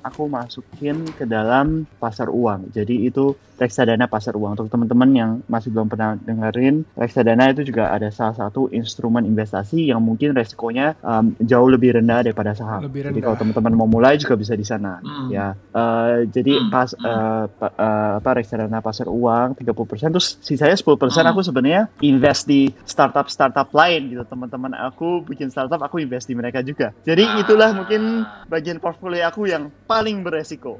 aku 0.00 0.22
masukin 0.26 1.04
ke 1.12 1.24
dalam 1.24 1.84
pasar 1.96 2.28
uang. 2.28 2.72
Jadi 2.72 3.04
itu 3.04 3.32
reksadana 3.54 4.10
pasar 4.10 4.34
uang. 4.34 4.58
Untuk 4.58 4.66
teman-teman 4.66 5.10
yang 5.14 5.30
masih 5.46 5.70
belum 5.70 5.86
pernah 5.86 6.18
dengerin, 6.18 6.82
reksadana 6.98 7.54
itu 7.54 7.62
juga 7.62 7.94
ada 7.94 8.10
salah 8.10 8.34
satu 8.34 8.66
instrumen 8.68 9.22
investasi 9.24 9.94
yang 9.94 10.02
mungkin 10.02 10.34
resikonya 10.34 10.98
um, 11.00 11.38
jauh 11.38 11.70
lebih 11.70 11.94
rendah 12.00 12.26
daripada 12.26 12.50
saham. 12.52 12.82
Lebih 12.82 13.06
Jadi 13.06 13.14
rendah. 13.14 13.22
kalau 13.22 13.36
teman-teman 13.38 13.72
mau 13.78 13.86
mulai 13.86 14.18
juga 14.18 14.34
bisa 14.34 14.54
di 14.54 14.66
sana. 14.66 14.98
Hmm. 15.00 15.30
Ya, 15.30 15.54
Uh, 15.74 16.22
jadi 16.30 16.62
Hmm, 16.62 16.70
pas 16.70 16.86
uh, 16.94 17.50
pa- 17.50 17.74
uh, 17.74 18.22
apa 18.22 18.30
reksadana 18.38 18.78
pasar 18.78 19.10
uang 19.10 19.58
30% 19.58 20.14
terus 20.14 20.38
sisanya 20.38 20.78
10% 20.78 20.94
Hmm. 21.26 21.34
aku 21.34 21.42
sebenarnya 21.42 21.90
invest 21.98 22.46
di 22.46 22.70
startup 22.86 23.26
startup 23.26 23.74
lain 23.74 24.06
gitu. 24.06 24.22
Teman-teman 24.22 24.53
aku 24.74 25.26
bikin 25.26 25.50
startup 25.50 25.82
aku 25.82 25.98
invest 25.98 26.30
di 26.30 26.38
mereka 26.38 26.62
juga. 26.62 26.94
Jadi 27.02 27.26
Ah. 27.26 27.40
itulah 27.42 27.70
mungkin 27.74 28.22
bagian 28.46 28.78
portfolio 28.78 29.26
aku 29.26 29.50
yang 29.50 29.74
paling 29.84 30.22
beresiko. 30.22 30.78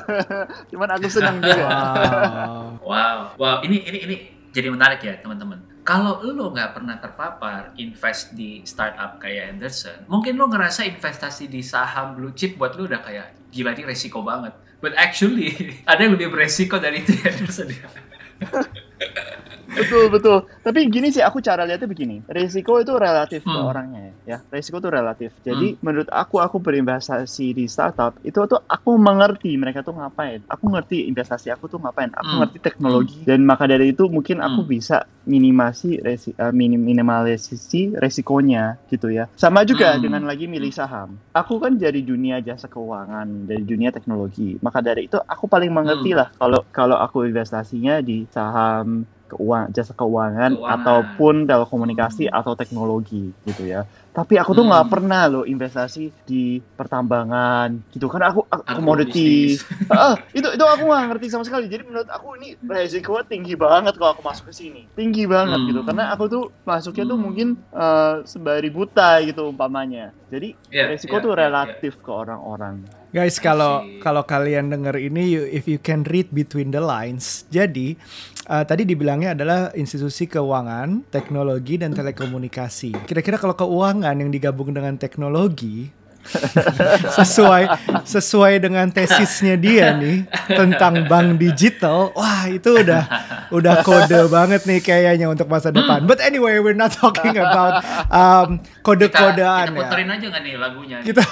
Cuman 0.70 0.88
aku 0.92 1.08
senang 1.08 1.40
juga. 1.40 1.64
Wow. 1.64 2.84
Wow, 2.84 3.18
wow, 3.40 3.56
ini 3.64 3.80
ini 3.82 3.98
ini 4.04 4.16
jadi 4.52 4.68
menarik 4.68 5.00
ya 5.00 5.16
teman-teman. 5.20 5.60
Kalau 5.86 6.18
lo 6.18 6.50
nggak 6.50 6.74
pernah 6.74 6.98
terpapar 6.98 7.70
invest 7.78 8.34
di 8.34 8.58
startup 8.66 9.22
kayak 9.22 9.54
Anderson, 9.54 10.02
mungkin 10.10 10.34
lo 10.34 10.50
ngerasa 10.50 10.82
investasi 10.82 11.46
di 11.46 11.62
saham 11.62 12.18
blue 12.18 12.34
chip 12.34 12.58
buat 12.58 12.74
lo 12.74 12.90
udah 12.90 13.00
kayak 13.00 13.54
gila 13.54 13.70
ini 13.72 13.86
resiko 13.86 14.20
banget. 14.20 14.50
But 14.82 14.98
actually 14.98 15.54
ada 15.90 16.04
yang 16.04 16.18
lebih 16.18 16.34
beresiko 16.34 16.76
dari 16.76 17.06
itu 17.06 17.14
ya 17.22 17.30
Anderson 17.30 17.70
ya. 17.76 17.86
Betul 19.66 20.08
betul. 20.08 20.38
Tapi 20.62 20.86
gini 20.86 21.10
sih 21.10 21.20
aku 21.20 21.42
cara 21.42 21.66
lihatnya 21.66 21.90
begini. 21.90 22.22
Risiko 22.30 22.78
itu 22.78 22.94
relatif 22.94 23.42
ke 23.42 23.50
Hmm. 23.50 23.66
orangnya 23.66 24.14
ya. 24.22 24.38
Risiko 24.48 24.78
itu 24.78 24.90
relatif. 24.90 25.30
Jadi 25.42 25.78
menurut 25.82 26.06
aku 26.10 26.38
aku 26.38 26.62
berinvestasi 26.62 27.52
di 27.52 27.64
startup 27.66 28.16
itu 28.22 28.38
tuh 28.46 28.62
aku 28.62 28.94
mengerti 28.96 29.58
mereka 29.58 29.82
tuh 29.82 29.98
ngapain. 29.98 30.46
Aku 30.46 30.70
ngerti 30.70 31.10
investasi 31.10 31.50
aku 31.50 31.66
tuh 31.66 31.82
ngapain. 31.82 32.10
Aku 32.14 32.36
Hmm. 32.36 32.40
ngerti 32.46 32.58
teknologi 32.62 33.26
dan 33.26 33.42
maka 33.42 33.66
dari 33.66 33.90
itu 33.90 34.06
mungkin 34.06 34.38
aku 34.38 34.62
Hmm. 34.62 34.70
bisa 34.70 34.96
minimasi 35.26 35.98
resi, 35.98 36.30
eh, 36.32 36.54
minim, 36.54 36.78
minimalisasi 36.78 37.98
resikonya 37.98 38.78
gitu 38.86 39.10
ya. 39.10 39.26
Sama 39.34 39.66
juga 39.66 39.98
Hmm. 39.98 40.02
dengan 40.06 40.22
lagi 40.22 40.46
milih 40.46 40.70
saham. 40.70 41.18
Aku 41.34 41.58
kan 41.58 41.74
dari 41.74 42.06
dunia 42.06 42.38
jasa 42.38 42.70
keuangan, 42.70 43.44
dari 43.44 43.66
dunia 43.66 43.90
teknologi. 43.90 44.54
Maka 44.62 44.78
dari 44.80 45.10
itu 45.10 45.18
aku 45.18 45.50
paling 45.50 45.74
mengerti 45.74 46.14
Hmm. 46.14 46.20
lah 46.22 46.28
kalau 46.38 46.60
kalau 46.70 46.96
aku 46.96 47.26
investasinya 47.26 47.98
di 48.00 48.30
saham 48.30 49.02
keuangan 49.28 49.68
jasa 49.70 49.92
keuangan, 49.92 50.50
Keuangan. 50.52 50.74
ataupun 50.78 51.34
telekomunikasi 51.44 52.26
atau 52.26 52.54
teknologi 52.54 53.34
gitu 53.42 53.62
ya. 53.62 53.82
Tapi 54.10 54.34
aku 54.34 54.50
tuh 54.50 54.64
nggak 54.64 54.84
Hmm. 54.84 54.92
pernah 54.92 55.22
loh 55.26 55.44
investasi 55.44 56.08
di 56.24 56.56
pertambangan 56.96 57.68
gitu 57.90 58.06
kan 58.06 58.24
aku 58.24 58.40
aku 58.44 58.62
commodity. 58.64 59.60
Ah, 59.92 60.16
itu 60.30 60.46
itu 60.46 60.64
aku 60.64 60.82
nggak 60.82 61.04
ngerti 61.10 61.26
sama 61.28 61.44
sekali. 61.44 61.66
Jadi 61.66 61.84
menurut 61.84 62.08
aku 62.08 62.32
ini 62.36 62.56
resiko 62.58 63.20
tinggi 63.22 63.54
banget 63.54 63.94
kalau 63.94 64.12
aku 64.12 64.22
masuk 64.22 64.48
ke 64.48 64.54
sini. 64.54 64.82
Tinggi 64.90 65.24
banget 65.24 65.58
Hmm. 65.58 65.68
gitu 65.68 65.80
karena 65.82 66.10
aku 66.10 66.24
tuh 66.26 66.44
masuknya 66.62 67.04
tuh 67.04 67.14
Hmm. 67.14 67.24
mungkin 67.24 67.48
eh, 67.70 68.14
sembari 68.24 68.68
buta 68.68 69.20
gitu 69.20 69.46
umpamanya. 69.46 70.16
Jadi 70.26 70.56
Ya, 70.68 70.88
resiko 70.88 71.16
ya, 71.16 71.22
tuh 71.22 71.30
ya, 71.30 71.36
ya. 71.36 71.40
relatif 71.44 71.92
ke 71.96 72.10
orang-orang. 72.10 72.82
Guys, 73.08 73.38
kalau 73.38 73.80
see. 73.80 73.96
kalau 73.98 74.22
kalian 74.22 74.68
denger 74.68 74.96
ini, 74.98 75.22
you- 75.30 75.48
if 75.48 75.64
you 75.64 75.78
can 75.78 76.04
read 76.04 76.28
between 76.30 76.68
the 76.68 76.80
lines, 76.80 77.44
jadi 77.48 77.96
uh, 78.46 78.64
tadi 78.64 78.86
dibilangnya 78.86 79.34
adalah 79.34 79.74
institusi 79.74 80.30
keuangan, 80.30 81.10
teknologi 81.10 81.76
dan 81.78 81.92
telekomunikasi. 81.92 83.06
Kira-kira 83.06 83.36
kalau 83.36 83.58
keuangan 83.58 84.14
yang 84.14 84.30
digabung 84.30 84.72
dengan 84.72 84.94
teknologi 84.96 85.90
sesuai 87.12 87.62
sesuai 88.02 88.52
dengan 88.58 88.86
tesisnya 88.88 89.54
dia 89.54 89.92
nih 89.92 90.24
tentang 90.48 91.06
bank 91.06 91.36
digital, 91.36 92.10
wah 92.12 92.46
itu 92.46 92.76
udah 92.76 93.02
udah 93.50 93.74
kode 93.80 94.26
banget 94.26 94.62
nih 94.64 94.80
kayaknya 94.80 95.26
untuk 95.26 95.46
masa 95.46 95.70
depan. 95.70 96.02
But 96.02 96.18
anyway, 96.18 96.58
we're 96.58 96.74
not 96.74 96.92
talking 96.92 97.36
about 97.36 97.80
um, 98.08 98.58
Kita, 98.58 98.82
kode-kodean 98.82 99.66
kita 99.66 99.72
ya. 99.72 99.80
puterin 99.80 100.08
aja 100.08 100.24
nggak 100.28 100.42
nih 100.42 100.54
lagunya? 100.56 100.98
Kita 101.00 101.22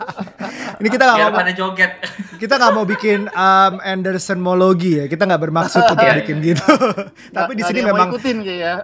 ini 0.80 0.88
kita 0.88 1.02
nggak 1.02 1.18
mau 1.18 1.32
pada 1.32 1.52
joget. 1.52 1.92
kita 2.34 2.54
nggak 2.54 2.72
mau 2.72 2.84
bikin 2.84 3.18
um, 3.28 3.72
Andersonologi 3.80 5.00
ya 5.00 5.06
kita 5.06 5.24
nggak 5.24 5.42
bermaksud 5.42 5.80
untuk 5.80 5.96
Iya, 5.96 6.20
bikin 6.20 6.36
iya. 6.38 6.46
gitu 6.52 6.66
tapi 7.36 7.50
Nggak- 7.50 7.56
di 7.56 7.62
sini 7.64 7.80
memang 7.80 8.08
ikutin 8.10 8.36
kayaknya. 8.38 8.74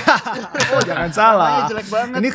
oh 0.74 0.80
jangan 0.82 1.10
salah 1.10 1.48
Namanya 1.50 1.70
jelek 1.70 1.88
banget. 1.88 2.16
ini 2.18 2.28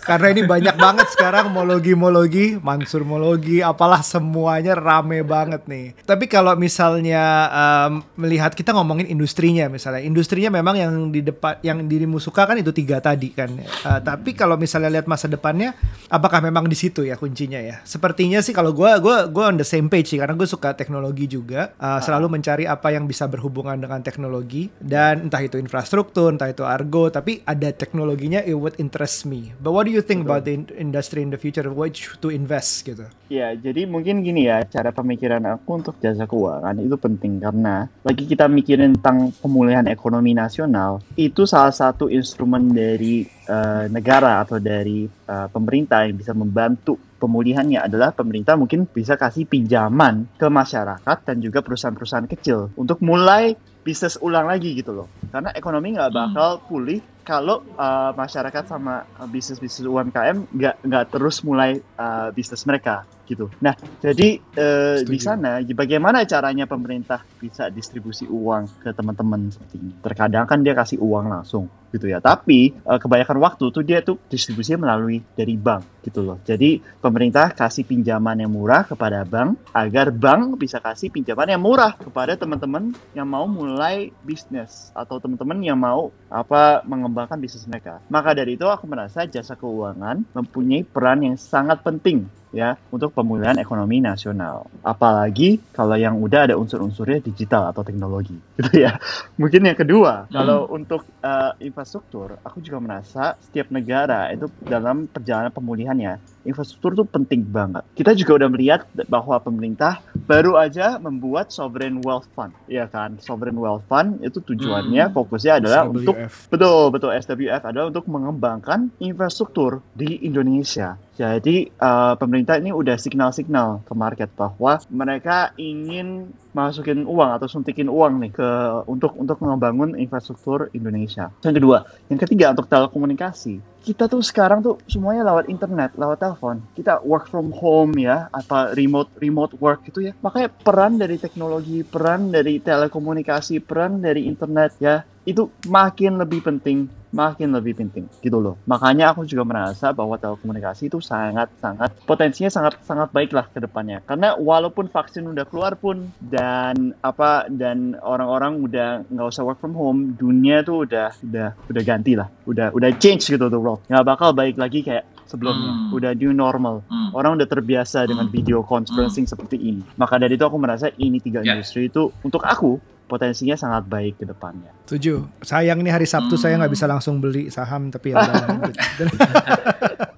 karena 0.00 0.26
ini 0.28 0.42
banyak 0.44 0.76
banget 0.76 1.06
sekarang 1.10 1.35
mologi 1.44 1.92
mologi 1.92 2.46
mansur 2.56 3.04
mologi 3.04 3.60
apalah 3.60 4.00
semuanya 4.00 4.72
rame 4.72 5.20
banget 5.20 5.68
nih. 5.68 5.92
Tapi 6.08 6.24
kalau 6.24 6.56
misalnya 6.56 7.22
um, 7.52 8.00
melihat 8.16 8.56
kita 8.56 8.72
ngomongin 8.72 9.04
industrinya 9.12 9.68
misalnya 9.68 10.00
industrinya 10.00 10.48
memang 10.48 10.80
yang 10.80 10.92
di 11.12 11.20
depan 11.20 11.60
yang 11.60 11.84
dirimu 11.84 12.16
suka 12.16 12.48
kan 12.48 12.56
itu 12.56 12.72
tiga 12.72 13.04
tadi 13.04 13.28
kan. 13.36 13.52
Uh, 13.84 14.00
tapi 14.00 14.32
kalau 14.32 14.56
misalnya 14.56 14.88
lihat 14.88 15.04
masa 15.04 15.28
depannya 15.28 15.76
apakah 16.08 16.40
memang 16.40 16.64
di 16.64 16.78
situ 16.78 17.04
ya 17.04 17.20
kuncinya 17.20 17.60
ya? 17.60 17.84
Sepertinya 17.84 18.40
sih 18.40 18.56
kalau 18.56 18.72
gue 18.72 18.88
gua 19.04 19.28
gua 19.28 19.52
on 19.52 19.60
the 19.60 19.66
same 19.66 19.92
page 19.92 20.14
sih 20.14 20.18
karena 20.22 20.32
gue 20.32 20.48
suka 20.48 20.72
teknologi 20.72 21.28
juga. 21.28 21.76
Uh, 21.76 22.00
selalu 22.00 22.38
mencari 22.38 22.64
apa 22.64 22.94
yang 22.94 23.04
bisa 23.04 23.26
berhubungan 23.26 23.76
dengan 23.76 24.00
teknologi. 24.00 24.72
Dan 24.80 25.28
entah 25.28 25.42
itu 25.42 25.58
infrastruktur 25.58 26.30
entah 26.30 26.46
itu 26.46 26.62
argo 26.62 27.10
tapi 27.10 27.42
ada 27.42 27.74
teknologinya 27.74 28.40
it 28.46 28.54
would 28.54 28.78
interest 28.78 29.26
me. 29.26 29.50
But 29.58 29.74
what 29.74 29.84
do 29.84 29.92
you 29.92 30.00
think 30.06 30.22
about 30.22 30.46
the 30.46 30.54
in- 30.54 30.70
industry 30.78 31.25
in 31.26 31.34
the 31.34 31.40
future 31.40 31.66
which 31.74 32.06
to 32.22 32.30
invest 32.30 32.86
gitu. 32.86 33.10
Ya, 33.26 33.50
jadi 33.58 33.90
mungkin 33.90 34.22
gini 34.22 34.46
ya, 34.46 34.62
cara 34.70 34.94
pemikiran 34.94 35.42
aku 35.42 35.82
untuk 35.82 35.98
jasa 35.98 36.30
keuangan 36.30 36.78
itu 36.78 36.94
penting 36.94 37.42
karena 37.42 37.90
lagi 38.06 38.22
kita 38.22 38.46
mikirin 38.46 38.94
tentang 38.94 39.34
pemulihan 39.42 39.82
ekonomi 39.90 40.30
nasional, 40.30 41.02
itu 41.18 41.42
salah 41.42 41.74
satu 41.74 42.06
instrumen 42.06 42.70
dari 42.70 43.26
eh, 43.26 43.84
negara 43.90 44.46
atau 44.46 44.62
dari 44.62 45.10
eh, 45.10 45.48
pemerintah 45.50 46.06
yang 46.06 46.14
bisa 46.14 46.30
membantu 46.30 46.94
pemulihannya 47.16 47.80
adalah 47.80 48.12
pemerintah 48.12 48.54
mungkin 48.54 48.84
bisa 48.86 49.16
kasih 49.16 49.48
pinjaman 49.48 50.28
ke 50.36 50.46
masyarakat 50.46 51.16
dan 51.24 51.36
juga 51.40 51.64
perusahaan-perusahaan 51.64 52.28
kecil 52.28 52.70
untuk 52.76 53.00
mulai 53.00 53.56
bisnis 53.86 54.18
ulang 54.18 54.50
lagi 54.50 54.74
gitu 54.74 54.92
loh. 54.92 55.08
Karena 55.30 55.54
ekonomi 55.54 55.94
nggak 55.94 56.10
Hmm. 56.10 56.18
bakal 56.34 56.50
pulih 56.66 56.98
kalau 57.26 57.62
uh, 57.78 58.14
masyarakat 58.14 58.64
sama 58.66 59.02
uh, 59.18 59.26
bisnis-bisnis 59.26 59.86
UMKM 59.86 60.46
nggak 60.54 60.74
nggak 60.86 61.04
terus 61.10 61.42
mulai 61.42 61.82
uh, 61.98 62.30
bisnis 62.30 62.62
mereka 62.66 63.02
gitu. 63.26 63.50
Nah, 63.60 63.74
jadi 63.98 64.38
uh, 64.38 65.02
di 65.02 65.18
sana 65.18 65.58
bagaimana 65.60 66.22
caranya 66.24 66.64
pemerintah 66.64 67.26
bisa 67.36 67.68
distribusi 67.68 68.24
uang 68.24 68.80
ke 68.80 68.94
teman-teman 68.94 69.50
seperti 69.50 69.76
ini? 69.82 69.92
Terkadang 70.00 70.46
kan 70.46 70.62
dia 70.62 70.72
kasih 70.72 71.02
uang 71.02 71.26
langsung 71.28 71.66
gitu 71.90 72.06
ya. 72.06 72.22
Tapi 72.22 72.72
uh, 72.86 72.98
kebanyakan 73.02 73.38
waktu 73.42 73.64
tuh 73.74 73.82
dia 73.82 74.00
tuh 74.00 74.16
distribusinya 74.30 74.86
melalui 74.88 75.20
dari 75.34 75.58
bank 75.58 76.06
gitu 76.06 76.22
loh. 76.22 76.38
Jadi 76.46 76.78
pemerintah 77.02 77.50
kasih 77.50 77.82
pinjaman 77.82 78.38
yang 78.38 78.52
murah 78.54 78.86
kepada 78.86 79.26
bank 79.26 79.58
agar 79.74 80.14
bank 80.14 80.54
bisa 80.60 80.78
kasih 80.78 81.10
pinjaman 81.10 81.50
yang 81.50 81.62
murah 81.62 81.98
kepada 81.98 82.38
teman-teman 82.38 82.94
yang 83.16 83.26
mau 83.26 83.50
mulai 83.50 84.14
bisnis 84.22 84.94
atau 84.94 85.18
teman-teman 85.18 85.58
yang 85.64 85.78
mau 85.78 86.14
apa 86.30 86.86
mengembangkan 86.86 87.40
bisnis 87.42 87.66
mereka. 87.66 87.98
Maka 88.06 88.36
dari 88.36 88.54
itu 88.54 88.68
aku 88.70 88.86
merasa 88.86 89.26
jasa 89.26 89.58
keuangan 89.58 90.22
mempunyai 90.30 90.86
peran 90.86 91.26
yang 91.26 91.34
sangat 91.34 91.82
penting 91.82 92.28
ya 92.56 92.80
untuk 92.88 93.12
pemulihan 93.12 93.60
ekonomi 93.60 94.00
nasional. 94.00 94.64
Apalagi 94.80 95.60
kalau 95.76 95.92
yang 96.00 96.16
udah 96.16 96.48
ada 96.48 96.56
unsur-unsurnya 96.56 97.20
digital 97.20 97.68
atau 97.68 97.84
teknologi 97.84 98.40
gitu 98.56 98.72
ya. 98.80 98.96
Mungkin 99.36 99.68
yang 99.68 99.76
kedua, 99.76 100.24
kalau 100.32 100.64
untuk 100.72 101.04
uh, 101.20 101.52
infrastruktur, 101.60 102.40
aku 102.40 102.64
juga 102.64 102.80
merasa 102.80 103.36
setiap 103.44 103.68
negara 103.68 104.32
itu 104.32 104.48
dalam 104.64 105.04
perjalanan 105.04 105.52
pemulihannya 105.52 106.35
infrastruktur 106.46 106.94
itu 106.94 107.04
penting 107.04 107.42
banget. 107.42 107.82
Kita 107.92 108.14
juga 108.14 108.42
udah 108.42 108.48
melihat 108.48 108.80
bahwa 109.06 109.36
pemerintah 109.42 110.00
baru 110.24 110.56
aja 110.56 110.96
membuat 110.96 111.50
sovereign 111.50 112.00
wealth 112.06 112.30
fund, 112.32 112.54
ya 112.70 112.86
kan? 112.86 113.18
Sovereign 113.18 113.58
wealth 113.58 113.84
fund 113.86 114.22
itu 114.22 114.38
tujuannya 114.38 115.10
Hmm. 115.10 115.14
fokusnya 115.14 115.58
adalah 115.58 115.84
untuk 115.84 116.14
SWF. 116.14 116.34
Betul, 116.48 116.82
betul. 116.94 117.10
SWF 117.12 117.62
adalah 117.66 117.86
untuk 117.90 118.06
mengembangkan 118.06 118.94
infrastruktur 119.02 119.82
di 119.92 120.22
Indonesia. 120.22 120.94
Jadi 121.16 121.66
eh, 121.66 122.14
pemerintah 122.20 122.60
ini 122.60 122.70
udah 122.70 123.00
signal-signal 123.00 123.82
ke 123.88 123.92
market 123.96 124.28
bahwa 124.36 124.76
mereka 124.92 125.56
ingin 125.56 126.28
masukin 126.56 127.04
uang 127.04 127.30
atau 127.36 127.44
suntikin 127.44 127.92
uang 127.92 128.24
nih 128.24 128.32
ke 128.32 128.48
untuk 128.88 129.12
untuk 129.20 129.36
membangun 129.44 129.92
infrastruktur 130.00 130.72
Indonesia. 130.72 131.28
Yang 131.44 131.60
kedua, 131.60 131.84
yang 132.08 132.16
ketiga 132.16 132.56
untuk 132.56 132.72
telekomunikasi. 132.72 133.60
Kita 133.84 134.08
tuh 134.08 134.24
sekarang 134.24 134.64
tuh 134.64 134.80
semuanya 134.88 135.22
lewat 135.30 135.52
internet, 135.52 135.94
lewat 135.94 136.18
telepon. 136.18 136.58
Kita 136.72 137.04
work 137.04 137.28
from 137.28 137.52
home 137.52 137.94
ya, 138.00 138.32
apa 138.32 138.72
remote 138.72 139.12
remote 139.20 139.54
work 139.60 139.84
gitu 139.84 140.10
ya. 140.10 140.12
Makanya 140.24 140.48
peran 140.50 140.96
dari 140.96 141.20
teknologi, 141.20 141.84
peran 141.84 142.32
dari 142.32 142.58
telekomunikasi, 142.58 143.60
peran 143.62 144.00
dari 144.00 144.24
internet 144.26 144.74
ya 144.80 145.04
itu 145.26 145.50
makin 145.66 146.22
lebih 146.22 146.40
penting, 146.40 146.86
makin 147.16 147.48
lebih 147.56 147.72
penting 147.72 148.04
gitu 148.20 148.36
loh. 148.36 148.60
Makanya 148.68 149.16
aku 149.16 149.24
juga 149.24 149.48
merasa 149.48 149.90
bahwa 149.90 150.20
telekomunikasi 150.20 150.92
itu 150.92 151.00
sangat-sangat 151.00 152.04
potensinya 152.04 152.52
sangat 152.52 152.76
sangat 152.84 153.08
baik 153.10 153.32
lah 153.32 153.48
ke 153.48 153.58
depannya. 153.58 154.04
Karena 154.04 154.36
walaupun 154.36 154.92
vaksin 154.92 155.24
udah 155.24 155.48
keluar 155.48 155.80
pun 155.80 156.12
dan 156.20 156.92
apa 157.00 157.48
dan 157.48 157.96
orang-orang 158.04 158.60
udah 158.60 158.88
nggak 159.08 159.26
usah 159.26 159.42
work 159.42 159.56
from 159.56 159.72
home, 159.72 160.12
dunia 160.14 160.60
tuh 160.60 160.84
udah 160.84 161.16
udah 161.24 161.48
udah 161.72 161.82
ganti 161.82 162.12
lah, 162.12 162.28
udah 162.44 162.76
udah 162.76 162.90
change 163.00 163.32
gitu 163.32 163.48
the 163.48 163.56
world. 163.56 163.80
Nggak 163.88 164.04
bakal 164.04 164.36
baik 164.36 164.60
lagi 164.60 164.84
kayak 164.84 165.08
sebelumnya. 165.26 165.72
Hmm. 165.72 165.96
Udah 165.96 166.12
new 166.14 166.30
normal. 166.30 166.86
Hmm. 166.86 167.10
Orang 167.10 167.34
udah 167.40 167.48
terbiasa 167.48 168.06
dengan 168.06 168.30
Hmm. 168.30 168.34
video 168.34 168.62
conferencing 168.62 169.26
seperti 169.26 169.58
ini. 169.58 169.82
Maka 169.98 170.20
dari 170.20 170.38
itu 170.38 170.44
aku 170.46 170.54
merasa 170.54 170.86
ini 170.98 171.18
tiga 171.18 171.42
Ya. 171.42 171.58
industri 171.58 171.88
itu 171.88 172.12
untuk 172.22 172.46
aku 172.46 172.78
potensinya 173.06 173.54
sangat 173.54 173.86
baik 173.86 174.18
ke 174.18 174.24
depannya. 174.26 174.74
Setuju. 174.86 175.30
Sayang 175.42 175.78
nih 175.82 175.94
hari 175.94 176.06
Sabtu 176.06 176.34
Hmm. 176.34 176.42
saya 176.42 176.54
nggak 176.58 176.72
bisa 176.74 176.86
langsung 176.90 177.22
beli 177.22 177.48
saham 177.48 177.88
tapi 177.90 178.12
ya. 178.12 178.22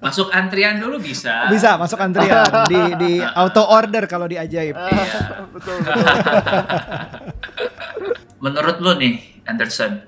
Masuk 0.05 0.33
antrian 0.33 0.81
dulu 0.81 0.97
bisa. 0.97 1.45
bisa 1.53 1.77
masuk 1.77 2.01
antrian 2.01 2.49
di 2.71 2.81
di 2.97 3.11
auto 3.21 3.61
order 3.61 4.09
kalau 4.09 4.25
di 4.25 4.41
ajaib. 4.41 4.73
Iya. 4.73 5.05
betul 5.53 5.75
betul. 5.85 6.05
Menurut 8.43 8.77
lo 8.79 8.95
nih, 8.95 9.43
Anderson, 9.45 9.99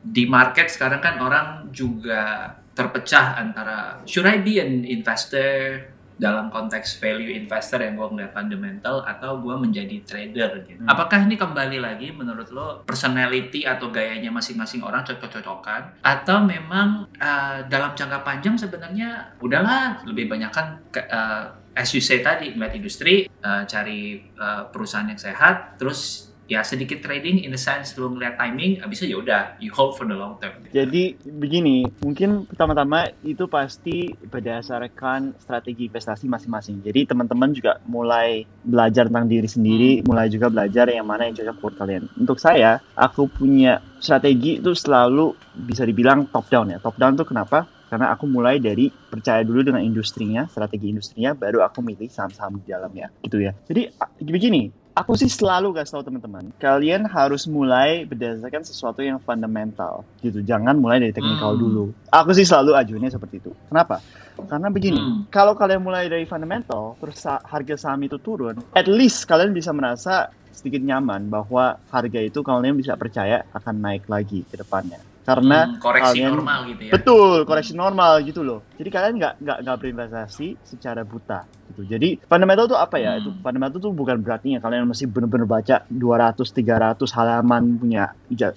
di 0.00 0.24
market 0.24 0.70
sekarang 0.70 1.02
kan 1.02 1.18
orang 1.20 1.46
juga 1.74 2.54
terpecah 2.72 3.36
antara 3.36 4.00
should 4.08 4.24
I 4.24 4.40
be 4.40 4.62
an 4.62 4.86
investor 4.88 5.84
dalam 6.20 6.52
konteks 6.52 7.00
value 7.00 7.32
investor 7.32 7.80
yang 7.80 7.96
gue 7.96 8.08
ngeliat 8.12 8.36
fundamental 8.36 9.00
atau 9.08 9.40
gue 9.40 9.56
menjadi 9.56 9.96
trader 10.04 10.68
gitu. 10.68 10.84
Hmm. 10.84 10.92
Apakah 10.92 11.24
ini 11.24 11.40
kembali 11.40 11.80
lagi 11.80 12.12
menurut 12.12 12.52
lo 12.52 12.84
personality 12.84 13.64
atau 13.64 13.88
gayanya 13.88 14.28
masing-masing 14.28 14.84
orang 14.84 15.00
cocok-cocokan 15.00 16.04
atau 16.04 16.44
memang 16.44 17.08
uh, 17.16 17.64
dalam 17.72 17.96
jangka 17.96 18.20
panjang 18.20 18.60
sebenarnya 18.60 19.32
udahlah 19.40 20.04
lebih 20.04 20.28
banyak 20.28 20.52
kan 20.52 20.76
uh, 21.08 21.56
as 21.72 21.88
you 21.96 22.04
say 22.04 22.20
tadi 22.20 22.52
ngeliat 22.52 22.76
industri 22.76 23.24
uh, 23.40 23.64
cari 23.64 24.20
uh, 24.36 24.68
perusahaan 24.68 25.08
yang 25.08 25.18
sehat 25.18 25.80
terus 25.80 26.29
ya 26.50 26.66
sedikit 26.66 26.98
trading 26.98 27.46
in 27.46 27.54
the 27.54 27.60
sense 27.60 27.94
lu 27.94 28.10
ngeliat 28.10 28.34
timing 28.34 28.82
habis 28.82 28.98
itu 28.98 29.14
ya 29.14 29.16
udah 29.22 29.42
you 29.62 29.70
hold 29.70 29.94
for 29.94 30.02
the 30.02 30.16
long 30.18 30.34
term 30.42 30.58
Jadi 30.74 31.14
begini, 31.22 31.86
mungkin 32.02 32.46
pertama-tama 32.46 33.06
itu 33.22 33.46
pasti 33.46 34.10
berdasarkan 34.18 35.38
strategi 35.38 35.86
investasi 35.86 36.26
masing-masing. 36.26 36.82
Jadi 36.82 37.10
teman-teman 37.10 37.54
juga 37.54 37.78
mulai 37.86 38.46
belajar 38.66 39.06
tentang 39.06 39.30
diri 39.30 39.46
sendiri, 39.46 39.90
mulai 40.06 40.26
juga 40.26 40.50
belajar 40.50 40.90
yang 40.90 41.06
mana 41.06 41.30
yang 41.30 41.38
cocok 41.38 41.56
buat 41.62 41.74
kalian. 41.78 42.10
Untuk 42.18 42.42
saya, 42.42 42.82
aku 42.98 43.30
punya 43.30 43.78
strategi 44.02 44.58
itu 44.58 44.74
selalu 44.74 45.34
bisa 45.54 45.86
dibilang 45.86 46.26
top 46.30 46.50
down 46.50 46.70
ya. 46.70 46.78
Top 46.82 46.98
down 46.98 47.14
tuh 47.14 47.26
kenapa? 47.26 47.66
Karena 47.90 48.14
aku 48.14 48.30
mulai 48.30 48.62
dari 48.62 48.86
percaya 48.86 49.42
dulu 49.42 49.66
dengan 49.66 49.82
industrinya, 49.82 50.46
strategi 50.46 50.94
industrinya, 50.94 51.34
baru 51.34 51.66
aku 51.66 51.82
milih 51.82 52.06
saham-saham 52.06 52.62
di 52.62 52.70
dalamnya, 52.70 53.10
gitu 53.26 53.42
ya. 53.42 53.50
Jadi 53.66 53.90
begini, 54.22 54.70
aku 54.94 55.12
sih 55.16 55.30
selalu 55.30 55.72
kasih 55.72 55.98
tahu 55.98 56.04
teman-teman, 56.10 56.50
kalian 56.58 57.06
harus 57.06 57.46
mulai 57.46 58.04
berdasarkan 58.04 58.62
sesuatu 58.66 59.00
yang 59.00 59.18
fundamental, 59.22 60.04
gitu. 60.20 60.42
Jangan 60.42 60.76
mulai 60.76 60.98
dari 61.00 61.14
technical 61.14 61.54
Hmm. 61.54 61.60
dulu. 61.60 61.84
Aku 62.10 62.30
sih 62.34 62.44
selalu 62.44 62.74
ajuinnya 62.76 63.10
seperti 63.10 63.40
itu. 63.40 63.50
Kenapa? 63.70 64.02
Karena 64.50 64.68
begini, 64.72 64.98
Hmm. 64.98 65.20
kalau 65.30 65.54
kalian 65.54 65.84
mulai 65.84 66.10
dari 66.10 66.26
fundamental, 66.26 66.98
terus 66.98 67.22
harga 67.22 67.74
saham 67.78 68.00
itu 68.02 68.18
turun, 68.18 68.56
at 68.74 68.88
least 68.90 69.28
kalian 69.28 69.54
bisa 69.54 69.70
merasa 69.70 70.26
sedikit 70.50 70.82
nyaman 70.82 71.30
bahwa 71.30 71.78
harga 71.88 72.20
itu 72.20 72.42
kalian 72.42 72.74
bisa 72.76 72.98
percaya 72.98 73.46
akan 73.54 73.74
naik 73.80 74.04
lagi 74.10 74.44
ke 74.50 74.58
depannya. 74.58 74.98
Karena 75.20 75.68
Hmm, 75.68 75.78
koreksi 75.78 76.18
kalian- 76.18 76.32
normal 76.34 76.60
gitu 76.66 76.82
ya 76.82 76.92
Betul, 76.96 77.36
koreksi 77.46 77.72
normal 77.76 78.12
gitu 78.26 78.40
loh. 78.42 78.60
Jadi 78.74 78.88
kalian 78.90 79.14
nggak 79.20 79.34
nggak 79.38 79.58
nggak 79.62 79.76
berinvestasi 79.78 80.48
secara 80.64 81.06
buta 81.06 81.46
gitu. 81.70 81.82
Jadi 81.86 82.18
fundamental 82.20 82.66
itu 82.66 82.76
apa 82.76 82.96
ya? 82.98 83.14
Hmm. 83.14 83.20
Itu 83.22 83.30
fundamental 83.40 83.78
itu 83.78 83.90
bukan 83.90 84.16
berarti 84.20 84.48
ya 84.54 84.60
kalian 84.60 84.84
mesti 84.84 85.04
benar-benar 85.06 85.46
baca 85.46 85.76
200 85.86 86.36
300 86.36 87.16
halaman 87.16 87.62
punya 87.78 88.04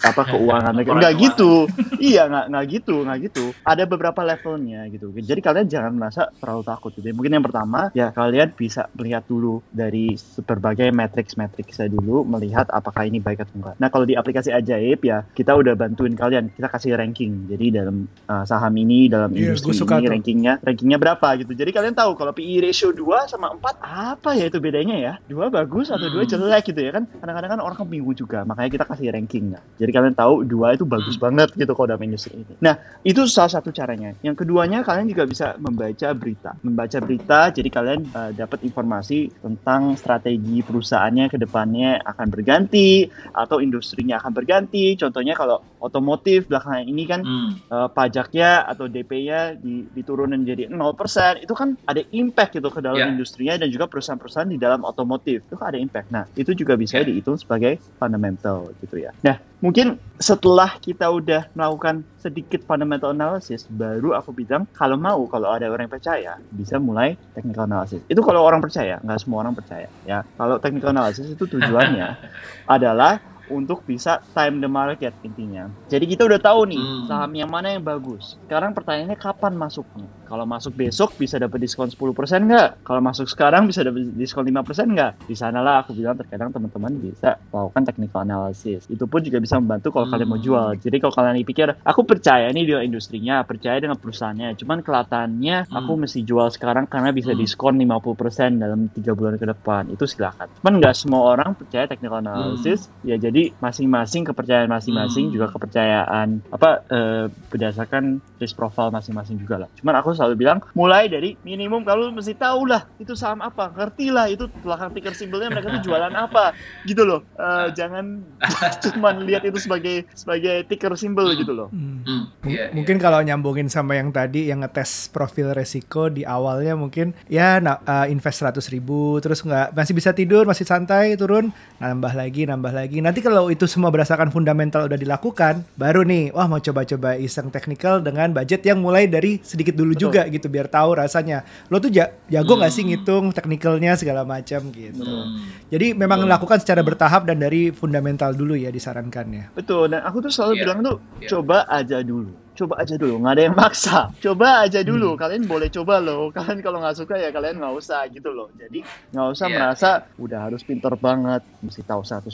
apa 0.01 0.22
keuangan 0.34 0.72
mereka. 0.74 0.89
Laporan 0.91 1.01
Nggak 1.01 1.14
keuangan. 1.14 1.28
gitu. 1.30 1.51
iya, 1.99 2.22
nggak 2.26 2.45
nggak 2.49 2.66
gitu, 2.70 2.95
nggak 3.03 3.20
gitu. 3.30 3.45
Ada 3.61 3.84
beberapa 3.86 4.22
levelnya 4.22 4.82
gitu. 4.89 5.14
Jadi 5.14 5.39
kalian 5.39 5.68
jangan 5.68 5.91
merasa 5.93 6.22
terlalu 6.38 6.64
takut 6.64 6.91
gitu. 6.91 7.05
Mungkin 7.14 7.32
yang 7.32 7.45
pertama 7.45 7.93
ya 7.93 8.09
kalian 8.09 8.49
bisa 8.53 8.89
melihat 8.97 9.24
dulu 9.24 9.61
dari 9.70 10.14
berbagai 10.41 10.89
matrix-matrix 10.89 11.78
saya 11.78 11.89
dulu 11.89 12.24
melihat 12.24 12.66
apakah 12.70 13.05
ini 13.05 13.20
baik 13.20 13.43
atau 13.43 13.55
enggak. 13.57 13.76
Nah, 13.78 13.89
kalau 13.89 14.03
di 14.03 14.14
aplikasi 14.14 14.49
ajaib 14.49 14.99
ya 15.01 15.22
kita 15.28 15.53
udah 15.53 15.74
bantuin 15.74 16.14
kalian, 16.14 16.49
kita 16.49 16.68
kasih 16.68 16.95
ranking. 16.95 17.45
Jadi 17.45 17.66
dalam 17.74 18.07
uh, 18.26 18.43
saham 18.43 18.74
ini, 18.74 19.05
dalam 19.07 19.30
Iya, 19.34 19.53
industri 19.53 19.74
ini 19.74 19.82
tuh. 19.84 20.09
rankingnya 20.09 20.53
rankingnya 20.61 20.97
berapa 20.97 21.28
gitu. 21.39 21.51
Jadi 21.53 21.72
kalian 21.72 21.93
tahu 21.93 22.16
kalau 22.16 22.32
PI 22.32 22.64
ratio 22.64 22.89
2 22.89 23.03
sama 23.28 23.51
4 23.51 23.76
apa 23.84 24.30
ya 24.38 24.47
itu 24.47 24.60
bedanya 24.64 24.95
ya? 24.95 25.14
Dua 25.28 25.51
bagus 25.51 25.91
atau 25.91 26.08
dua 26.08 26.24
Hmm. 26.24 26.32
jelek 26.32 26.64
gitu 26.72 26.80
ya 26.80 26.91
kan? 26.95 27.04
Kadang-kadang 27.20 27.51
kan 27.58 27.62
orang 27.62 27.84
bingung 27.89 28.16
juga, 28.16 28.47
makanya 28.47 28.70
kita 28.72 28.86
kasih 28.88 29.08
rankingnya. 29.12 29.60
Jadi 29.76 29.91
kalian 29.91 30.16
tahu 30.16 30.47
dua 30.47 30.76
itu 30.76 30.86
bagus 30.88 31.16
banget 31.20 31.51
gitu 31.54 31.72
kalau 31.74 31.88
dalam 31.91 32.04
industri 32.06 32.45
ini. 32.45 32.56
Nah, 32.64 32.76
itu 33.04 33.26
salah 33.28 33.51
satu 33.51 33.74
caranya. 33.74 34.16
Yang 34.24 34.45
keduanya 34.45 34.82
kalian 34.82 35.08
juga 35.10 35.24
bisa 35.28 35.58
membaca 35.60 36.10
berita. 36.14 36.51
Membaca 36.64 36.97
berita 37.04 37.39
jadi 37.51 37.70
kalian 37.70 37.99
uh, 38.14 38.32
dapat 38.32 38.64
informasi 38.64 39.36
tentang 39.39 39.95
strategi 39.99 40.62
perusahaannya 40.64 41.26
ke 41.28 41.38
depannya 41.41 41.99
akan 42.04 42.28
berganti 42.32 43.08
atau 43.34 43.60
industrinya 43.60 44.20
akan 44.22 44.32
berganti. 44.32 44.95
Contohnya 44.95 45.34
kalau 45.34 45.60
otomotif 45.80 46.47
belakangan 46.47 46.86
ini 46.88 47.04
kan 47.06 47.22
Hmm. 47.24 47.64
uh, 47.72 47.88
pajaknya 47.89 48.68
atau 48.68 48.86
DP-nya 48.86 49.56
di, 49.58 49.88
diturunin 49.89 50.43
jadi 50.43 50.68
0%, 50.70 51.39
itu 51.39 51.54
kan 51.56 51.76
ada 51.88 52.01
impact 52.12 52.60
gitu 52.60 52.70
ke 52.70 52.80
dalam 52.84 52.93
Ya. 52.98 53.08
industrinya 53.10 53.56
dan 53.58 53.70
juga 53.70 53.86
perusahaan-perusahaan 53.89 54.50
di 54.50 54.58
dalam 54.58 54.82
otomotif. 54.84 55.46
Itu 55.48 55.58
ada 55.60 55.78
impact. 55.78 56.08
Nah, 56.12 56.26
itu 56.34 56.52
juga 56.54 56.74
bisa 56.76 57.00
Ya. 57.00 57.08
dihitung 57.08 57.38
sebagai 57.38 57.80
fundamental 57.98 58.70
gitu 58.80 59.00
ya. 59.00 59.12
Nah, 59.24 59.39
mungkin 59.60 59.98
setelah 60.18 60.78
kita 60.80 61.10
udah 61.10 61.50
melakukan 61.54 62.06
sedikit 62.20 62.64
fundamental 62.64 63.12
analysis, 63.12 63.68
baru 63.68 64.16
aku 64.16 64.32
bilang 64.32 64.64
kalau 64.72 64.96
mau, 64.96 65.24
kalau 65.28 65.52
ada 65.52 65.68
orang 65.68 65.88
yang 65.88 65.96
percaya, 65.96 66.39
bisa 66.50 66.80
mulai 66.80 67.20
technical 67.34 67.68
analysis. 67.68 68.00
Itu 68.08 68.24
kalau 68.24 68.44
orang 68.44 68.64
percaya, 68.64 69.00
nggak 69.04 69.20
semua 69.20 69.44
orang 69.44 69.56
percaya 69.56 69.88
ya. 70.04 70.24
Kalau 70.36 70.60
technical 70.60 70.96
analysis 70.96 71.28
itu 71.28 71.44
tujuannya 71.44 72.08
adalah 72.76 73.20
untuk 73.54 73.86
bisa 73.86 74.18
time 74.34 74.58
the 74.58 74.68
market 74.68 75.14
intinya. 75.22 75.70
Jadi 75.88 76.10
kita 76.10 76.26
udah 76.26 76.41
tahu 76.41 76.66
nih 76.68 76.82
Hmm. 76.82 77.06
saham 77.06 77.32
yang 77.38 77.47
mana 77.47 77.70
yang 77.70 77.86
bagus. 77.86 78.41
Sekarang 78.43 78.74
pertanyaannya 78.74 79.14
kapan 79.16 79.54
masuknya? 79.54 80.10
Kalau 80.26 80.43
masuk 80.43 80.74
besok 80.74 81.14
bisa 81.14 81.38
dapat 81.38 81.62
diskon 81.62 81.86
10% 81.86 82.49
nggak? 82.49 82.82
Kalau 82.82 82.99
masuk 82.99 83.30
sekarang 83.30 83.70
bisa 83.70 83.86
dapat 83.86 84.10
diskon 84.12 84.41
5% 84.43 84.89
nggak? 84.89 85.12
Di 85.22 85.36
sanalah 85.38 85.86
aku 85.86 85.93
bilang 85.93 86.18
terkadang 86.18 86.49
teman-teman 86.49 86.97
bisa 86.97 87.38
melakukan 87.47 87.84
technical 87.86 88.20
analysis. 88.24 88.89
Itu 88.89 89.06
pun 89.06 89.22
juga 89.22 89.38
bisa 89.38 89.62
membantu 89.62 89.93
kalau 89.93 90.08
kalian 90.08 90.26
mau 90.26 90.36
Hmm. 90.36 90.47
jual. 90.47 90.70
Jadi 90.80 90.95
kalau 90.97 91.14
kalian 91.14 91.38
pikir, 91.43 91.68
aku 91.78 92.01
percaya 92.04 92.49
nih 92.49 92.64
dengan 92.64 92.84
industrinya, 92.84 93.43
percaya 93.43 93.78
dengan 93.78 93.99
perusahaannya. 93.99 94.58
Cuman 94.58 94.80
kelihatannya 94.82 95.68
aku 95.70 95.91
Hmm. 95.91 96.01
mesti 96.01 96.20
jual 96.24 96.47
sekarang 96.49 96.88
karena 96.88 97.12
bisa 97.12 97.32
Hmm. 97.32 97.39
diskon 97.39 97.76
50% 97.76 98.58
dalam 98.58 98.88
tiga 98.88 99.12
bulan 99.14 99.36
ke 99.36 99.45
depan. 99.45 99.91
Itu 99.91 100.08
silakan. 100.08 100.47
Cuman 100.58 100.80
nggak 100.80 100.95
semua 100.95 101.22
orang 101.28 101.54
percaya 101.54 101.86
technical 101.86 102.24
analysis. 102.24 102.88
Ya 103.01 103.20
jadi 103.20 103.43
masing-masing 103.54 104.24
kepercayaan 104.24 104.70
masing-masing 104.70 105.26
Hmm. 105.26 105.34
juga 105.34 105.48
kepercayaan 105.50 106.28
apa 106.48 106.70
eh, 106.88 107.26
berdasarkan 107.50 108.04
risk 108.38 108.54
profile 108.54 108.89
masing-masing 108.89 109.36
juga 109.36 109.56
lah. 109.58 109.70
Cuman 109.74 109.96
aku 109.96 110.12
selalu 110.12 110.36
bilang 110.38 110.60
mulai 110.72 111.08
dari 111.08 111.36
minimum 111.41 111.82
kalau 111.82 112.08
mesti 112.10 112.34
tahu 112.34 112.66
lah 112.66 112.88
itu 112.96 113.14
saham 113.14 113.39
apa, 113.39 113.70
ngerti 113.70 114.08
lah 114.08 114.28
itu 114.28 114.46
belakang 114.58 114.91
ticker 114.91 115.14
symbolnya 115.14 115.50
mereka 115.50 115.74
tuh 115.74 115.84
jualan 115.84 116.14
apa 116.14 116.54
gitu 116.84 117.04
loh. 117.04 117.26
Eh, 117.34 117.68
jangan 117.74 118.22
cuman 118.86 119.24
lihat 119.24 119.44
itu 119.44 119.60
sebagai 119.60 120.06
sebagai 120.14 120.64
ticker 120.66 120.94
symbol 120.94 121.26
Hmm. 121.26 121.39
gitu 121.39 121.52
loh. 121.52 121.68
Hmm. 121.70 122.04
Hmm. 122.04 122.24
M- 122.44 122.52
Iya, 122.54 122.70
mungkin 122.70 123.00
kalau 123.00 123.18
nyambungin 123.20 123.66
sama 123.66 123.96
yang 123.96 124.12
tadi 124.12 124.46
yang 124.46 124.62
ngetes 124.62 125.08
profil 125.08 125.50
resiko 125.50 126.06
di 126.06 126.22
awalnya 126.22 126.76
mungkin 126.76 127.16
ya 127.26 127.58
na- 127.58 127.80
uh, 127.82 128.06
invest 128.06 128.38
100 128.38 128.68
ribu 128.70 129.18
terus 129.18 129.39
nggak 129.39 129.72
masih 129.72 129.94
bisa 129.94 130.12
tidur 130.12 130.44
masih 130.44 130.62
santai 130.62 131.16
turun 131.16 131.50
nambah 131.80 132.12
lagi 132.12 132.44
nambah 132.44 132.70
lagi 132.70 133.00
nanti 133.00 133.22
kalau 133.24 133.47
itu 133.47 133.63
semua 133.63 133.88
berdasarkan 133.88 134.28
fundamental 134.28 134.84
udah 134.84 134.93
dilakukan 134.93 135.63
baru 135.74 136.03
nih 136.03 136.30
wah 136.30 136.45
mau 136.45 136.59
coba-coba 136.59 137.15
iseng 137.15 137.47
technical 137.47 137.97
dengan 137.97 138.30
budget 138.30 138.59
yang 138.61 138.78
mulai 138.78 139.07
dari 139.07 139.39
sedikit 139.39 139.74
dulu 139.74 139.91
Betul. 139.91 140.03
juga 140.11 140.21
gitu 140.28 140.45
biar 140.45 140.67
tahu 140.67 140.99
rasanya 140.99 141.41
lo 141.67 141.80
tuh 141.80 141.89
ja- 141.89 142.11
jago 142.28 142.53
nggak 142.53 142.69
sih 142.69 142.84
Hmm. 142.84 142.89
ngitung 142.93 143.26
technicalnya 143.32 143.95
segala 143.95 144.21
macam 144.24 144.67
gitu 144.69 144.99
Hmm. 145.01 145.39
jadi 145.67 145.93
memang 145.93 146.21
Betul. 146.21 146.34
lakukan 146.36 146.59
secara 146.59 146.82
bertahap 146.82 147.24
dan 147.24 147.39
dari 147.39 147.71
fundamental 147.71 148.30
dulu 148.32 148.53
ya 148.53 148.67
disarankan 148.67 149.26
ya 149.32 149.45
Betul, 149.53 149.88
dan 149.88 150.03
aku 150.03 150.19
tuh 150.19 150.30
selalu 150.30 150.53
Iya. 150.53 150.61
bilang 150.61 150.80
tuh 150.84 150.97
Iya. 151.17 151.30
coba 151.32 151.57
aja 151.65 151.97
dulu. 151.99 152.43
Coba 152.54 152.80
aja 152.80 152.95
dulu 152.95 153.18
nggak 153.18 153.34
ada 153.34 153.43
yang 153.43 153.56
maksa 153.56 153.97
coba 154.26 154.47
aja 154.62 154.80
dulu 154.82 155.14
kalian 155.14 155.43
boleh 155.43 155.68
coba 155.68 155.97
loh 155.97 156.30
kalian 156.36 156.60
kalau 156.60 156.78
nggak 156.78 156.95
suka 156.95 157.16
ya 157.16 157.30
kalian 157.30 157.58
nggak 157.58 157.74
usah 157.74 158.06
gitu 158.08 158.30
loh 158.30 158.49
jadi 158.54 158.80
nggak 159.10 159.28
usah 159.30 159.45
Iya, 159.45 159.56
merasa 159.56 159.89
udah 160.16 160.39
harus 160.43 160.62
pinter 160.62 160.93
banget 160.95 161.41
mesti 161.60 161.82
tahu 161.82 162.01
100% 162.01 162.30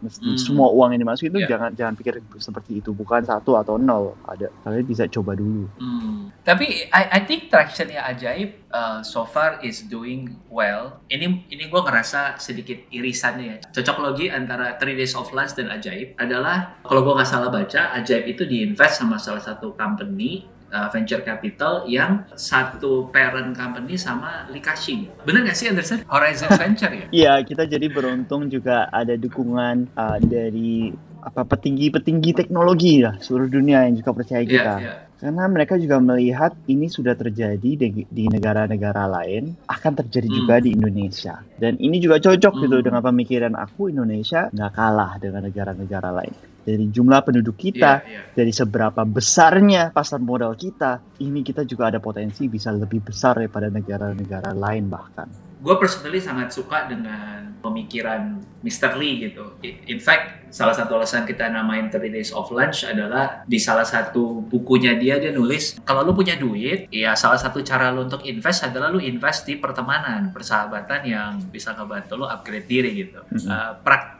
mesti 0.00 0.20
Hmm. 0.20 0.36
semua 0.36 0.68
uang 0.68 0.92
yang 0.92 1.02
dimasukin 1.02 1.30
itu 1.30 1.40
Iya. 1.40 1.48
jangan 1.50 1.70
jangan 1.72 1.94
pikir 1.94 2.14
seperti 2.36 2.78
itu 2.78 2.90
bukan 2.90 3.22
satu 3.22 3.54
atau 3.54 3.76
nol 3.76 4.12
ada 4.24 4.48
kalian 4.62 4.84
bisa 4.84 5.04
coba 5.06 5.32
dulu 5.32 5.70
Hmm. 5.78 6.28
Tapi 6.42 6.88
I, 6.88 7.02
I 7.10 7.20
think 7.22 7.48
tractionnya 7.48 8.00
ajaib 8.04 8.64
uh, 8.70 9.00
so 9.02 9.24
far 9.24 9.60
is 9.60 9.84
doing 9.84 10.32
well. 10.48 10.96
Ini 11.06 11.24
ini 11.46 11.64
gue 11.66 11.76
ngerasa 11.78 12.36
sedikit 12.38 12.88
irisannya 12.88 13.44
ya. 13.46 13.56
Cocok 13.70 13.96
logi 14.00 14.26
antara 14.28 14.76
Three 14.76 14.94
Days 14.94 15.12
of 15.12 15.28
Lunch 15.30 15.52
dan 15.52 15.68
ajaib 15.68 16.16
adalah 16.16 16.80
kalau 16.82 17.00
gue 17.02 17.14
nggak 17.14 17.28
salah 17.28 17.48
baca 17.48 17.92
ajaib 17.94 18.24
itu 18.26 18.42
diinvest 18.44 18.96
sama 18.98 19.16
salah 19.16 19.37
satu 19.38 19.72
company 19.72 20.44
uh, 20.68 20.88
venture 20.88 21.20
capital 21.20 21.84
yang 21.86 22.24
satu 22.34 23.08
parent 23.08 23.54
company 23.54 23.96
sama 23.96 24.44
Likashing. 24.48 25.08
Bener 25.24 25.44
nggak 25.44 25.56
sih 25.56 25.66
Anderson? 25.66 26.04
Horizon 26.06 26.50
Venture 26.60 26.92
ya? 26.92 27.06
Iya, 27.10 27.32
kita 27.42 27.64
jadi 27.64 27.86
beruntung 27.88 28.46
juga 28.48 28.86
ada 28.88 29.14
dukungan 29.14 29.88
uh, 29.94 30.18
dari 30.20 30.92
apa 31.18 31.42
petinggi-petinggi 31.42 32.30
teknologi 32.30 33.02
lah 33.02 33.18
seluruh 33.18 33.50
dunia 33.50 33.82
yang 33.84 33.98
juga 33.98 34.14
percaya 34.14 34.40
Iya, 34.40 34.48
kita. 34.48 34.74
iya. 34.78 34.94
Karena 35.18 35.50
mereka 35.50 35.74
juga 35.74 35.98
melihat 35.98 36.54
ini 36.70 36.86
sudah 36.86 37.18
terjadi 37.18 37.58
di, 37.74 38.06
di 38.06 38.24
negara-negara 38.30 39.10
lain, 39.10 39.50
akan 39.66 39.92
terjadi 39.98 40.30
Hmm. 40.30 40.36
juga 40.38 40.54
di 40.62 40.78
Indonesia. 40.78 41.42
Dan 41.58 41.74
ini 41.82 41.98
juga 41.98 42.22
cocok 42.22 42.62
gitu 42.62 42.78
Hmm. 42.78 42.86
dengan 42.86 43.02
pemikiran 43.02 43.58
aku 43.58 43.90
Indonesia 43.90 44.46
nggak 44.54 44.72
kalah 44.78 45.18
dengan 45.18 45.42
negara-negara 45.42 46.14
lain. 46.14 46.34
Dari 46.68 46.92
jumlah 46.92 47.24
penduduk 47.24 47.56
kita, 47.56 48.04
Iya, 48.04 48.12
iya. 48.12 48.22
dari 48.36 48.52
seberapa 48.52 49.00
besarnya 49.08 49.88
pasar 49.88 50.20
modal 50.20 50.52
kita, 50.52 51.00
ini 51.24 51.40
kita 51.40 51.64
juga 51.64 51.88
ada 51.88 51.96
potensi 51.96 52.44
bisa 52.44 52.68
lebih 52.68 53.00
besar 53.00 53.40
daripada 53.40 53.72
negara-negara 53.72 54.52
lain 54.52 54.92
bahkan. 54.92 55.28
gue 55.58 55.74
personally 55.74 56.22
sangat 56.22 56.54
suka 56.54 56.86
dengan 56.86 57.50
pemikiran 57.58 58.38
Mr. 58.62 58.94
Lee 58.94 59.26
gitu. 59.26 59.58
In 59.90 59.98
fact, 59.98 60.54
salah 60.54 60.70
satu 60.70 60.94
alasan 60.94 61.26
kita 61.26 61.50
namain 61.50 61.90
30 61.90 62.14
Days 62.14 62.30
of 62.30 62.46
Lunch 62.54 62.86
adalah 62.86 63.42
di 63.42 63.58
salah 63.58 63.82
satu 63.82 64.46
bukunya 64.46 64.94
dia 64.94 65.18
dia 65.18 65.34
nulis 65.34 65.82
kalau 65.82 66.06
lu 66.06 66.14
punya 66.14 66.38
duit, 66.38 66.86
ya 66.94 67.18
salah 67.18 67.42
satu 67.42 67.58
cara 67.66 67.90
lu 67.90 68.06
untuk 68.06 68.22
invest 68.22 68.70
adalah 68.70 68.94
lu 68.94 69.02
invest 69.02 69.50
di 69.50 69.58
pertemanan, 69.58 70.30
persahabatan 70.30 71.00
yang 71.02 71.42
bisa 71.50 71.74
ngebantu 71.74 72.14
lu 72.14 72.26
upgrade 72.30 72.70
diri 72.70 72.90
gitu. 72.94 73.18
Mhm. 73.26 73.46
Uh, 73.50 73.72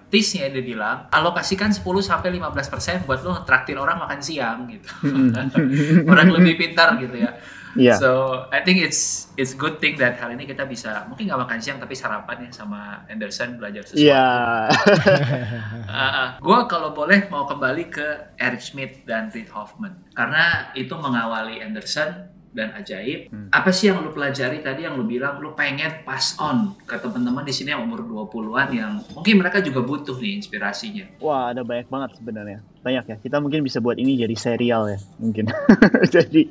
praktisnya 0.09 0.49
dia 0.49 0.65
bilang 0.65 1.05
alokasikan 1.13 1.69
10 1.69 1.85
sampai 2.01 2.33
15% 2.33 3.05
buat 3.05 3.21
lu 3.21 3.37
traktir 3.45 3.77
orang 3.77 4.01
makan 4.01 4.25
siang 4.25 4.65
gitu. 4.65 4.89
orang 6.11 6.33
lebih 6.33 6.57
pintar 6.57 6.97
gitu 6.97 7.13
ya. 7.13 7.37
Iya. 7.77 8.01
So 8.01 8.11
I 8.49 8.65
think 8.65 8.81
it's 8.81 9.29
it's 9.37 9.53
good 9.53 9.85
thing 9.85 10.01
that 10.01 10.17
hari 10.17 10.41
ini 10.41 10.49
kita 10.49 10.65
bisa 10.65 11.05
mungkin 11.13 11.29
nggak 11.29 11.45
makan 11.45 11.61
siang 11.61 11.77
tapi 11.77 11.93
sarapan 11.93 12.49
ya 12.49 12.51
sama 12.57 13.05
Anderson 13.05 13.61
belajar 13.61 13.85
sesuatu. 13.85 14.01
Iya. 14.01 14.27
gue 16.49 16.59
kalau 16.73 16.97
boleh 16.97 17.29
mau 17.29 17.45
kembali 17.45 17.93
ke 17.93 18.33
Eric 18.41 18.65
Schmidt 18.65 19.05
dan 19.05 19.29
Reid 19.29 19.53
Hoffman 19.53 20.09
karena 20.17 20.73
itu 20.73 20.97
mengawali 20.97 21.61
Anderson 21.61 22.33
dan 22.59 22.75
ajaib. 22.75 23.31
Hmm. 23.31 23.47
Apa 23.55 23.71
sih 23.71 23.87
yang 23.87 24.03
lu 24.03 24.11
pelajari 24.11 24.59
tadi 24.59 24.83
yang 24.83 24.99
lu 24.99 25.07
bilang 25.07 25.39
lu 25.39 25.55
pengen 25.55 26.03
pass 26.03 26.35
on 26.43 26.75
ke 26.83 26.99
teman-teman 26.99 27.47
di 27.47 27.55
sini 27.55 27.71
yang 27.71 27.87
umur 27.87 28.03
20-an 28.03 28.69
yang 28.75 28.93
mungkin 29.15 29.39
mereka 29.39 29.63
juga 29.63 29.87
butuh 29.87 30.19
nih 30.19 30.43
inspirasinya. 30.43 31.07
Wah, 31.23 31.55
ada 31.55 31.63
banyak 31.63 31.87
banget 31.87 32.19
sebenarnya. 32.19 32.59
Banyak 32.83 33.05
ya. 33.07 33.17
Kita 33.23 33.39
mungkin 33.39 33.63
bisa 33.63 33.79
buat 33.79 33.95
ini 33.95 34.19
jadi 34.19 34.35
serial 34.35 34.91
ya, 34.91 34.99
mungkin. 35.23 35.47
jadi 36.15 36.43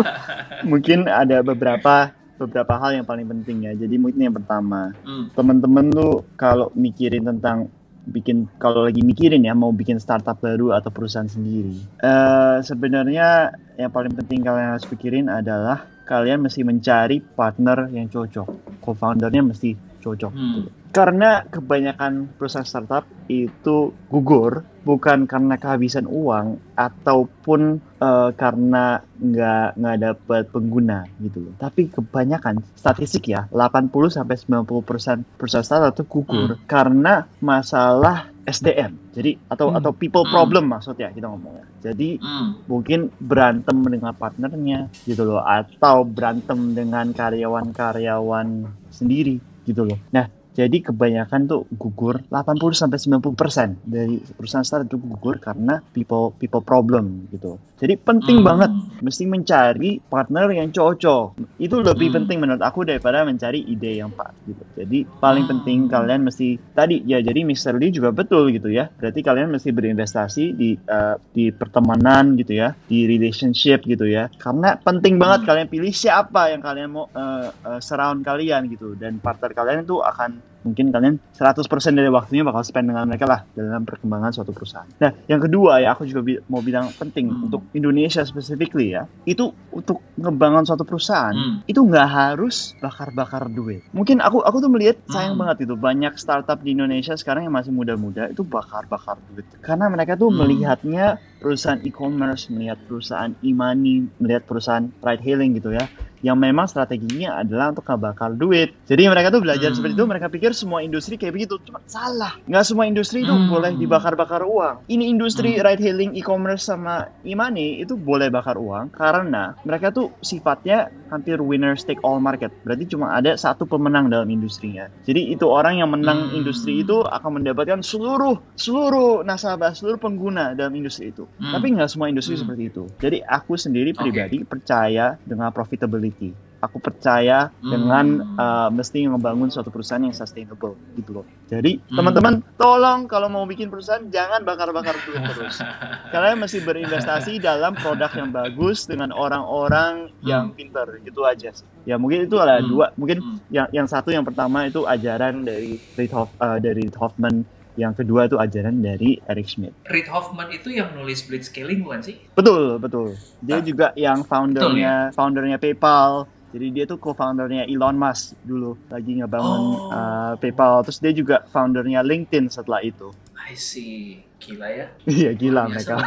mungkin 0.70 1.04
ada 1.04 1.44
beberapa 1.44 2.16
beberapa 2.38 2.78
hal 2.78 3.02
yang 3.02 3.06
paling 3.06 3.26
penting 3.26 3.66
ya. 3.66 3.72
Jadi 3.74 3.98
mungkin 3.98 4.30
yang 4.30 4.36
pertama, 4.38 4.94
Hmm. 5.02 5.28
teman-teman 5.34 5.90
tuh 5.90 6.22
kalau 6.38 6.70
mikirin 6.72 7.26
tentang 7.26 7.66
bikin 8.08 8.48
kalau 8.56 8.88
lagi 8.88 9.04
mikirin 9.04 9.44
ya 9.44 9.52
mau 9.52 9.70
bikin 9.70 10.00
startup 10.00 10.40
baru 10.40 10.72
atau 10.74 10.88
perusahaan 10.88 11.28
sendiri. 11.28 11.76
eh 12.00 12.56
sebenarnya 12.64 13.52
yang 13.78 13.92
paling 13.92 14.12
penting 14.16 14.42
kalian 14.42 14.74
harus 14.74 14.88
pikirin 14.88 15.28
adalah 15.30 15.86
kalian 16.08 16.40
mesti 16.40 16.64
mencari 16.64 17.20
partner 17.20 17.92
yang 17.92 18.08
cocok. 18.08 18.80
Co-foundernya 18.80 19.44
mesti 19.44 19.76
cocok. 19.98 20.32
Hmm. 20.32 20.54
gitu. 20.58 20.70
Karena 20.88 21.44
kebanyakan 21.44 22.32
perusahaan 22.40 22.64
startup 22.64 23.04
itu 23.28 23.92
gugur 24.08 24.64
bukan 24.82 25.28
karena 25.28 25.60
kehabisan 25.60 26.08
uang 26.08 26.72
ataupun 26.72 27.60
eh, 28.00 28.30
karena 28.32 28.96
nggak 29.20 29.68
nggak 29.76 29.96
dapat 30.00 30.42
pengguna 30.48 31.04
gitu 31.20 31.44
loh. 31.44 31.54
Tapi 31.60 31.92
kebanyakan 31.92 32.64
statistik 32.72 33.28
ya 33.28 33.44
80 33.52 34.08
sampai 34.08 34.36
90 34.40 34.80
persen 34.80 35.16
perusahaan 35.36 35.66
startup 35.66 35.92
itu 35.92 36.04
gugur 36.08 36.56
karena 36.64 37.28
masalah 37.44 38.32
SDM. 38.48 39.12
Jadi 39.12 39.36
atau 39.44 39.68
Hmm. 39.68 39.76
atau 39.76 39.92
people 39.92 40.24
Hmm. 40.24 40.32
problem 40.32 40.72
maksudnya 40.72 41.12
kita 41.12 41.28
ngomongnya. 41.28 41.68
Jadi 41.84 42.16
Hmm. 42.16 42.64
mungkin 42.64 43.12
berantem 43.20 43.76
dengan 43.84 44.16
partnernya 44.16 44.88
gitu 45.04 45.22
loh 45.28 45.44
atau 45.44 46.08
berantem 46.08 46.72
dengan 46.72 47.12
karyawan-karyawan 47.12 48.48
sendiri 48.88 49.36
gitu 49.68 49.84
loh. 49.84 50.00
Nah, 50.08 50.32
jadi 50.58 50.90
kebanyakan 50.90 51.46
tuh 51.46 51.62
gugur 51.70 52.18
80 52.26 52.74
sampai 52.74 52.98
90% 52.98 53.78
dari 53.86 54.18
perusahaan 54.18 54.66
startup 54.66 54.90
itu 54.90 54.98
gugur 54.98 55.38
karena 55.38 55.78
people 55.94 56.34
people 56.34 56.66
problem 56.66 57.30
gitu. 57.30 57.62
Jadi 57.78 57.94
penting 57.94 58.42
Hmm. 58.42 58.48
banget 58.50 58.70
mesti 58.98 59.22
mencari 59.30 60.02
partner 60.02 60.50
yang 60.50 60.74
cocok. 60.74 61.38
Itu 61.62 61.78
lebih 61.78 62.10
Hmm. 62.10 62.16
penting 62.18 62.38
menurut 62.42 62.58
aku 62.58 62.82
daripada 62.82 63.22
mencari 63.22 63.62
ide 63.62 64.02
yang 64.02 64.10
pas 64.10 64.34
gitu. 64.42 64.66
Jadi 64.74 65.06
paling 65.06 65.46
Hmm. 65.46 65.52
penting 65.54 65.78
kalian 65.86 66.26
mesti 66.26 66.58
tadi 66.74 67.06
ya 67.06 67.22
jadi 67.22 67.46
Mr. 67.46 67.78
Lee 67.78 67.94
juga 67.94 68.10
betul 68.10 68.50
gitu 68.50 68.66
ya. 68.66 68.90
Berarti 68.90 69.22
kalian 69.22 69.54
mesti 69.54 69.70
berinvestasi 69.70 70.44
di 70.58 70.74
eh, 70.74 71.14
di 71.30 71.54
pertemanan 71.54 72.34
gitu 72.34 72.58
ya, 72.58 72.74
di 72.82 73.06
relationship 73.06 73.86
gitu 73.86 74.10
ya. 74.10 74.26
Karena 74.34 74.74
penting 74.74 75.14
banget 75.14 75.46
Hmm. 75.46 75.48
kalian 75.54 75.68
pilih 75.70 75.94
siapa 75.94 76.50
yang 76.50 76.58
kalian 76.58 76.90
mau 76.90 77.06
eh, 77.14 77.46
eh, 77.46 77.78
surround 77.78 78.26
kalian 78.26 78.66
gitu 78.66 78.98
dan 78.98 79.22
partner 79.22 79.54
kalian 79.54 79.86
itu 79.86 80.02
akan 80.02 80.47
mungkin 80.68 80.92
kalian 80.92 81.16
100% 81.32 81.64
dari 81.94 82.08
waktunya 82.08 82.44
bakal 82.44 82.60
spend 82.60 82.92
dengan 82.92 83.08
mereka 83.08 83.24
lah 83.24 83.40
dalam 83.50 83.82
perkembangan 83.82 84.30
suatu 84.30 84.52
perusahaan. 84.52 84.84
Nah, 85.00 85.10
yang 85.24 85.40
kedua 85.40 85.80
ya 85.80 85.96
aku 85.96 86.04
juga 86.04 86.20
bi- 86.20 86.40
mau 86.46 86.60
bilang 86.60 86.92
penting 86.92 87.26
Hmm. 87.26 87.46
untuk 87.48 87.72
Indonesia 87.72 88.20
specifically 88.22 88.92
ya, 88.92 89.08
itu 89.24 89.48
untuk 89.70 90.04
ngebangun 90.14 90.62
suatu 90.62 90.82
perusahaan 90.82 91.32
Hmm. 91.32 91.64
itu 91.64 91.78
nggak 91.78 92.08
harus 92.08 92.74
bakar-bakar 92.78 93.48
duit. 93.48 93.80
Mungkin 93.90 94.18
aku 94.18 94.42
aku 94.42 94.58
tuh 94.58 94.68
melihat 94.68 95.00
sayang 95.06 95.34
Hmm. 95.34 95.42
banget 95.42 95.64
itu 95.64 95.74
banyak 95.74 96.12
startup 96.14 96.58
di 96.58 96.74
Indonesia 96.74 97.14
sekarang 97.14 97.46
yang 97.46 97.54
masih 97.54 97.70
muda-muda 97.70 98.28
itu 98.28 98.42
bakar-bakar 98.42 99.16
duit. 99.26 99.46
Karena 99.58 99.88
mereka 99.88 100.14
tuh 100.14 100.28
Hmm. 100.28 100.42
melihatnya 100.42 101.16
perusahaan 101.38 101.78
e-commerce, 101.80 102.50
melihat 102.50 102.82
perusahaan 102.84 103.32
e-money, 103.40 104.10
melihat 104.18 104.44
perusahaan 104.44 104.90
ride 105.00 105.22
hailing 105.22 105.54
gitu 105.54 105.70
ya, 105.70 105.86
yang 106.18 106.34
memang 106.34 106.66
strateginya 106.66 107.38
adalah 107.38 107.70
untuk 107.70 107.86
ngebakar 107.86 108.34
duit. 108.34 108.74
Jadi 108.90 109.06
mereka 109.06 109.30
tuh 109.30 109.38
belajar 109.38 109.70
Hmm. 109.70 109.78
seperti 109.78 109.94
itu, 109.94 110.06
mereka 110.10 110.26
pikir 110.26 110.50
semua 110.50 110.82
industri 110.82 111.14
kayak 111.14 111.34
begitu, 111.38 111.62
cuma 111.62 111.78
salah. 111.86 112.34
Nggak 112.42 112.64
semua 112.66 112.84
industri 112.90 113.22
itu 113.22 113.30
Hmm. 113.30 113.46
boleh 113.46 113.78
dibakar-bakar 113.78 114.42
uang. 114.42 114.90
Ini 114.90 115.04
industri 115.06 115.54
Hmm. 115.54 115.62
ride 115.62 115.82
hailing, 115.82 116.10
e-commerce 116.18 116.66
sama 116.66 117.06
e-money 117.22 117.78
itu 117.78 117.94
boleh 117.94 118.34
bakar 118.34 118.58
uang 118.58 118.90
karena 118.90 119.54
mereka 119.62 119.94
tuh 119.94 120.10
sifatnya 120.18 120.90
hampir 121.08 121.38
winner 121.40 121.72
take 121.78 122.02
all 122.02 122.18
market. 122.20 122.52
Berarti 122.66 122.84
cuma 122.90 123.14
ada 123.14 123.32
satu 123.38 123.64
pemenang 123.64 124.10
dalam 124.10 124.28
industrinya. 124.28 124.90
Jadi 125.06 125.32
itu 125.32 125.46
orang 125.46 125.78
yang 125.78 125.88
menang 125.88 126.28
Hmm. 126.28 126.36
industri 126.36 126.82
itu 126.82 127.00
akan 127.00 127.40
mendapatkan 127.40 127.80
seluruh 127.80 128.42
seluruh 128.58 129.22
nasabah, 129.22 129.72
seluruh 129.72 130.02
pengguna 130.02 130.52
dalam 130.52 130.74
industri 130.74 131.14
itu. 131.14 131.27
Hmm. 131.36 131.54
Tapi 131.54 131.66
nggak 131.70 131.86
semua 131.86 132.08
industri 132.08 132.34
Hmm. 132.34 132.42
seperti 132.42 132.62
itu. 132.66 132.84
Jadi 132.98 133.18
aku 133.20 133.54
sendiri 133.54 133.92
pribadi 133.92 134.42
percaya 134.42 135.14
dengan 135.22 135.52
profitability. 135.52 136.32
Aku 136.58 136.82
percaya 136.82 137.54
Hmm. 137.54 137.70
dengan 137.70 138.06
uh, 138.34 138.66
mesti 138.68 139.06
ngebangun 139.06 139.46
suatu 139.46 139.70
perusahaan 139.70 140.02
yang 140.02 140.10
sustainable 140.10 140.74
gitu 140.92 141.14
loh. 141.14 141.26
Jadi 141.46 141.78
Hmm. 141.78 141.94
teman-teman 141.94 142.34
tolong 142.58 143.06
kalau 143.06 143.30
mau 143.30 143.46
bikin 143.46 143.70
perusahaan 143.70 144.02
jangan 144.04 144.42
bakar-bakar 144.42 144.98
duit 145.06 145.22
terus. 145.30 145.62
Kalian 146.10 146.42
mesti 146.42 146.58
berinvestasi 146.58 147.38
dalam 147.38 147.78
produk 147.78 148.10
yang 148.10 148.34
bagus 148.34 148.90
dengan 148.90 149.14
orang-orang 149.14 150.10
yang 150.20 150.50
pintar 150.50 150.90
gitu 150.98 151.22
aja 151.22 151.54
sih. 151.54 151.62
Ya 151.86 151.94
mungkin 151.94 152.26
itu 152.26 152.34
ada 152.34 152.58
Hmm. 152.58 152.66
dua. 152.66 152.86
Mungkin 152.98 153.18
Hmm. 153.22 153.38
yang 153.48 153.68
yang 153.70 153.86
satu 153.86 154.10
yang 154.10 154.26
pertama 154.26 154.66
itu 154.66 154.82
ajaran 154.82 155.46
dari 155.46 155.78
Reid 155.94 156.10
Hoff, 156.10 156.34
uh, 156.36 156.58
dari 156.58 156.90
Hoffman. 156.90 157.46
Yang 157.78 158.02
kedua 158.02 158.26
itu 158.26 158.34
ajaran 158.34 158.82
dari 158.82 159.22
Eric 159.24 159.46
Schmidt. 159.46 159.70
Reid 159.86 160.10
Hoffman 160.10 160.50
itu 160.50 160.66
yang 160.68 160.90
nulis 160.92 161.22
Blitzscaling 161.22 161.78
bukan 161.78 162.02
sih? 162.02 162.18
Betul, 162.34 162.76
betul. 162.76 163.14
Dia 163.38 163.58
Ah. 163.58 163.62
juga 163.62 163.86
yang 163.94 164.26
foundernya 164.26 164.74
ya? 165.06 165.14
foundernya 165.14 165.56
PayPal. 165.56 166.26
Jadi 166.48 166.66
dia 166.72 166.84
tuh 166.84 166.96
co-foundernya 166.96 167.64
Elon 167.64 167.94
Musk 167.94 168.34
dulu 168.42 168.74
lagi 168.88 169.14
ngebangun 169.14 169.60
Oh. 169.78 169.92
uh, 169.92 170.32
PayPal. 170.34 170.82
Terus 170.82 170.98
dia 170.98 171.12
juga 171.12 171.36
foundernya 171.46 172.02
LinkedIn 172.02 172.50
setelah 172.50 172.82
itu. 172.82 173.14
I 173.38 173.54
see. 173.54 174.26
Gila 174.38 174.66
ya. 174.66 174.86
Iya 175.04 175.30
gila 175.32 175.68
mereka. 175.68 176.02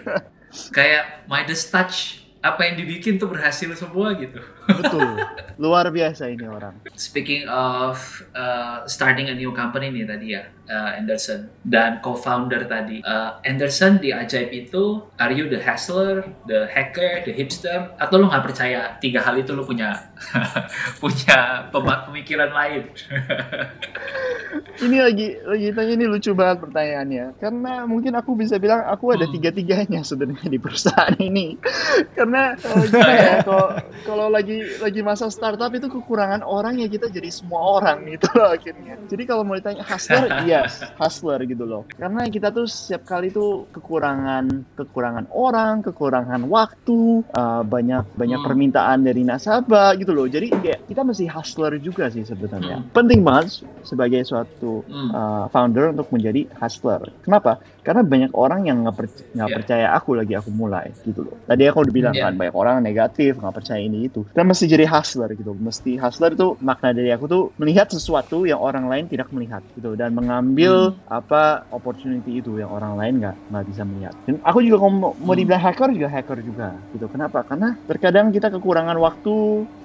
kayak 0.72 1.26
Midas 1.26 1.66
touch 1.66 2.24
apa 2.40 2.62
yang 2.62 2.78
dibikin 2.78 3.16
tuh 3.16 3.26
berhasil 3.26 3.66
semua 3.74 4.14
gitu. 4.14 4.38
Betul. 4.68 5.18
Luar 5.62 5.88
biasa 5.88 6.30
ini 6.30 6.46
orang. 6.46 6.78
Speaking 6.94 7.48
of 7.48 7.98
uh, 8.32 8.86
starting 8.86 9.26
a 9.26 9.34
new 9.34 9.50
company 9.50 9.90
nih 9.90 10.06
tadi 10.06 10.26
ya, 10.32 10.46
uh, 10.66 10.98
Anderson 10.98 11.48
dan 11.62 11.98
co-founder 12.02 12.66
tadi. 12.66 13.00
Uh, 13.02 13.38
Anderson 13.42 13.98
di 13.98 14.10
Ajaib 14.10 14.50
itu, 14.50 15.02
are 15.16 15.32
you 15.32 15.46
the 15.46 15.58
hustler, 15.58 16.26
the 16.46 16.66
hacker, 16.70 17.22
the 17.26 17.32
hipster, 17.32 17.90
atau 17.96 18.18
lo 18.18 18.28
nggak 18.30 18.44
percaya 18.44 18.94
tiga 18.98 19.22
hal 19.22 19.38
itu 19.38 19.54
lo 19.54 19.62
punya 19.64 20.10
punya 21.02 21.68
pemikiran 21.70 22.50
lain? 22.50 22.82
Ini 24.76 24.98
lagi 25.00 25.26
lagi 25.40 25.68
tanya 25.72 25.92
ini 25.96 26.06
lucu 26.06 26.30
banget 26.36 26.68
pertanyaannya. 26.68 27.24
Karena 27.40 27.72
mungkin 27.88 28.12
aku 28.16 28.36
bisa 28.36 28.60
bilang 28.60 28.84
aku 28.86 29.12
ada 29.16 29.24
Hmm. 29.26 29.34
tiga-tiganya 29.34 30.00
sebenarnya 30.06 30.46
di 30.46 30.60
perusahaan 30.60 31.16
ini. 31.18 31.56
Karena 32.16 32.54
gimana 32.86 33.14
ya 33.16 33.34
kalau 33.42 33.68
kalau 34.06 34.26
lagi 34.30 34.62
lagi 34.78 35.00
masa 35.02 35.26
startup 35.32 35.72
itu 35.74 35.88
kekurangan 35.90 36.46
orang 36.46 36.78
ya 36.78 36.86
kita 36.86 37.10
jadi 37.10 37.28
semua 37.32 37.80
orang 37.80 38.06
gitu 38.06 38.28
loh 38.36 38.54
akhirnya. 38.54 38.94
Jadi 39.08 39.22
kalau 39.26 39.42
mau 39.42 39.56
ditanya 39.58 39.82
hustler, 39.82 40.28
yes, 40.64 40.80
hustler 40.96 41.44
gitu 41.44 41.68
loh. 41.68 41.82
Karena 41.92 42.24
kita 42.30 42.48
tuh 42.48 42.64
setiap 42.64 43.04
kali 43.04 43.28
tuh 43.28 43.68
kekurangan 43.74 44.76
kekurangan 44.78 45.26
orang, 45.34 45.84
kekurangan 45.84 46.48
waktu, 46.48 47.26
eh, 47.26 47.62
banyak 47.66 48.04
banyak 48.16 48.38
Hmm. 48.40 48.46
permintaan 48.48 48.98
dari 49.04 49.22
nasabah 49.26 49.92
gitu 50.00 50.16
loh. 50.16 50.24
Jadi 50.24 50.48
kayak 50.52 50.88
kita 50.88 51.02
mesti 51.04 51.24
hustler 51.28 51.76
juga 51.82 52.08
sih 52.08 52.24
sebenarnya. 52.24 52.80
Penting 52.92 53.20
banget 53.20 53.60
sebagai 53.82 54.22
suatu 54.24 54.82
Hmm. 54.86 55.10
uh, 55.10 55.44
founder 55.50 55.92
untuk 55.94 56.08
menjadi 56.10 56.46
hustler. 56.58 57.02
Kenapa? 57.22 57.58
Karena 57.86 58.02
banyak 58.02 58.34
orang 58.34 58.66
yang 58.66 58.82
nggak 58.82 58.96
per- 58.98 59.14
nggak 59.30 59.46
Yeah. 59.46 59.56
percaya 59.62 59.86
aku 59.94 60.10
lagi 60.18 60.34
aku 60.34 60.50
mulai 60.50 60.90
gitu 61.06 61.22
loh. 61.22 61.38
Tadi 61.46 61.62
aku 61.70 61.86
udah 61.86 61.94
bilang 61.94 62.14
Yeah. 62.18 62.26
kan 62.26 62.34
banyak 62.34 62.56
orang 62.58 62.82
negatif 62.82 63.38
nggak 63.38 63.54
percaya 63.54 63.78
ini 63.78 64.10
itu. 64.10 64.26
Kita 64.26 64.42
mesti 64.42 64.64
jadi 64.66 64.90
hustler 64.90 65.30
gitu. 65.32 65.54
Mesti 65.54 65.94
hustler 65.96 66.34
itu 66.34 66.58
makna 66.58 66.90
dari 66.90 67.14
aku 67.14 67.24
tuh 67.24 67.42
melihat 67.56 67.86
sesuatu 67.86 68.42
yang 68.42 68.58
orang 68.58 68.90
lain 68.90 69.06
tidak 69.06 69.30
melihat 69.30 69.62
gitu 69.70 69.94
dan 69.94 70.10
mengambil 70.10 70.98
Hmm. 70.98 70.98
apa 71.06 71.42
opportunity 71.70 72.42
itu 72.42 72.58
yang 72.58 72.74
orang 72.74 72.98
lain 72.98 73.14
nggak 73.22 73.36
nggak 73.46 73.64
bisa 73.64 73.82
melihat. 73.86 74.14
Dan 74.26 74.42
aku 74.42 74.58
juga 74.60 74.82
mau, 74.82 75.14
mau 75.14 75.32
Hmm. 75.32 75.38
dibilang 75.38 75.62
hacker 75.62 75.94
juga 75.94 76.08
hacker 76.10 76.38
juga 76.42 76.68
gitu. 76.90 77.06
Kenapa? 77.06 77.46
Karena 77.46 77.78
terkadang 77.86 78.34
kita 78.34 78.50
kekurangan 78.50 78.98
waktu, 78.98 79.36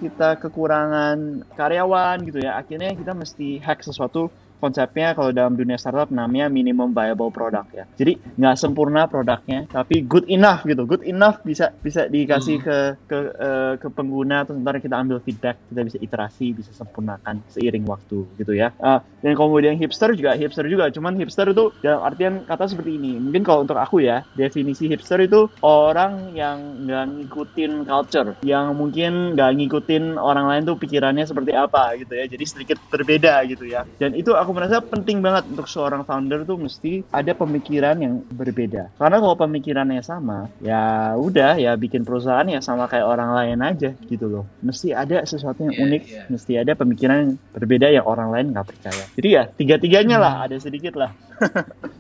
kita 0.02 0.42
kekurangan 0.42 1.18
karyawan 1.54 2.18
gitu 2.26 2.42
ya. 2.42 2.58
Akhirnya 2.58 2.90
kita 2.92 3.14
mesti 3.14 3.62
hack 3.62 3.86
sesuatu 3.86 4.34
konsepnya 4.62 5.18
kalau 5.18 5.34
dalam 5.34 5.58
dunia 5.58 5.76
startup 5.82 6.14
namanya 6.14 6.48
minimum 6.54 6.94
viable 6.94 7.34
product 7.34 7.70
ya. 7.74 7.86
Jadi 7.98 8.22
nggak 8.38 8.56
sempurna 8.62 9.10
produknya, 9.10 9.66
tapi 9.74 10.06
good 10.06 10.30
enough 10.30 10.62
gitu. 10.64 10.86
Good 10.86 11.04
enough 11.10 11.42
bisa 11.42 11.74
bisa 11.82 12.06
dikasih 12.06 12.62
Hmm. 12.62 12.66
ke 12.68 12.78
ke 13.10 13.18
eh, 13.42 13.74
ke 13.82 13.88
pengguna, 13.90 14.46
terus 14.46 14.62
ntar 14.62 14.78
kita 14.78 14.96
ambil 15.02 15.18
feedback, 15.26 15.66
kita 15.66 15.82
bisa 15.82 15.98
iterasi, 15.98 16.54
bisa 16.54 16.72
sempurnakan 16.72 17.42
seiring 17.50 17.84
waktu 17.90 18.38
gitu 18.38 18.54
ya. 18.54 18.76
Ah, 18.78 19.02
dan 19.24 19.34
kemudian 19.34 19.76
hipster 19.82 20.14
juga 20.14 20.38
hipster 20.38 20.68
juga, 20.70 20.94
cuman 20.94 21.18
hipster 21.18 21.50
itu 21.50 21.74
dalam 21.82 22.06
artian 22.06 22.46
kata 22.46 22.70
seperti 22.70 23.02
ini. 23.02 23.18
Mungkin 23.18 23.42
kalau 23.42 23.66
untuk 23.66 23.80
aku 23.80 24.04
ya, 24.04 24.28
definisi 24.38 24.86
hipster 24.86 25.18
itu 25.26 25.50
orang 25.66 26.30
yang 26.36 26.86
nggak 26.86 27.06
ngikutin 27.18 27.72
culture, 27.88 28.38
yang 28.46 28.76
mungkin 28.78 29.34
nggak 29.34 29.52
ngikutin 29.58 30.20
orang 30.20 30.46
lain 30.52 30.64
tuh 30.68 30.78
pikirannya 30.78 31.26
seperti 31.26 31.56
apa 31.56 31.96
gitu 31.98 32.14
ya. 32.14 32.26
Jadi 32.28 32.44
sedikit 32.46 32.78
berbeda 32.92 33.42
gitu 33.48 33.66
ya. 33.66 33.88
Dan 33.98 34.14
itu 34.14 34.36
aku 34.36 34.51
merasa 34.52 34.80
penting 34.80 35.20
banget 35.20 35.48
untuk 35.48 35.66
seorang 35.66 36.04
founder 36.04 36.44
tuh 36.44 36.56
mesti 36.56 37.04
ada 37.10 37.32
pemikiran 37.32 37.98
yang 37.98 38.22
berbeda. 38.28 38.92
Karena 38.96 39.18
kalau 39.18 39.36
pemikirannya 39.36 40.00
sama, 40.02 40.48
ya 40.60 41.14
udah 41.16 41.56
ya 41.56 41.74
bikin 41.74 42.04
perusahaan 42.04 42.46
ya 42.46 42.60
sama 42.60 42.86
kayak 42.86 43.06
orang 43.06 43.32
lain 43.32 43.60
aja 43.60 43.92
gitu 44.06 44.28
loh. 44.28 44.46
Mesti 44.62 44.92
ada 44.92 45.24
sesuatu 45.24 45.62
yang 45.62 45.74
Iya, 45.74 45.84
unik, 45.84 46.04
iya. 46.06 46.24
mesti 46.28 46.52
ada 46.56 46.72
pemikiran 46.74 47.16
yang 47.18 47.32
berbeda 47.52 47.88
yang 47.88 48.06
orang 48.06 48.30
lain 48.30 48.46
nggak 48.52 48.68
percaya. 48.68 49.04
Jadi 49.14 49.30
ya 49.32 49.44
tiga-tiganya 49.48 50.18
lah, 50.18 50.34
ada 50.46 50.56
sedikit 50.56 50.96
lah. 50.96 51.12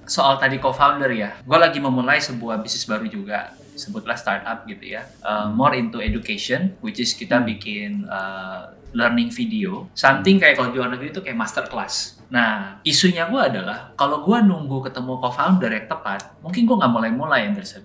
soal 0.06 0.38
tadi 0.38 0.58
co-founder 0.58 1.10
ya, 1.10 1.34
gue 1.42 1.58
lagi 1.58 1.80
memulai 1.80 2.20
sebuah 2.20 2.60
bisnis 2.60 2.86
baru 2.86 3.08
juga, 3.08 3.52
sebutlah 3.74 4.14
startup 4.14 4.64
gitu 4.66 4.86
ya, 4.92 5.02
Uh, 5.22 5.50
more 5.50 5.74
into 5.74 5.98
education, 5.98 6.76
which 6.82 6.98
is 6.98 7.14
kita 7.14 7.38
Hmm. 7.38 7.48
bikin 7.48 7.90
uh, 8.06 8.70
learning 8.92 9.32
video, 9.32 9.88
something 9.94 10.38
kayak 10.38 10.58
kalau 10.58 10.70
di 10.70 10.78
luar 10.78 10.92
negeri 10.92 11.10
itu 11.10 11.22
kayak 11.22 11.34
master 11.34 11.66
class. 11.66 12.21
Nah, 12.32 12.80
isunya 12.88 13.28
gue 13.28 13.42
adalah 13.44 13.92
kalau 14.00 14.24
gue 14.24 14.38
nunggu 14.40 14.88
ketemu 14.88 15.20
co-founder 15.20 15.68
yang 15.68 15.88
tepat, 15.92 16.32
mungkin 16.40 16.64
gue 16.64 16.76
nggak 16.80 16.94
mulai-mulai 16.96 17.52
Anderson, 17.52 17.84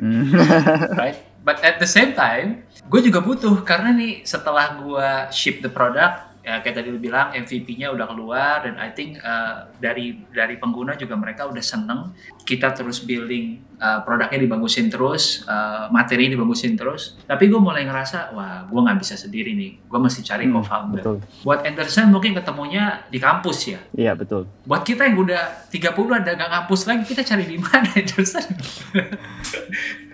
Hmm. 0.00 0.32
right? 1.00 1.20
But 1.44 1.60
at 1.60 1.76
the 1.76 1.86
same 1.86 2.16
time, 2.16 2.64
gue 2.88 3.00
juga 3.04 3.20
butuh 3.20 3.60
karena 3.62 3.92
nih 3.92 4.24
setelah 4.24 4.80
gue 4.80 5.08
ship 5.28 5.60
the 5.60 5.68
product, 5.68 6.35
ya 6.46 6.62
kayak 6.62 6.78
tadi 6.78 6.94
lu 6.94 7.02
bilang 7.02 7.34
MVP-nya 7.34 7.90
udah 7.90 8.06
keluar 8.06 8.62
dan 8.62 8.78
I 8.78 8.94
think 8.94 9.18
uh, 9.18 9.66
dari 9.82 10.22
dari 10.30 10.54
pengguna 10.56 10.94
juga 10.94 11.18
mereka 11.18 11.42
udah 11.42 11.58
seneng 11.58 12.14
kita 12.46 12.70
terus 12.70 13.02
building 13.02 13.58
uh, 13.82 14.06
produknya 14.06 14.38
dibagusin 14.38 14.86
terus, 14.86 15.42
uh, 15.50 15.90
materi 15.90 16.30
dibagusin 16.30 16.78
terus. 16.78 17.18
Tapi 17.26 17.50
gue 17.50 17.58
mulai 17.58 17.82
ngerasa 17.82 18.30
wah 18.30 18.62
gue 18.62 18.78
nggak 18.78 18.98
bisa 19.02 19.18
sendiri 19.18 19.58
nih, 19.58 19.82
gue 19.82 19.98
mesti 19.98 20.22
cari 20.22 20.46
Hmm, 20.46 20.62
co-founder. 20.62 21.02
betul. 21.02 21.16
Buat 21.42 21.66
Anderson 21.66 22.14
mungkin 22.14 22.38
ketemunya 22.38 23.02
di 23.10 23.18
kampus 23.18 23.58
ya. 23.66 23.80
Iya 23.98 24.14
betul. 24.14 24.46
Buat 24.62 24.86
kita 24.86 25.02
yang 25.10 25.18
udah 25.18 25.66
30 25.66 25.82
ada 26.14 26.30
nggak 26.38 26.52
kampus 26.62 26.86
lagi, 26.86 27.02
kita 27.02 27.26
cari 27.26 27.42
di 27.42 27.58
mana 27.58 27.90
Anderson? 27.98 28.46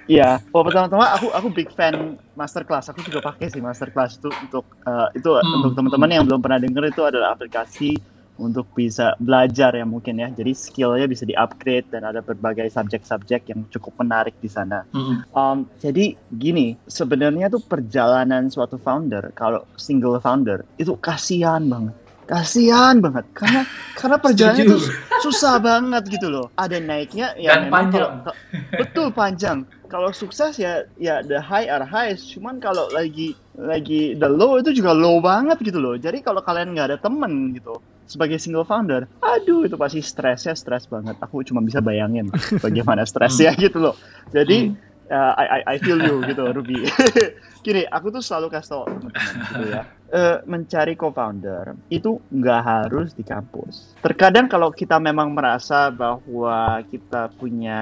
Iya, 0.04 0.42
oh 0.50 0.62
pertama-tama 0.66 1.06
aku 1.14 1.30
aku 1.30 1.48
big 1.48 1.70
fan 1.70 1.94
masterclass. 2.34 2.90
Aku 2.90 3.00
juga 3.00 3.22
pakai 3.22 3.46
sih 3.48 3.62
masterclass 3.62 4.18
itu 4.18 4.28
untuk 4.28 4.66
eh, 4.82 5.08
itu 5.14 5.28
Hmm, 5.30 5.54
untuk 5.60 5.72
teman-teman 5.74 6.10
yang 6.10 6.24
belum 6.26 6.40
pernah 6.42 6.58
denger 6.58 6.90
itu 6.90 7.02
adalah 7.06 7.32
aplikasi 7.32 7.94
untuk 8.34 8.66
bisa 8.74 9.14
belajar 9.22 9.70
ya 9.76 9.86
mungkin 9.86 10.18
ya. 10.18 10.28
Jadi 10.34 10.50
skillnya 10.52 11.06
bisa 11.06 11.22
di-upgrade 11.22 11.86
dan 11.86 12.02
ada 12.02 12.18
berbagai 12.18 12.66
subjek-subjek 12.66 13.54
yang 13.54 13.62
cukup 13.70 13.94
menarik 14.02 14.34
di 14.42 14.50
sana. 14.50 14.82
Mm-mm. 14.90 15.22
Um, 15.30 15.70
jadi 15.78 16.18
gini, 16.28 16.74
sebenarnya 16.82 17.46
tuh 17.46 17.62
perjalanan 17.62 18.50
suatu 18.50 18.82
founder 18.82 19.30
kalau 19.32 19.62
single 19.78 20.18
founder 20.18 20.66
itu 20.74 20.98
kasihan 20.98 21.62
banget. 21.62 21.94
Kasihan 22.22 22.96
banget 22.98 23.26
karena 23.36 23.62
karena 23.92 24.16
perjalanannya 24.16 24.64
tuh 24.64 24.80
susah 25.20 25.60
banget 25.60 26.02
gitu 26.08 26.26
loh. 26.32 26.48
Ada 26.56 26.80
naiknya 26.80 27.36
ya 27.36 27.54
Dan 27.54 27.68
memang 27.68 27.72
panjang. 27.92 28.12
kalau- 28.24 28.38
betul 28.72 29.06
panjang. 29.12 29.58
Kalau 29.92 30.08
sukses 30.16 30.56
ya 30.56 30.88
ya 30.96 31.20
the 31.20 31.36
high 31.36 31.68
are 31.68 31.84
highest. 31.84 32.32
Cuman 32.32 32.56
kalau 32.64 32.88
lagi 32.96 33.36
lagi 33.52 34.16
the 34.16 34.24
low 34.24 34.56
itu 34.56 34.72
juga 34.72 34.96
low 34.96 35.20
banget 35.20 35.60
gitu 35.60 35.76
loh. 35.76 36.00
Jadi 36.00 36.24
kalau 36.24 36.40
kalian 36.40 36.72
nggak 36.72 36.88
ada 36.88 36.98
temen 36.98 37.52
gitu 37.52 37.76
sebagai 38.08 38.40
single 38.40 38.64
founder, 38.64 39.04
aduh 39.20 39.68
itu 39.68 39.76
pasti 39.76 40.00
stresnya 40.00 40.56
stres 40.56 40.88
banget. 40.88 41.20
Aku 41.20 41.44
cuma 41.44 41.60
bisa 41.60 41.84
bayangin 41.84 42.32
bagaimana 42.64 43.04
stresnya 43.04 43.52
gitu 43.60 43.84
loh. 43.84 43.94
Jadi 44.32 44.72
uh, 45.12 45.32
I, 45.36 45.44
I, 45.44 45.60
I 45.64 45.76
feel 45.76 46.00
you 46.00 46.24
gitu 46.24 46.40
Ruby. 46.56 46.88
Gini, 47.62 47.86
aku 47.86 48.10
tuh 48.10 48.22
selalu 48.22 48.50
kasih 48.50 48.70
tau 48.74 48.84
teman-teman 48.90 49.34
gitu 49.46 49.64
ya. 49.70 49.82
Eh, 50.12 50.38
mencari 50.44 50.92
co-founder 50.92 51.72
itu 51.88 52.20
nggak 52.28 52.60
harus 52.60 53.16
di 53.16 53.24
kampus. 53.24 53.96
Terkadang 54.04 54.44
kalau 54.44 54.68
kita 54.68 55.00
memang 55.00 55.32
merasa 55.32 55.88
bahwa 55.88 56.84
kita 56.90 57.32
punya 57.38 57.80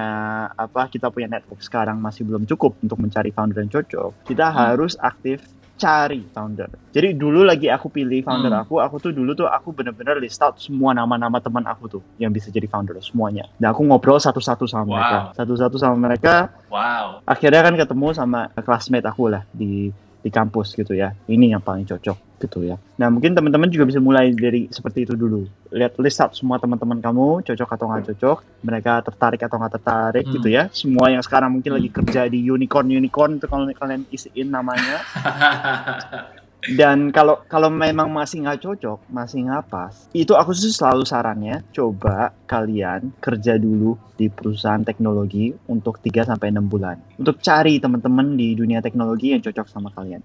apa, 0.55 0.87
kita 0.87 1.11
punya 1.11 1.27
network 1.27 1.59
sekarang 1.59 1.99
masih 1.99 2.23
belum 2.23 2.47
cukup 2.47 2.79
untuk 2.79 3.03
mencari 3.03 3.35
founder 3.35 3.59
yang 3.59 3.73
cocok, 3.73 4.31
kita 4.31 4.47
harus 4.47 4.95
aktif 5.03 5.43
cari 5.81 6.21
founder. 6.29 6.69
Jadi 6.93 7.17
dulu 7.17 7.41
lagi 7.41 7.65
aku 7.67 7.89
pilih 7.89 8.21
founder 8.21 8.53
Hmm. 8.53 8.61
aku, 8.61 8.77
aku 8.77 9.01
tuh 9.01 9.11
dulu 9.11 9.33
tuh 9.33 9.49
aku 9.49 9.73
bener-bener 9.73 10.21
list 10.21 10.37
out 10.39 10.61
semua 10.61 10.93
nama-nama 10.93 11.41
teman 11.41 11.65
aku 11.65 11.89
tuh 11.89 12.01
yang 12.21 12.29
bisa 12.29 12.53
jadi 12.53 12.69
founder 12.69 13.01
semuanya. 13.01 13.49
Dan 13.57 13.73
aku 13.73 13.81
ngobrol 13.81 14.21
satu-satu 14.21 14.69
sama 14.69 14.85
Wow. 14.85 14.93
mereka, 14.93 15.17
satu-satu 15.33 15.75
sama 15.81 15.97
mereka. 15.97 16.53
Wow. 16.69 17.25
Akhirnya 17.25 17.65
kan 17.65 17.73
ketemu 17.73 18.07
sama 18.13 18.53
classmate 18.61 19.09
aku 19.09 19.33
lah 19.33 19.41
di 19.49 19.89
di 20.21 20.29
kampus 20.29 20.77
gitu 20.77 20.93
ya. 20.93 21.17
Ini 21.25 21.57
yang 21.57 21.65
paling 21.65 21.89
cocok 21.89 22.30
gitu 22.41 22.65
ya. 22.65 22.81
Nah 22.97 23.13
mungkin 23.13 23.37
teman-teman 23.37 23.69
juga 23.69 23.85
bisa 23.85 24.01
mulai 24.01 24.33
dari 24.33 24.65
seperti 24.73 25.05
itu 25.05 25.13
dulu. 25.13 25.45
Lihat 25.69 26.01
list 26.01 26.19
out 26.19 26.33
semua 26.33 26.57
teman-teman 26.57 26.97
kamu 26.97 27.45
cocok 27.45 27.69
atau 27.77 27.85
nggak 27.87 28.05
cocok, 28.13 28.37
mereka 28.65 29.05
tertarik 29.05 29.41
atau 29.45 29.55
nggak 29.61 29.73
tertarik 29.77 30.25
Hmm. 30.25 30.33
gitu 30.35 30.47
ya. 30.49 30.63
Semua 30.73 31.13
yang 31.13 31.21
sekarang 31.21 31.53
mungkin 31.53 31.77
lagi 31.77 31.89
kerja 31.93 32.25
di 32.25 32.41
unicorn 32.41 32.89
unicorn 32.89 33.37
itu 33.37 33.45
kalau 33.45 33.69
kalian 33.69 34.03
isiin 34.09 34.49
namanya. 34.49 34.99
Dan 36.61 37.09
kalau 37.09 37.41
kalau 37.49 37.73
memang 37.73 38.13
masih 38.13 38.45
nggak 38.45 38.61
cocok, 38.61 39.09
masih 39.09 39.49
nggak 39.49 39.65
pas, 39.65 39.97
itu 40.13 40.37
aku 40.37 40.53
sih 40.53 40.69
selalu 40.69 41.09
sarannya 41.09 41.65
coba 41.73 42.37
kalian 42.45 43.09
kerja 43.17 43.57
dulu 43.57 43.97
di 44.13 44.29
perusahaan 44.29 44.85
teknologi 44.85 45.49
untuk 45.65 45.97
3 45.97 46.21
sampai 46.21 46.53
6 46.53 46.61
bulan. 46.69 47.01
Untuk 47.17 47.41
cari 47.41 47.81
teman-teman 47.81 48.37
di 48.37 48.53
dunia 48.53 48.77
teknologi 48.77 49.33
yang 49.33 49.41
cocok 49.41 49.65
sama 49.65 49.89
kalian. 49.89 50.21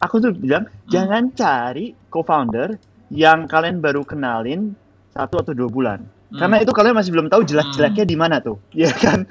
Aku 0.00 0.16
tuh 0.16 0.32
bilang 0.32 0.64
jangan 0.86 1.28
cari 1.30 1.92
co-founder 2.08 2.80
yang 3.08 3.44
kalian 3.44 3.78
baru 3.78 4.00
kenalin 4.02 4.72
satu 5.10 5.38
atau 5.38 5.52
dua 5.52 5.68
bulan. 5.68 6.00
Karena 6.30 6.56
itu 6.56 6.70
kalian 6.70 6.94
masih 6.94 7.10
belum 7.10 7.26
tahu 7.26 7.42
jelek-jeleknya 7.42 8.04
di 8.04 8.14
mana 8.14 8.38
tuh. 8.38 8.56
Ya 8.72 8.88
kan? 8.88 9.26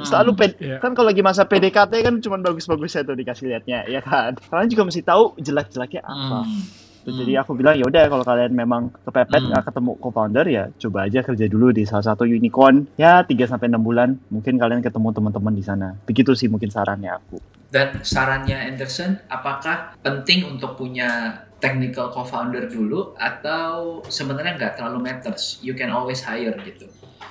Selalu 0.00 0.30
ped- 0.32 0.56
Iya. 0.58 0.80
kan 0.80 0.90
kalau 0.90 1.06
lagi 1.06 1.20
masa 1.20 1.44
PDKT 1.44 1.92
kan 2.00 2.14
cuma 2.18 2.40
bagus-bagusnya 2.40 3.04
tuh 3.04 3.14
dikasih 3.14 3.46
lihatnya, 3.46 3.84
ya 3.86 4.00
kan? 4.00 4.34
Kalian 4.40 4.68
juga 4.68 4.82
mesti 4.88 5.02
tahu 5.02 5.36
jelek-jeleknya 5.36 6.02
apa. 6.02 6.40
Hmm. 6.42 6.62
Tuh, 7.02 7.12
Jadi 7.12 7.34
aku 7.34 7.52
bilang 7.52 7.74
ya 7.74 7.82
udah 7.82 8.06
kalau 8.06 8.22
kalian 8.22 8.54
memang 8.54 8.88
kepepet 8.96 9.28
Hmm. 9.36 9.50
nggak 9.50 9.64
ketemu 9.68 9.90
co-founder 9.98 10.46
ya 10.46 10.64
coba 10.78 10.98
aja 11.04 11.20
kerja 11.20 11.46
dulu 11.46 11.68
di 11.68 11.82
salah 11.82 12.06
satu 12.06 12.22
unicorn 12.22 12.86
ya 12.94 13.20
3 13.20 13.44
sampai 13.44 13.66
6 13.66 13.82
bulan 13.82 14.14
mungkin 14.28 14.54
kalian 14.54 14.80
ketemu 14.80 15.10
teman-teman 15.12 15.52
di 15.52 15.62
sana. 15.62 15.98
Begitu 16.00 16.32
sih 16.32 16.46
mungkin 16.46 16.70
sarannya 16.70 17.12
aku. 17.12 17.36
Dan 17.72 18.04
sarannya 18.04 18.68
Anderson, 18.68 19.16
apakah 19.32 19.96
penting 20.04 20.44
untuk 20.44 20.76
punya 20.76 21.40
technical 21.56 22.12
co-founder 22.12 22.68
dulu 22.68 23.16
atau 23.16 24.04
sebenarnya 24.12 24.60
nggak 24.60 24.72
terlalu 24.76 25.08
matters? 25.08 25.56
You 25.64 25.72
can 25.72 25.88
always 25.88 26.20
hire 26.20 26.52
gitu. 26.68 26.84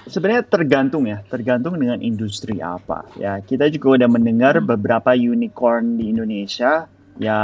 Sebenarnya 0.10 0.42
tergantung 0.42 1.06
ya, 1.06 1.22
tergantung 1.30 1.78
dengan 1.78 2.02
industri 2.02 2.58
apa. 2.58 3.06
Ya, 3.22 3.38
kita 3.38 3.70
juga 3.70 4.02
udah 4.02 4.10
mendengar 4.10 4.58
Hmm. 4.58 4.66
beberapa 4.66 5.14
unicorn 5.14 6.02
di 6.02 6.10
Indonesia 6.10 6.90
ya 7.22 7.38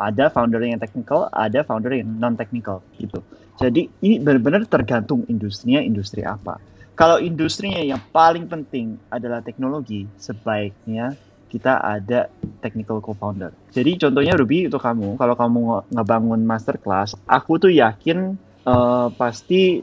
ada 0.00 0.32
founder 0.32 0.64
yang 0.64 0.80
technical, 0.80 1.28
ada 1.28 1.60
founder 1.60 1.92
yang 1.92 2.08
non 2.08 2.40
technical 2.40 2.80
gitu. 2.96 3.20
Jadi 3.60 3.92
ini 4.00 4.16
benar-benar 4.16 4.64
tergantung 4.64 5.28
industrinya 5.28 5.84
industri 5.84 6.24
apa. 6.24 6.56
Kalau 6.96 7.20
industrinya 7.20 7.84
yang 7.84 8.00
paling 8.16 8.48
penting 8.48 8.96
adalah 9.12 9.44
teknologi, 9.44 10.08
sebaiknya 10.16 11.20
kita 11.50 11.82
ada 11.82 12.30
technical 12.62 13.02
co-founder. 13.02 13.50
Jadi 13.74 13.98
contohnya 13.98 14.38
Ruby 14.38 14.68
itu 14.70 14.78
kamu, 14.78 15.18
kalau 15.18 15.34
kamu 15.34 15.58
nge- 15.66 15.84
ngebangun 15.98 16.40
masterclass, 16.46 17.16
aku 17.26 17.58
tuh 17.58 17.72
yakin 17.74 18.38
eh, 18.62 19.06
pasti 19.18 19.82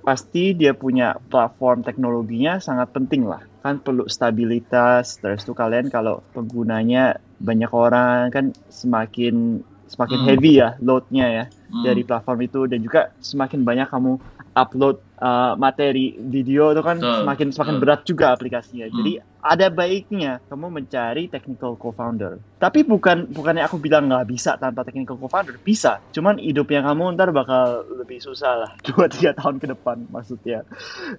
pasti 0.00 0.56
dia 0.56 0.72
punya 0.72 1.12
platform 1.28 1.84
teknologinya 1.84 2.56
sangat 2.62 2.88
penting 2.96 3.28
lah 3.28 3.44
kan 3.60 3.82
perlu 3.84 4.08
stabilitas 4.08 5.20
terus 5.20 5.44
tuh 5.44 5.52
kalian 5.52 5.92
kalau 5.92 6.24
penggunanya 6.32 7.18
banyak 7.36 7.68
orang 7.68 8.32
kan 8.32 8.44
semakin 8.72 9.60
semakin 9.84 10.18
Hmm. 10.22 10.28
heavy 10.32 10.52
ya 10.64 10.78
loadnya 10.80 11.26
ya 11.28 11.44
Hmm. 11.68 11.84
dari 11.84 12.02
platform 12.08 12.38
itu 12.40 12.60
dan 12.64 12.80
juga 12.80 13.12
semakin 13.20 13.60
banyak 13.68 13.88
kamu 13.92 14.16
upload 14.56 14.96
uh, 15.20 15.52
materi 15.60 16.16
video 16.16 16.72
itu 16.72 16.80
kan 16.80 16.96
Betul, 16.96 17.14
semakin 17.20 17.48
semakin 17.52 17.74
betul. 17.76 17.82
berat 17.84 18.00
juga 18.08 18.26
aplikasinya 18.32 18.86
Hmm. 18.88 18.96
jadi 18.96 19.12
ada 19.48 19.72
baiknya 19.72 20.44
kamu 20.52 20.68
mencari 20.68 21.32
technical 21.32 21.72
co-founder 21.80 22.44
tapi 22.58 22.82
bukan 22.82 23.30
bukannya 23.30 23.62
aku 23.64 23.78
bilang 23.78 24.10
nggak 24.10 24.26
bisa 24.26 24.58
tanpa 24.58 24.82
technical 24.82 25.14
co-founder 25.14 25.56
bisa 25.62 26.02
cuman 26.10 26.42
hidupnya 26.42 26.82
kamu 26.82 27.14
ntar 27.14 27.30
bakal 27.30 27.86
lebih 27.94 28.18
susah 28.18 28.66
lah 28.66 28.70
dua 28.86 29.06
tiga 29.06 29.30
tahun 29.38 29.62
ke 29.62 29.66
depan 29.72 30.10
maksudnya 30.10 30.66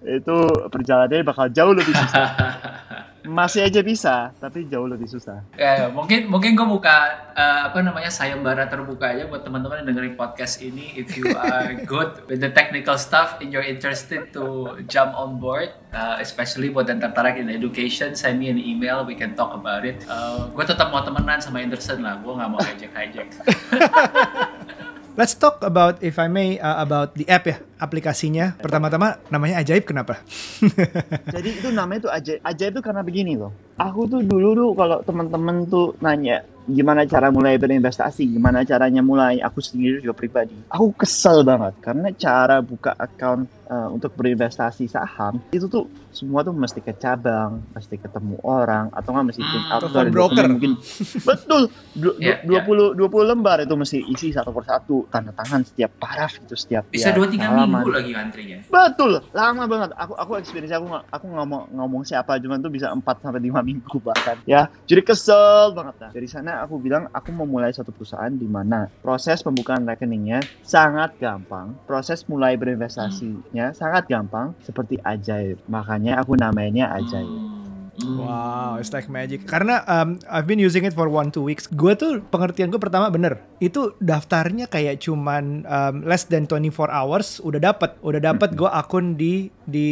itu 0.03 0.35
perjalanannya 0.67 1.23
bakal 1.23 1.47
jauh 1.47 1.73
lebih 1.73 1.95
susah 1.95 2.27
masih 3.29 3.67
aja 3.67 3.81
bisa 3.83 4.31
tapi 4.39 4.65
jauh 4.67 4.87
lebih 4.87 5.07
susah 5.07 5.43
Ya, 5.59 5.85
ya, 5.85 5.87
mungkin 5.91 6.31
mungkin 6.31 6.55
gue 6.55 6.67
buka 6.67 7.27
eh, 7.35 7.61
apa 7.67 7.83
namanya 7.83 8.07
sayembara 8.07 8.67
terbuka 8.71 9.11
aja 9.11 9.27
buat 9.27 9.43
teman-teman 9.43 9.83
yang 9.83 9.87
dengerin 9.91 10.15
podcast 10.15 10.63
ini. 10.63 10.95
If 10.95 11.19
you 11.19 11.35
are 11.35 11.75
good 11.91 12.25
with 12.31 12.39
the 12.39 12.51
technical 12.51 12.95
stuff 12.95 13.39
and 13.43 13.51
you're 13.51 13.65
interested 13.65 14.31
to 14.35 14.75
jump 14.87 15.15
on 15.19 15.37
board, 15.37 15.75
uh, 15.91 16.17
especially 16.23 16.71
buat 16.71 16.87
yang 16.87 17.03
tertarik 17.03 17.35
in 17.39 17.51
education, 17.51 18.15
send 18.15 18.39
me 18.39 18.47
an 18.47 18.59
email, 18.59 19.03
we 19.03 19.19
can 19.19 19.35
talk 19.35 19.51
about 19.51 19.83
it. 19.83 19.99
gue 20.55 20.65
tetap 20.65 20.91
mau 20.91 21.03
temenan 21.29 21.45
sama 21.45 21.61
Anderson 21.61 21.99
lah, 22.01 22.17
gue 22.25 22.33
nggak 22.33 22.49
mau 22.49 22.57
hijack-hijack. 22.57 23.29
Let's 25.19 25.37
talk 25.37 25.61
about 25.61 26.01
if 26.01 26.17
I 26.17 26.25
may 26.25 26.57
uh, 26.57 26.81
about 26.81 27.13
the 27.13 27.29
app 27.29 27.45
ya, 27.45 27.61
aplikasinya. 27.77 28.57
Pertama-tama 28.57 29.21
namanya 29.29 29.61
ajaib 29.61 29.85
kenapa? 29.85 30.25
Jadi 31.35 31.61
itu 31.61 31.69
namanya 31.69 32.09
tuh 32.09 32.11
ajaib. 32.17 32.39
Ajaib 32.41 32.71
tuh 32.81 32.83
karena 32.89 33.05
begini 33.05 33.37
loh. 33.37 33.53
Aku 33.77 34.09
tuh 34.09 34.25
dulu 34.25 34.57
tuh 34.57 34.71
kalau 34.73 34.97
teman-teman 35.05 35.69
tuh 35.69 35.93
nanya 36.01 36.41
gimana 36.65 37.05
cara 37.05 37.29
mulai 37.29 37.61
berinvestasi, 37.61 38.25
gimana 38.25 38.65
caranya 38.65 39.05
mulai, 39.05 39.37
aku 39.37 39.61
sendiri 39.61 40.01
juga 40.01 40.17
pribadi. 40.17 40.57
Aku 40.73 40.97
kesel 40.97 41.45
banget 41.45 41.77
karena 41.77 42.09
cara 42.17 42.57
buka 42.65 42.97
account 42.97 43.45
uh, 43.69 43.87
untuk 43.87 44.11
berinvestasi 44.13 44.85
saham 44.85 45.39
itu 45.49 45.65
tuh 45.65 45.85
semua 46.09 46.41
tuh 46.41 46.51
mesti 46.51 46.81
ke 46.81 46.89
cabang, 46.91 47.61
mesti 47.69 47.95
ketemu 47.95 48.41
orang 48.41 48.89
atau 48.91 49.13
nggak 49.13 49.25
mesti 49.29 49.41
print 49.43 49.61
Hmm, 49.61 49.75
out 49.77 49.93
dari 49.93 50.09
broker. 50.09 50.45
mungkin 50.49 50.73
betul 51.29 51.61
du- 51.93 52.11
du- 52.11 52.17
Iya, 52.19 52.41
iya. 52.41 52.61
20 52.65 52.97
20 52.97 53.23
lembar 53.25 53.57
itu 53.59 53.71
mesti 53.71 54.01
isi 54.03 54.29
satu 54.29 54.49
persatu 54.49 55.05
tanda 55.07 55.29
tangan 55.31 55.61
setiap 55.61 55.95
paraf 55.95 56.35
itu 56.35 56.57
setiap 56.57 56.89
Bisa 56.89 57.09
ya, 57.09 57.15
dua 57.15 57.29
tiga 57.29 57.53
minggu 57.53 57.89
lagi 57.89 58.11
antrinya. 58.11 58.57
Betul, 58.65 59.21
lama 59.31 59.63
banget. 59.65 59.89
Aku 59.95 60.13
aku 60.13 60.31
experience 60.35 60.71
aku 60.71 60.85
nggak 60.87 61.03
aku 61.07 61.25
ngomong 61.29 61.61
ngomong 61.71 62.01
siapa 62.03 62.35
cuman 62.35 62.57
tuh 62.57 62.69
bisa 62.69 62.89
4 62.89 63.05
sampai 63.21 63.41
5 63.41 63.61
minggu 63.61 63.97
bahkan 64.07 64.41
ya. 64.43 64.65
Jadi 64.83 65.01
kesel 65.03 65.71
banget 65.71 65.95
nah. 65.99 66.09
Dari 66.09 66.25
sana 66.25 66.51
aku 66.61 66.77
bilang 66.77 67.05
aku 67.09 67.29
mau 67.29 67.45
mulai 67.45 67.69
satu 67.69 67.89
perusahaan 67.89 68.33
di 68.33 68.47
mana 68.47 68.89
proses 68.99 69.39
pembukaan 69.39 69.85
rekeningnya 69.85 70.41
sangat 70.59 71.13
gampang, 71.15 71.77
proses 71.85 72.25
mulai 72.25 72.57
berinvestasinya 72.57 73.58
sangat 73.75 74.03
gampang 74.11 74.47
seperti 74.63 74.95
ajaib. 75.03 75.57
Makanya 75.67 76.11
aku 76.21 76.33
namanya 76.39 76.85
ajaib. 76.95 77.27
Hmm. 77.27 77.78
Hmm. 78.09 78.19
Wow, 78.19 78.71
it's 78.75 78.89
like 78.89 79.05
magic. 79.05 79.45
Karena 79.45 79.85
um, 79.85 80.17
I've 80.25 80.45
been 80.45 80.57
using 80.57 80.81
it 80.81 80.91
for 80.91 81.05
one 81.05 81.29
two 81.29 81.41
weeks. 81.41 81.69
Gue 81.69 81.93
tuh 81.93 82.25
pengertian 82.25 82.67
gue 82.67 82.77
pertama 82.77 83.07
bener. 83.07 83.37
Itu 83.59 83.93
daftarnya 83.99 84.65
kayak 84.65 84.97
cuman 84.99 85.61
um, 85.63 85.95
less 86.01 86.25
than 86.25 86.43
24 86.43 86.73
hours 86.89 87.37
udah 87.39 87.61
dapet. 87.61 87.93
Udah 88.01 88.17
dapet 88.17 88.57
gue 88.57 88.65
akun 88.65 89.13
di 89.13 89.53
di 89.63 89.89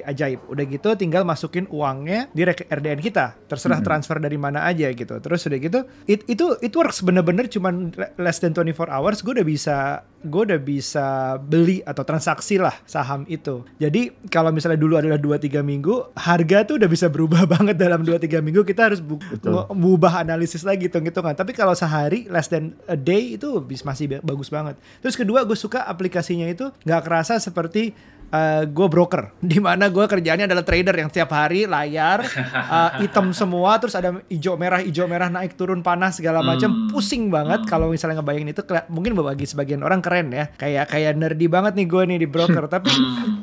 ajaib. 0.00 0.50
Udah 0.50 0.64
gitu 0.64 0.88
tinggal 0.94 1.22
masukin 1.22 1.70
uangnya 1.70 2.26
di 2.34 2.42
RDN 2.44 2.98
kita. 2.98 3.38
Terserah 3.46 3.78
Mhm. 3.78 3.86
transfer 3.86 4.18
dari 4.18 4.34
mana 4.34 4.64
aja 4.64 4.90
gitu. 4.90 5.14
Terus 5.16 5.46
udah 5.46 5.58
gitu 5.60 5.80
it, 6.04 6.26
itu 6.26 6.58
it 6.58 6.74
works 6.74 7.00
bener-bener 7.00 7.46
cuman 7.46 7.94
le- 7.94 8.12
less 8.18 8.40
than 8.40 8.50
24 8.50 8.90
hours 8.90 9.22
gue 9.22 9.32
udah 9.32 9.46
bisa 9.46 9.76
gue 10.24 10.42
udah 10.42 10.56
bisa 10.58 11.06
beli 11.36 11.84
atau 11.84 12.00
transaksi 12.00 12.56
lah 12.56 12.72
saham 12.82 13.28
itu. 13.28 13.60
Jadi 13.76 14.08
kalau 14.26 14.48
misalnya 14.48 14.80
dulu 14.80 14.96
adalah 14.96 15.20
2-3 15.20 15.60
minggu, 15.60 16.16
harga 16.16 16.64
tuh 16.64 16.80
udah 16.80 16.88
bisa 16.88 17.12
berubah 17.12 17.43
banget 17.54 17.76
dalam 17.76 18.02
2-3 18.02 18.40
minggu. 18.40 18.62
Kita 18.62 18.88
harus 18.90 19.00
bu- 19.00 19.20
mengubah 19.70 20.20
analisis 20.20 20.62
lagi 20.62 20.86
hitung-hitungan. 20.86 21.34
Tapi 21.34 21.52
kalau 21.52 21.72
sehari 21.72 22.26
less 22.28 22.48
than 22.48 22.74
a 22.84 22.96
day 22.96 23.36
itu 23.36 23.60
masih 23.82 24.18
ba- 24.18 24.22
bagus 24.24 24.48
banget. 24.48 24.74
Terus 25.00 25.14
kedua 25.14 25.44
gue 25.44 25.56
suka 25.56 25.84
aplikasinya 25.84 26.46
itu 26.46 26.70
nggak 26.82 27.02
kerasa 27.04 27.36
seperti 27.36 27.94
gue 28.66 28.86
broker, 28.88 29.34
di 29.42 29.58
mana 29.58 29.88
gue 29.88 30.04
kerjaannya 30.04 30.46
adalah 30.46 30.64
trader 30.64 30.94
yang 30.94 31.08
setiap 31.08 31.30
hari 31.30 31.66
layar 31.66 32.24
uh, 32.74 32.98
hitam 32.98 33.30
semua, 33.30 33.76
terus 33.78 33.94
ada 33.94 34.20
hijau 34.26 34.54
merah 34.54 34.80
hijau 34.80 35.06
merah 35.06 35.28
naik 35.28 35.54
turun 35.54 35.80
panas 35.80 36.18
segala 36.18 36.40
macam, 36.40 36.66
Hmm. 36.74 36.88
pusing 36.90 37.28
banget 37.28 37.66
kalau 37.68 37.92
misalnya 37.92 38.18
ngebayangin 38.18 38.50
itu. 38.50 38.62
Mungkin 38.88 39.12
bagi 39.14 39.46
sebagian 39.46 39.84
orang 39.84 40.00
keren 40.00 40.32
ya, 40.32 40.48
kayak 40.54 40.90
kayak 40.90 41.12
nerdy 41.14 41.46
banget 41.46 41.72
nih 41.78 41.86
gue 41.86 42.02
nih 42.08 42.18
di 42.24 42.28
broker, 42.28 42.64
tapi 42.74 42.90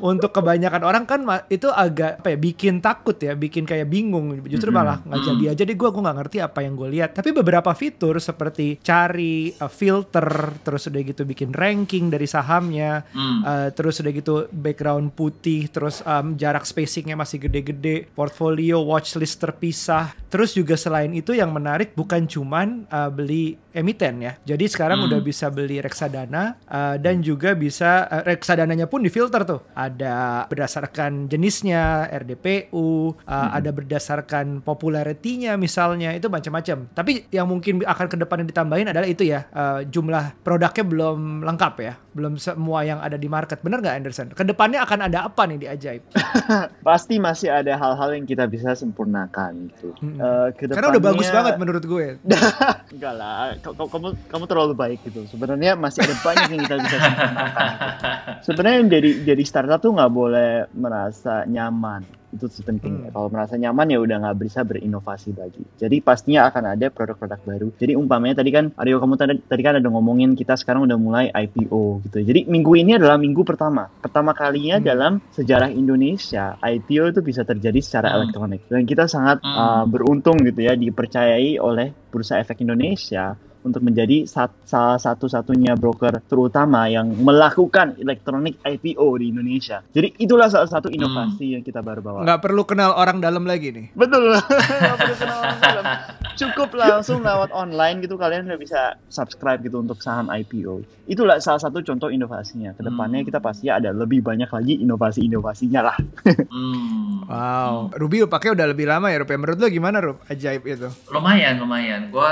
untuk 0.02 0.34
kebanyakan 0.34 0.82
orang 0.82 1.04
kan 1.06 1.22
itu 1.48 1.70
agak 1.70 2.20
apa 2.20 2.34
ya, 2.34 2.38
bikin 2.38 2.82
takut 2.82 3.16
ya, 3.16 3.32
bikin 3.32 3.64
kayak 3.64 3.88
bingung, 3.88 4.42
justru 4.44 4.68
Mm-mm. 4.68 4.82
malah 4.82 4.98
nggak 5.06 5.20
jadi 5.22 5.44
aja 5.56 5.62
deh 5.64 5.76
gue 5.76 5.88
gue 5.88 6.02
nggak 6.02 6.18
ngerti 6.18 6.36
apa 6.40 6.58
yang 6.64 6.74
gue 6.74 6.88
lihat, 6.92 7.10
tapi 7.14 7.30
beberapa 7.30 7.70
fitur 7.72 8.18
seperti 8.18 8.82
cari 8.82 9.52
uh, 9.56 9.70
filter, 9.70 10.26
terus 10.60 10.86
udah 10.86 11.00
gitu 11.02 11.22
bikin 11.24 11.50
ranking 11.52 12.08
dari 12.08 12.26
sahamnya, 12.26 13.04
Hmm. 13.12 13.40
Uh, 13.44 13.68
terus 13.72 14.00
udah 14.00 14.12
gitu 14.12 14.34
background 14.72 15.12
putih, 15.12 15.68
terus 15.68 16.00
um, 16.08 16.32
jarak 16.40 16.64
spacingnya 16.64 17.12
masih 17.12 17.44
gede-gede, 17.44 18.08
portfolio, 18.16 18.80
watchlist 18.80 19.36
terpisah. 19.36 20.16
Terus 20.32 20.56
juga 20.56 20.80
selain 20.80 21.12
itu 21.12 21.36
yang 21.36 21.52
menarik 21.52 21.92
bukan 21.92 22.24
cuman 22.24 22.88
uh, 22.88 23.12
beli 23.12 23.60
emiten 23.76 24.24
ya. 24.24 24.32
Jadi 24.48 24.64
sekarang 24.72 25.04
Hmm. 25.04 25.08
udah 25.12 25.20
bisa 25.20 25.52
beli 25.52 25.82
reksadana 25.82 26.56
uh, 26.64 26.96
dan 26.96 27.20
juga 27.20 27.52
bisa 27.52 28.08
uh, 28.08 28.24
reksadananya 28.24 28.88
pun 28.88 29.04
difilter 29.04 29.44
tuh. 29.44 29.60
Ada 29.76 30.46
berdasarkan 30.48 31.28
jenisnya, 31.28 32.08
RDPU, 32.08 33.12
uh, 33.28 33.48
ada 33.52 33.68
berdasarkan 33.74 34.64
popularitinya 34.64 35.58
misalnya 35.60 36.16
itu 36.16 36.32
macam-macam. 36.32 36.88
Tapi 36.96 37.28
yang 37.28 37.44
mungkin 37.50 37.84
akan 37.84 38.06
ke 38.08 38.16
depannya 38.16 38.46
ditambahin 38.48 38.88
adalah 38.88 39.08
itu 39.10 39.26
ya 39.26 39.44
uh, 39.52 39.84
jumlah 39.84 40.40
produknya 40.40 40.84
belum 40.86 41.18
lengkap 41.44 41.74
ya, 41.82 41.92
belum 42.12 42.36
semua 42.36 42.84
yang 42.84 43.00
ada 43.00 43.16
di 43.16 43.26
market. 43.26 43.60
Bener 43.60 43.80
nggak 43.80 43.96
Anderson? 43.96 44.28
Ke 44.32 44.44
depannya 44.44 44.84
akan 44.84 45.08
ada 45.08 45.26
apa 45.26 45.42
nih 45.44 45.58
di 45.58 45.66
ajaib? 45.66 46.02
Pasti 46.86 47.16
masih 47.16 47.48
ada 47.48 47.72
hal-hal 47.72 48.14
yang 48.14 48.24
kita 48.24 48.44
bisa 48.44 48.72
sempurnakan 48.72 49.72
gitu. 49.72 49.96
Mm-mm. 50.00 50.20
Eh, 50.20 50.48
Karena 50.68 50.92
udah 50.92 51.02
bagus 51.02 51.24
kedepannya- 51.24 51.36
banget 51.40 51.54
menurut 51.56 51.84
gue. 51.84 52.06
Enggak 52.94 53.14
lah, 53.16 53.56
kamu 53.64 54.08
kamu 54.28 54.44
terlalu 54.44 54.74
baik 54.76 54.98
gitu. 55.04 55.24
Sebenarnya 55.26 55.72
masih 55.74 56.04
ada 56.04 56.16
banyak 56.20 56.48
yang 56.52 56.62
kita 56.62 56.76
bisa 56.78 56.96
sempurnakan. 57.00 57.66
gitu. 57.72 58.04
sebenarnya 58.46 58.78
jadi 58.92 59.10
jadi 59.24 59.42
startup 59.42 59.80
tuh 59.80 59.92
nggak 59.92 60.12
boleh 60.12 60.50
merasa 60.72 61.44
nyaman 61.46 62.04
itu 62.32 62.48
penting. 62.64 63.06
Hmm. 63.06 63.10
Kalau 63.12 63.28
merasa 63.28 63.54
nyaman 63.60 63.92
ya 63.92 63.98
udah 64.00 64.16
nggak 64.24 64.38
bisa 64.40 64.64
berinovasi 64.64 65.36
lagi. 65.36 65.62
Jadi 65.76 66.00
pastinya 66.00 66.48
akan 66.48 66.76
ada 66.76 66.86
produk-produk 66.88 67.40
baru. 67.44 67.68
Jadi 67.76 67.92
umpamanya 67.94 68.40
tadi 68.40 68.50
kan 68.50 68.72
Aryo 68.74 68.98
kamu 68.98 69.14
tadi, 69.20 69.34
tadi 69.44 69.62
kan 69.62 69.76
ada 69.76 69.88
ngomongin 69.92 70.32
kita 70.32 70.56
sekarang 70.56 70.88
udah 70.88 70.98
mulai 70.98 71.26
IPO 71.28 72.08
gitu. 72.08 72.18
Jadi 72.24 72.48
minggu 72.48 72.72
ini 72.74 72.96
adalah 72.96 73.20
minggu 73.20 73.44
pertama. 73.44 73.86
Pertama 74.00 74.32
kalinya 74.32 74.80
Hmm. 74.80 74.86
dalam 74.86 75.12
sejarah 75.30 75.68
Indonesia 75.70 76.56
IPO 76.58 77.12
itu 77.12 77.20
bisa 77.20 77.44
terjadi 77.44 77.78
secara 77.84 78.12
Hmm. 78.12 78.16
elektronik. 78.24 78.64
Dan 78.66 78.88
kita 78.88 79.04
sangat 79.06 79.44
Hmm. 79.44 79.52
uh, 79.52 79.84
beruntung 79.84 80.40
gitu 80.40 80.64
ya 80.64 80.72
dipercayai 80.72 81.60
oleh 81.60 81.92
Bursa 82.08 82.40
Efek 82.40 82.64
Indonesia 82.64 83.36
untuk 83.62 83.80
menjadi 83.80 84.24
sat- 84.24 84.54
salah 84.62 84.96
satu-satunya 84.96 85.74
broker 85.74 86.22
terutama 86.22 86.86
yang 86.86 87.10
melakukan 87.14 87.94
elektronik 87.96 88.58
IPO 88.60 89.06
di 89.16 89.26
Indonesia. 89.28 89.80
Jadi 89.86 90.18
itulah 90.18 90.46
salah 90.46 90.66
satu 90.66 90.86
inovasi 90.86 91.54
yang 91.54 91.62
kita 91.62 91.78
baru 91.78 91.98
bawa. 91.98 92.18
Nggak 92.22 92.40
perlu 92.40 92.62
kenal 92.62 92.92
orang 92.92 93.18
dalam 93.18 93.42
lagi 93.42 93.70
nih. 93.70 93.86
Betul. 93.92 94.34
Nggak 94.82 94.96
perlu 94.96 95.16
kenal 95.16 95.38
orang 95.40 95.58
dalam. 95.58 95.84
Cukup 96.32 96.70
langsung 96.72 97.20
lewat 97.20 97.50
online 97.50 98.00
gitu 98.00 98.14
kalian 98.14 98.44
udah 98.44 98.56
bisa 98.56 98.80
subscribe 99.06 99.60
gitu 99.60 99.78
untuk 99.78 99.98
saham 99.98 100.26
IPO. 100.26 100.80
Itulah 101.04 101.38
salah 101.38 101.60
satu 101.60 101.80
contoh 101.80 102.08
inovasinya. 102.08 102.72
Ke 102.72 102.82
depannya 102.82 103.20
Hmm. 103.20 103.28
kita 103.28 103.38
pasti 103.38 103.66
ada 103.66 103.90
lebih 103.90 104.20
banyak 104.20 104.48
lagi 104.48 104.74
inovasi-inovasinya 104.78 105.80
lah. 105.80 105.96
Hmm. 106.52 107.24
Wow. 107.24 107.74
Ruby 107.92 108.24
pakai 108.24 108.52
udah 108.52 108.66
lebih 108.66 108.84
lama 108.84 109.08
ya 109.08 109.18
Rup. 109.18 109.28
Ya, 109.28 109.38
Menurut 109.38 109.56
lo 109.56 109.68
gimana 109.68 109.98
Rup? 109.98 110.20
Ajaib 110.26 110.62
itu. 110.64 110.88
lumayan 111.08 111.56
lumayan 111.56 112.08
gue 112.08 112.30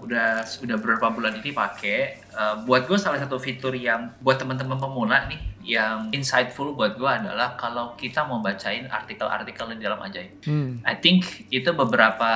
udah 0.00 0.25
sudah 0.46 0.76
beberapa 0.80 1.12
bulan 1.12 1.38
ini 1.38 1.50
pakai 1.52 2.26
Eh, 2.36 2.56
buat 2.68 2.84
gue 2.84 3.00
salah 3.00 3.16
satu 3.16 3.40
fitur 3.40 3.72
yang 3.72 4.12
buat 4.20 4.36
teman-teman 4.36 4.76
pemula 4.76 5.24
nih 5.24 5.40
yang 5.64 6.12
insightful 6.12 6.76
buat 6.76 6.92
gue 7.00 7.08
adalah 7.08 7.56
kalau 7.56 7.96
kita 7.96 8.28
mau 8.28 8.44
bacain 8.44 8.84
artikel-artikel 8.92 9.72
di 9.72 9.80
dalam 9.80 9.96
ajaib 10.04 10.44
Hmm. 10.44 10.84
I 10.84 11.00
think 11.00 11.48
itu 11.48 11.72
beberapa 11.72 12.28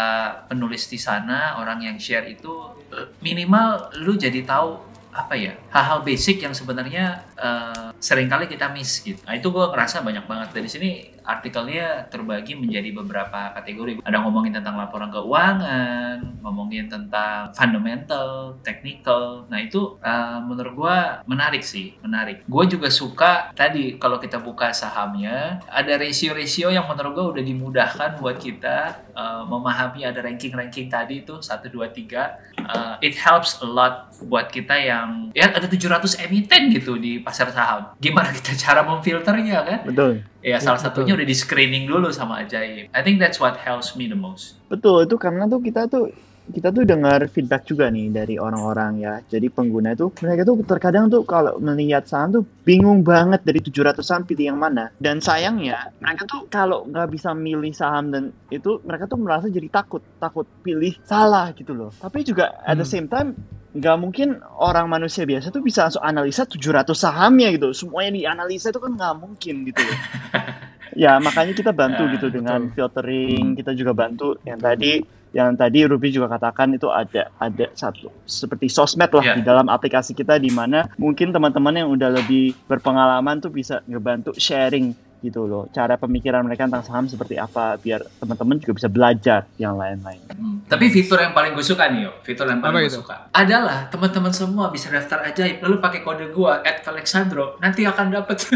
penulis 0.48 0.88
di 0.88 0.96
sana 0.96 1.60
orang 1.60 1.84
yang 1.84 2.00
share 2.00 2.24
itu 2.32 2.48
eh, 2.96 3.12
minimal 3.20 3.92
lu 4.00 4.16
jadi 4.16 4.40
tahu 4.40 4.88
apa 5.12 5.36
ya 5.36 5.52
hal-hal 5.68 6.00
basic 6.00 6.48
yang 6.48 6.56
sebenarnya 6.56 7.20
eh, 7.36 7.92
sering 8.00 8.32
kali 8.32 8.48
kita 8.48 8.72
miss 8.72 9.04
gitu. 9.04 9.20
Nah 9.28 9.36
itu 9.36 9.52
gue 9.52 9.64
ngerasa 9.68 10.00
banyak 10.00 10.24
banget 10.24 10.48
dari 10.56 10.68
sini 10.72 10.90
artikelnya 11.24 12.08
terbagi 12.08 12.56
menjadi 12.56 12.90
beberapa 12.94 13.54
kategori. 13.56 14.02
Ada 14.04 14.18
ngomongin 14.22 14.52
tentang 14.56 14.76
laporan 14.80 15.12
keuangan, 15.12 16.40
ngomongin 16.40 16.86
tentang 16.90 17.52
fundamental, 17.52 18.58
technical. 18.64 19.46
Nah 19.48 19.60
itu 19.60 19.98
eh, 20.00 20.38
menurut 20.44 20.72
gue 20.76 20.98
menarik 21.28 21.62
sih, 21.64 21.96
menarik. 22.00 22.44
Gue 22.46 22.64
juga 22.66 22.88
suka 22.88 23.52
tadi 23.54 23.96
kalau 23.96 24.18
kita 24.18 24.40
buka 24.40 24.72
sahamnya 24.74 25.60
ada 25.68 25.96
ratio-ratio 25.96 26.72
yang 26.72 26.86
menurut 26.88 27.12
gue 27.12 27.26
udah 27.38 27.44
dimudahkan 27.44 28.10
buat 28.18 28.36
kita 28.40 28.78
eh, 29.14 29.42
memahami 29.46 30.06
ada 30.06 30.20
ranking-ranking 30.24 30.90
tadi 30.90 31.22
itu 31.22 31.38
1, 31.38 31.68
2, 31.68 31.88
3 32.08 32.50
Uh, 32.70 32.94
it 33.02 33.16
helps 33.18 33.58
a 33.64 33.66
lot 33.66 34.12
buat 34.28 34.52
kita 34.52 34.76
yang 34.76 35.32
ya 35.34 35.50
ada 35.50 35.64
700 35.66 36.22
emiten 36.22 36.70
gitu 36.70 37.00
di 37.00 37.18
pasar 37.18 37.48
saham. 37.50 37.96
Gimana 37.98 38.30
kita 38.36 38.52
cara 38.54 38.84
memfilternya 38.84 39.58
kan? 39.64 39.80
Betul. 39.88 40.22
Ya 40.40 40.56
salah 40.56 40.80
betul. 40.80 41.04
satunya 41.04 41.12
udah 41.20 41.26
di 41.28 41.36
screening 41.36 41.84
dulu 41.84 42.08
sama 42.12 42.40
Ajaib. 42.40 42.88
I 42.96 43.00
think 43.04 43.20
that's 43.20 43.36
what 43.36 43.60
helps 43.60 43.92
me 43.92 44.08
the 44.08 44.16
most. 44.16 44.56
Betul, 44.72 45.04
itu 45.04 45.16
karena 45.20 45.44
tuh 45.44 45.60
kita 45.60 45.84
tuh 45.86 46.08
kita 46.48 46.72
tuh 46.72 46.82
dengar 46.82 47.28
feedback 47.28 47.68
juga 47.68 47.92
nih 47.92 48.10
dari 48.10 48.34
orang-orang 48.40 48.92
ya. 48.98 49.14
Jadi 49.22 49.52
pengguna 49.52 49.92
itu 49.92 50.10
mereka 50.18 50.42
tuh 50.42 50.56
terkadang 50.64 51.06
tuh 51.06 51.22
kalau 51.22 51.60
melihat 51.60 52.08
saham 52.08 52.32
tuh 52.32 52.44
bingung 52.64 53.04
banget 53.04 53.44
dari 53.44 53.60
700 53.60 54.00
saham 54.00 54.22
pilih 54.24 54.50
yang 54.50 54.58
mana. 54.58 54.90
Dan 54.96 55.20
sayangnya 55.20 55.92
mereka 56.00 56.26
tuh 56.26 56.48
kalau 56.50 56.88
nggak 56.88 57.08
bisa 57.12 57.30
milih 57.36 57.70
saham 57.70 58.10
dan 58.10 58.22
itu 58.48 58.80
mereka 58.82 59.06
tuh 59.06 59.20
merasa 59.20 59.46
jadi 59.46 59.68
takut, 59.68 60.02
takut 60.18 60.48
pilih 60.64 60.96
salah 61.04 61.52
gitu 61.52 61.76
loh. 61.76 61.92
Tapi 61.94 62.24
juga 62.24 62.56
at 62.64 62.74
the 62.74 62.82
Hmm. 62.82 62.88
same 62.88 63.06
time 63.06 63.30
nggak 63.70 63.96
mungkin 64.02 64.42
orang 64.58 64.90
manusia 64.90 65.22
biasa 65.22 65.54
tuh 65.54 65.62
bisa 65.62 65.86
langsung 65.86 66.02
analisa 66.02 66.42
700 66.42 66.90
sahamnya 66.98 67.54
gitu. 67.54 67.70
Semuanya 67.70 68.10
dianalisa 68.18 68.74
itu 68.74 68.82
kan 68.82 68.98
nggak 68.98 69.14
mungkin 69.22 69.54
gitu 69.70 69.80
loh. 69.86 69.94
ya 70.98 71.22
makanya 71.22 71.54
kita 71.54 71.70
bantu 71.70 72.02
Ah, 72.02 72.10
gitu 72.10 72.26
dengan 72.34 72.66
filtering 72.74 73.54
kita 73.54 73.70
juga 73.78 73.94
bantu 73.94 74.34
yang 74.42 74.58
tadi 74.58 74.98
yang 75.32 75.54
tadi 75.54 75.82
Ruby 75.82 76.10
juga 76.10 76.26
katakan 76.28 76.72
itu 76.72 76.86
ada 76.86 77.30
ada 77.36 77.66
satu 77.72 78.10
seperti 78.24 78.66
sosmed 78.66 79.08
lah 79.08 79.22
Iya. 79.22 79.34
di 79.36 79.42
dalam 79.42 79.66
aplikasi 79.66 80.10
kita 80.12 80.36
di 80.36 80.50
mana 80.50 80.90
mungkin 80.96 81.30
teman-teman 81.30 81.74
yang 81.76 81.88
udah 81.88 82.10
lebih 82.12 82.52
berpengalaman 82.64 83.38
tuh 83.38 83.48
bisa 83.48 83.78
ngebantu 83.84 84.34
sharing 84.34 84.90
gitu 85.20 85.44
loh 85.44 85.68
cara 85.68 85.94
pemikiran 85.94 86.40
mereka 86.40 86.64
tentang 86.64 86.80
saham 86.82 87.04
seperti 87.04 87.36
apa 87.36 87.76
biar 87.76 88.00
teman-teman 88.16 88.56
juga 88.56 88.72
bisa 88.74 88.88
belajar 88.88 89.40
yang 89.56 89.74
lain-lain 89.74 90.18
Hmm. 90.30 90.64
Tapi 90.64 90.88
fitur 90.88 91.18
yang 91.18 91.30
paling 91.30 91.52
gue 91.52 91.60
suka 91.60 91.86
nih, 91.86 92.06
yo. 92.06 92.12
fitur 92.20 92.46
yang 92.46 92.58
Apa 92.58 92.70
paling 92.70 92.80
gue 92.80 92.88
itu? 92.88 92.98
suka 92.98 93.28
adalah 93.30 93.86
teman-teman 93.86 94.30
semua 94.30 94.66
bisa 94.68 94.88
daftar 94.88 95.20
Ajaib 95.22 95.60
lalu 95.60 95.76
pakai 95.76 96.00
kode 96.00 96.30
gua 96.30 96.62
@alexandro 96.62 97.58
nanti 97.58 97.84
akan 97.84 98.06
dapet 98.10 98.38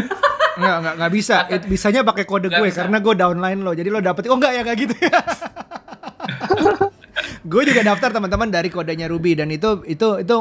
Nggak, 0.55 0.75
nggak, 0.79 0.93
nggak 0.95 1.11
bisa. 1.13 1.35
It- 1.49 1.67
bisanya 1.67 2.01
pakai 2.01 2.23
kode 2.23 2.47
gue 2.47 2.63
bisa. 2.65 2.81
karena 2.81 2.97
gue 2.97 3.13
downline 3.13 3.59
lo. 3.59 3.71
Jadi 3.71 3.89
lo 3.89 3.99
dapet. 3.99 4.23
Oh 4.25 4.33
enggak 4.33 4.51
ya 4.51 4.61
nggak 4.63 4.77
gitu 4.79 4.95
ya. 4.97 5.19
gue 7.45 7.61
juga 7.63 7.81
daftar 7.85 8.11
teman-teman 8.11 8.51
dari 8.51 8.67
kodenya 8.67 9.07
Ruby 9.07 9.39
dan 9.39 9.47
itu 9.47 9.85
itu 9.87 10.19
itu 10.19 10.35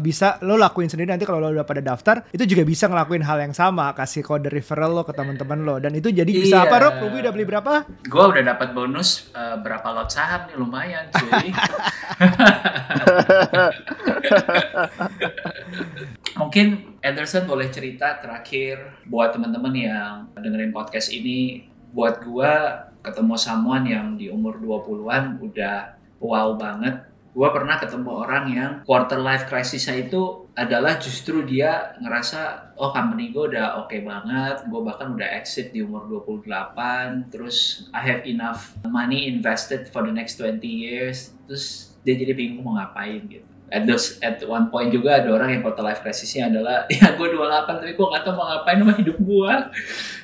bisa 0.00 0.40
lo 0.40 0.56
lakuin 0.56 0.88
sendiri 0.88 1.12
nanti 1.12 1.28
kalau 1.28 1.42
lo 1.42 1.52
udah 1.52 1.66
pada 1.66 1.84
daftar 1.84 2.24
itu 2.32 2.48
juga 2.48 2.62
bisa 2.64 2.88
ngelakuin 2.88 3.20
hal 3.20 3.36
yang 3.42 3.52
sama 3.52 3.92
kasih 3.92 4.24
kode 4.24 4.48
referral 4.48 4.94
lo 4.94 5.02
ke 5.04 5.12
teman-teman 5.12 5.60
lo 5.60 5.76
dan 5.76 5.92
itu 5.92 6.08
jadi 6.08 6.26
bisa 6.26 6.56
Iya. 6.56 6.64
apa 6.70 6.76
Rob? 6.80 6.94
Ruby 7.04 7.16
udah 7.20 7.32
beli 7.34 7.44
berapa? 7.44 7.72
gue 7.84 8.24
udah 8.32 8.42
dapat 8.46 8.68
bonus 8.72 9.28
eh, 9.34 9.56
berapa 9.60 9.88
lot 9.92 10.08
saham 10.08 10.48
nih 10.48 10.56
lumayan 10.56 11.04
cuy 11.12 11.52
mungkin 16.40 16.96
Anderson 17.00 17.48
boleh 17.48 17.70
cerita 17.70 18.18
terakhir 18.20 18.78
buat 19.08 19.32
teman-teman 19.32 19.74
yang 19.74 20.12
dengerin 20.36 20.72
podcast 20.72 21.12
ini 21.12 21.68
buat 21.92 22.20
gua 22.24 22.84
ketemu 23.06 23.34
someone 23.38 23.86
yang 23.86 24.18
di 24.18 24.26
umur 24.26 24.58
20-an 24.58 25.38
udah 25.38 25.94
wow 26.18 26.58
banget. 26.58 27.06
Gua 27.36 27.52
pernah 27.52 27.76
ketemu 27.76 28.10
orang 28.10 28.44
yang 28.48 28.72
quarter 28.82 29.20
life 29.20 29.44
crisisnya 29.46 30.08
itu 30.08 30.48
adalah 30.56 30.96
justru 30.96 31.44
dia 31.44 31.92
ngerasa 32.00 32.72
oh 32.80 32.96
company 32.96 33.28
gue 33.28 33.52
udah 33.52 33.84
oke 33.84 33.92
banget 34.00 34.64
gue 34.72 34.80
bahkan 34.80 35.12
udah 35.12 35.36
exit 35.36 35.68
di 35.68 35.84
umur 35.84 36.08
28 36.24 37.28
terus 37.28 37.88
I 37.92 38.00
have 38.00 38.24
enough 38.24 38.72
money 38.88 39.28
invested 39.28 39.92
for 39.92 40.08
the 40.08 40.16
next 40.16 40.40
20 40.40 40.64
years. 40.64 41.36
Terus 41.44 41.92
dia 42.08 42.16
jadi 42.16 42.32
bingung 42.32 42.64
mau 42.64 42.80
ngapain 42.80 43.20
gitu. 43.28 43.44
At 43.66 43.82
those, 43.84 44.16
at 44.22 44.40
one 44.46 44.70
point 44.70 44.94
juga 44.94 45.20
ada 45.20 45.28
orang 45.34 45.58
yang 45.58 45.60
quarter 45.60 45.84
life 45.84 46.00
crisisnya 46.00 46.48
adalah 46.48 46.88
ya 46.94 47.12
gue 47.12 47.28
28 47.28 47.82
tapi 47.84 47.92
gue 47.92 48.06
gak 48.16 48.22
tau 48.24 48.32
mau 48.32 48.48
ngapain 48.48 48.80
sama 48.80 48.94
hidup 48.96 49.18
gue 49.20 49.54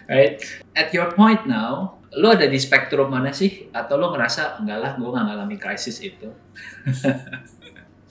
right? 0.08 0.40
At 0.72 0.88
your 0.96 1.12
point 1.12 1.44
now 1.44 2.00
lo 2.18 2.28
ada 2.32 2.44
di 2.44 2.58
spektrum 2.60 3.08
mana 3.08 3.32
sih 3.32 3.72
atau 3.72 3.96
lo 3.96 4.12
ngerasa 4.12 4.60
enggak 4.60 4.78
lah 4.78 4.92
gue 5.00 5.08
gak 5.08 5.26
ngalami 5.28 5.56
krisis 5.56 5.96
itu 6.04 6.28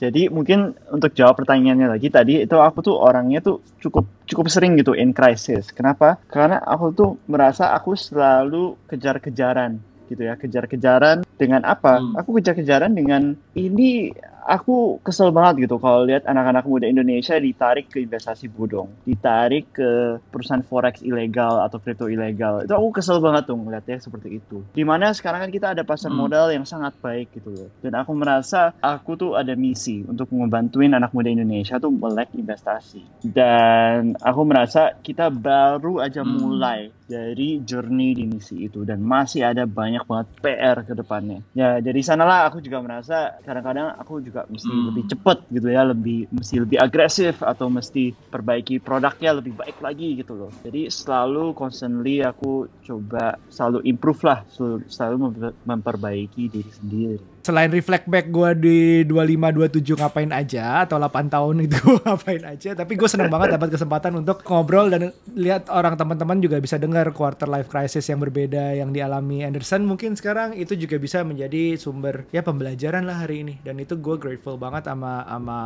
Jadi 0.02 0.34
mungkin 0.34 0.74
untuk 0.89 1.14
jawab 1.14 1.38
pertanyaannya 1.38 1.86
lagi 1.86 2.10
tadi 2.10 2.41
itu 2.41 2.58
aku 2.58 2.82
tuh 2.82 2.97
orangnya 2.97 3.38
tuh 3.38 3.62
cukup 3.78 4.10
cukup 4.26 4.49
sering 4.49 4.74
gitu 4.74 4.97
in 4.97 5.14
crisis. 5.14 5.70
Kenapa? 5.70 6.18
Karena 6.26 6.58
aku 6.58 6.89
tuh 6.89 7.10
merasa 7.30 7.70
aku 7.78 7.93
selalu 7.93 8.74
kejar-kejaran 8.89 9.78
gitu 10.10 10.26
ya, 10.26 10.34
kejar-kejaran 10.41 11.22
dengan 11.38 11.62
apa? 11.70 12.02
Hmm. 12.02 12.18
Aku 12.18 12.34
kejar-kejaran 12.41 12.97
dengan 12.97 13.38
ini 13.54 14.10
aku 14.44 14.98
kesel 15.02 15.30
banget 15.30 15.70
gitu 15.70 15.78
kalau 15.78 16.04
lihat 16.04 16.26
anak-anak 16.26 16.66
muda 16.66 16.86
Indonesia 16.86 17.38
ditarik 17.38 17.88
ke 17.88 18.02
investasi 18.02 18.50
bodong, 18.50 18.89
ditarik 19.06 19.70
ke 19.72 20.18
perusahaan 20.30 20.66
forex 20.66 21.02
ilegal 21.02 21.62
atau 21.62 21.78
kripto 21.78 22.10
ilegal. 22.10 22.66
Itu 22.66 22.74
aku 22.74 23.02
kesel 23.02 23.22
banget 23.22 23.46
tuh 23.46 23.58
ngeliatnya 23.58 23.98
seperti 23.98 24.42
itu. 24.42 24.66
Di 24.74 24.82
mana 24.82 25.14
sekarang 25.14 25.46
kan 25.48 25.52
kita 25.52 25.68
ada 25.78 25.84
pasar 25.86 26.10
Hmm. 26.12 26.28
modal 26.28 26.52
yang 26.52 26.66
sangat 26.66 26.98
baik 27.00 27.32
gitu 27.34 27.50
loh. 27.54 27.70
Dan 27.80 27.96
aku 27.96 28.12
merasa 28.14 28.74
aku 28.82 29.16
tuh 29.16 29.32
ada 29.38 29.54
misi 29.54 30.04
untuk 30.04 30.28
ngebantuin 30.32 30.92
anak 30.92 31.14
muda 31.14 31.30
Indonesia 31.30 31.78
tuh 31.78 31.94
melek 31.94 32.34
investasi. 32.36 33.24
Dan 33.24 34.14
aku 34.20 34.42
merasa 34.44 34.94
kita 35.00 35.30
baru 35.30 36.02
aja 36.02 36.22
Hmm. 36.22 36.38
mulai 36.38 36.92
dari 37.12 37.59
journey 37.68 38.16
di 38.16 38.24
misi 38.32 38.55
itu 38.68 38.88
dan 38.88 39.03
masih 39.03 39.43
ada 39.43 39.68
banyak 39.68 40.03
banget 40.07 40.28
PR 40.39 40.78
ke 40.88 40.93
depannya. 40.95 41.39
Ya 41.51 41.84
dari 41.84 41.99
sanalah 41.99 42.47
aku 42.47 42.64
juga 42.64 42.80
merasa 42.80 43.36
kadang-kadang 43.43 43.91
aku 43.99 44.24
juga 44.24 44.47
mesti 44.47 44.72
Hmm. 44.72 44.88
lebih 44.88 45.03
cepet 45.12 45.38
gitu 45.51 45.68
ya, 45.68 45.82
lebih 45.91 46.32
mesti 46.32 46.55
lebih 46.64 46.78
agresif 46.80 47.36
atau 47.43 47.68
mesti 47.68 48.16
perbaiki 48.32 48.80
produknya 48.80 49.32
lebih 49.39 49.53
baik 49.59 49.78
lagi 49.84 50.16
gitu 50.16 50.34
loh. 50.39 50.51
Jadi 50.64 50.88
selalu 50.88 51.51
constantly 51.51 52.24
aku 52.24 52.51
coba 52.80 53.36
selalu 53.51 53.80
improve 53.91 54.22
lah, 54.24 54.39
selalu, 54.47 54.78
selalu 54.88 55.16
memper- 55.28 55.57
memperbaiki 55.68 56.43
diri 56.47 56.72
sendiri. 56.72 57.26
Selain 57.42 57.70
reflect 57.74 58.06
back 58.08 58.30
gue 58.30 58.50
di 58.58 58.80
25 59.06 59.82
27 59.82 60.02
ngapain 60.02 60.32
aja 60.32 60.86
atau 60.86 61.02
8 61.02 61.34
tahun 61.34 61.56
itu 61.66 61.76
gue 61.78 61.98
ngapain 62.08 62.44
aja 62.46 62.70
tapi 62.78 62.94
gue 62.96 63.10
seneng 63.10 63.30
banget 63.30 63.58
dapat 63.58 63.70
kesempatan 63.74 64.18
untuk 64.18 64.46
ngobrol 64.46 64.89
dan 64.89 65.14
lihat 65.34 65.68
orang 65.70 65.98
teman-teman 65.98 66.38
juga 66.42 66.62
bisa 66.62 66.78
dengar 66.78 67.10
quarter 67.14 67.50
life 67.50 67.68
crisis 67.68 68.06
yang 68.10 68.22
berbeda 68.22 68.78
yang 68.78 68.94
dialami 68.94 69.42
Anderson. 69.46 69.84
Mungkin 69.88 70.14
sekarang 70.16 70.54
itu 70.54 70.78
juga 70.78 71.02
bisa 71.02 71.26
menjadi 71.26 71.76
sumber 71.76 72.28
ya 72.30 72.46
pembelajaran 72.46 73.04
lah 73.08 73.26
hari 73.26 73.44
ini. 73.44 73.56
Dan 73.62 73.82
itu 73.82 73.98
gue 73.98 74.16
grateful 74.18 74.56
banget 74.56 74.88
sama 74.88 75.24
sama 75.26 75.60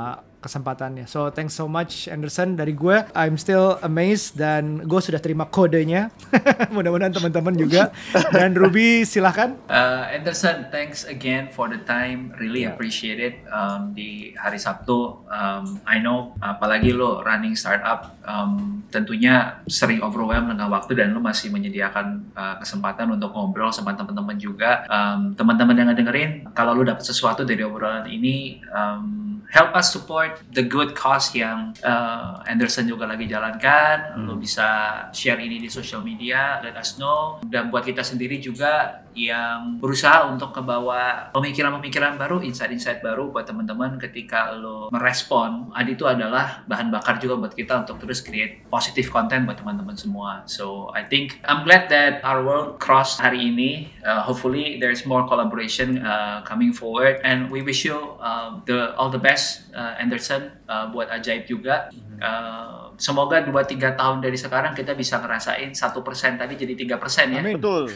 kesempatannya. 0.46 1.10
So 1.10 1.34
thanks 1.34 1.52
so 1.52 1.66
much 1.66 2.06
Anderson 2.06 2.54
dari 2.54 2.72
gue. 2.72 3.02
I'm 3.12 3.36
still 3.36 3.82
amazed 3.82 4.38
dan 4.38 4.86
gue 4.86 5.02
sudah 5.02 5.18
terima 5.18 5.50
kodenya. 5.50 6.14
Mudah-mudahan 6.76 7.10
teman-teman 7.12 7.58
juga. 7.58 7.90
Dan 8.30 8.54
Ruby 8.54 9.02
silahkan. 9.02 9.58
Uh, 9.66 10.06
Anderson, 10.14 10.70
thanks 10.70 11.02
again 11.04 11.50
for 11.50 11.66
the 11.66 11.82
time. 11.82 12.30
Really 12.38 12.62
Yeah. 12.62 12.72
appreciate 12.72 13.18
it. 13.18 13.36
Um, 13.48 13.92
di 13.92 14.34
hari 14.36 14.58
Sabtu, 14.58 15.26
um, 15.26 15.64
I 15.84 15.98
know 15.98 16.38
apalagi 16.38 16.92
lo 16.92 17.20
running 17.22 17.54
startup, 17.54 18.14
um, 18.22 18.84
tentunya 18.90 19.60
sering 19.66 20.00
overwhelmed 20.00 20.52
dengan 20.52 20.70
waktu 20.70 20.94
dan 20.94 21.12
lo 21.12 21.20
masih 21.20 21.50
menyediakan 21.50 22.32
uh, 22.32 22.56
kesempatan 22.58 23.10
untuk 23.12 23.32
ngobrol 23.32 23.70
sama 23.70 23.94
teman-teman 23.94 24.38
juga. 24.38 24.86
Um, 24.88 25.34
teman-teman 25.34 25.74
yang 25.74 25.88
ngedengerin, 25.90 26.52
kalau 26.52 26.74
lo 26.74 26.84
dapat 26.84 27.02
sesuatu 27.02 27.42
dari 27.42 27.62
obrolan 27.62 28.06
ini, 28.06 28.62
um, 28.70 29.42
help 29.48 29.72
us 29.74 29.94
support 29.94 30.35
the 30.52 30.64
good 30.66 30.96
cause 30.98 31.34
yang 31.36 31.76
uh, 31.84 32.42
Anderson 32.48 32.88
juga 32.88 33.08
lagi 33.10 33.28
jalankan. 33.28 34.20
Lo 34.26 34.36
bisa 34.40 34.68
share 35.12 35.40
ini 35.42 35.60
di 35.62 35.70
social 35.72 36.02
media, 36.02 36.60
let 36.64 36.76
us 36.76 36.96
know. 37.00 37.40
Dan 37.46 37.72
buat 37.72 37.84
kita 37.84 38.02
sendiri 38.02 38.40
juga 38.40 39.06
yang 39.16 39.80
berusaha 39.80 40.28
untuk 40.28 40.52
kebawa 40.52 41.32
pemikiran-pemikiran 41.32 42.20
baru, 42.20 42.44
insight-insight 42.44 43.00
baru 43.00 43.32
buat 43.32 43.48
teman-teman 43.48 43.96
ketika 43.98 44.52
lo 44.52 44.92
merespon. 44.92 45.72
Adi 45.72 45.96
itu 45.96 46.04
adalah 46.04 46.68
bahan 46.68 46.92
bakar 46.92 47.18
juga 47.18 47.40
buat 47.40 47.56
kita 47.56 47.88
untuk 47.88 48.04
terus 48.04 48.20
create 48.20 48.68
positive 48.68 49.08
content 49.08 49.48
buat 49.48 49.56
teman-teman 49.56 49.96
semua. 49.96 50.44
So 50.46 50.92
I 50.92 51.08
think 51.08 51.40
I'm 51.48 51.64
glad 51.64 51.88
that 51.90 52.20
our 52.28 52.44
world 52.44 52.84
crossed 52.84 53.24
hari 53.24 53.48
ini. 53.50 53.96
Uh, 54.04 54.22
hopefully 54.22 54.78
there's 54.84 55.08
more 55.08 55.24
collaboration 55.24 56.04
uh, 56.04 56.44
coming 56.44 56.76
forward 56.76 57.24
and 57.24 57.48
we 57.48 57.64
wish 57.64 57.88
you 57.88 58.20
uh, 58.20 58.60
the 58.68 58.92
all 59.00 59.08
the 59.08 59.22
best 59.22 59.72
uh, 59.72 59.96
Anderson 60.16 60.48
uh, 60.72 60.88
buat 60.96 61.12
ajaib 61.12 61.44
juga. 61.44 61.92
Uh, 62.16 62.96
semoga 62.96 63.44
2-3 63.44 64.00
tahun 64.00 64.24
dari 64.24 64.40
sekarang 64.40 64.72
kita 64.72 64.96
bisa 64.96 65.20
ngerasain 65.20 65.76
satu 65.76 66.00
persen 66.00 66.40
tadi 66.40 66.56
jadi 66.56 66.72
tiga 66.72 66.96
persen 66.96 67.36
ya. 67.36 67.44
Amin. 67.44 67.60
Betul. 67.60 67.92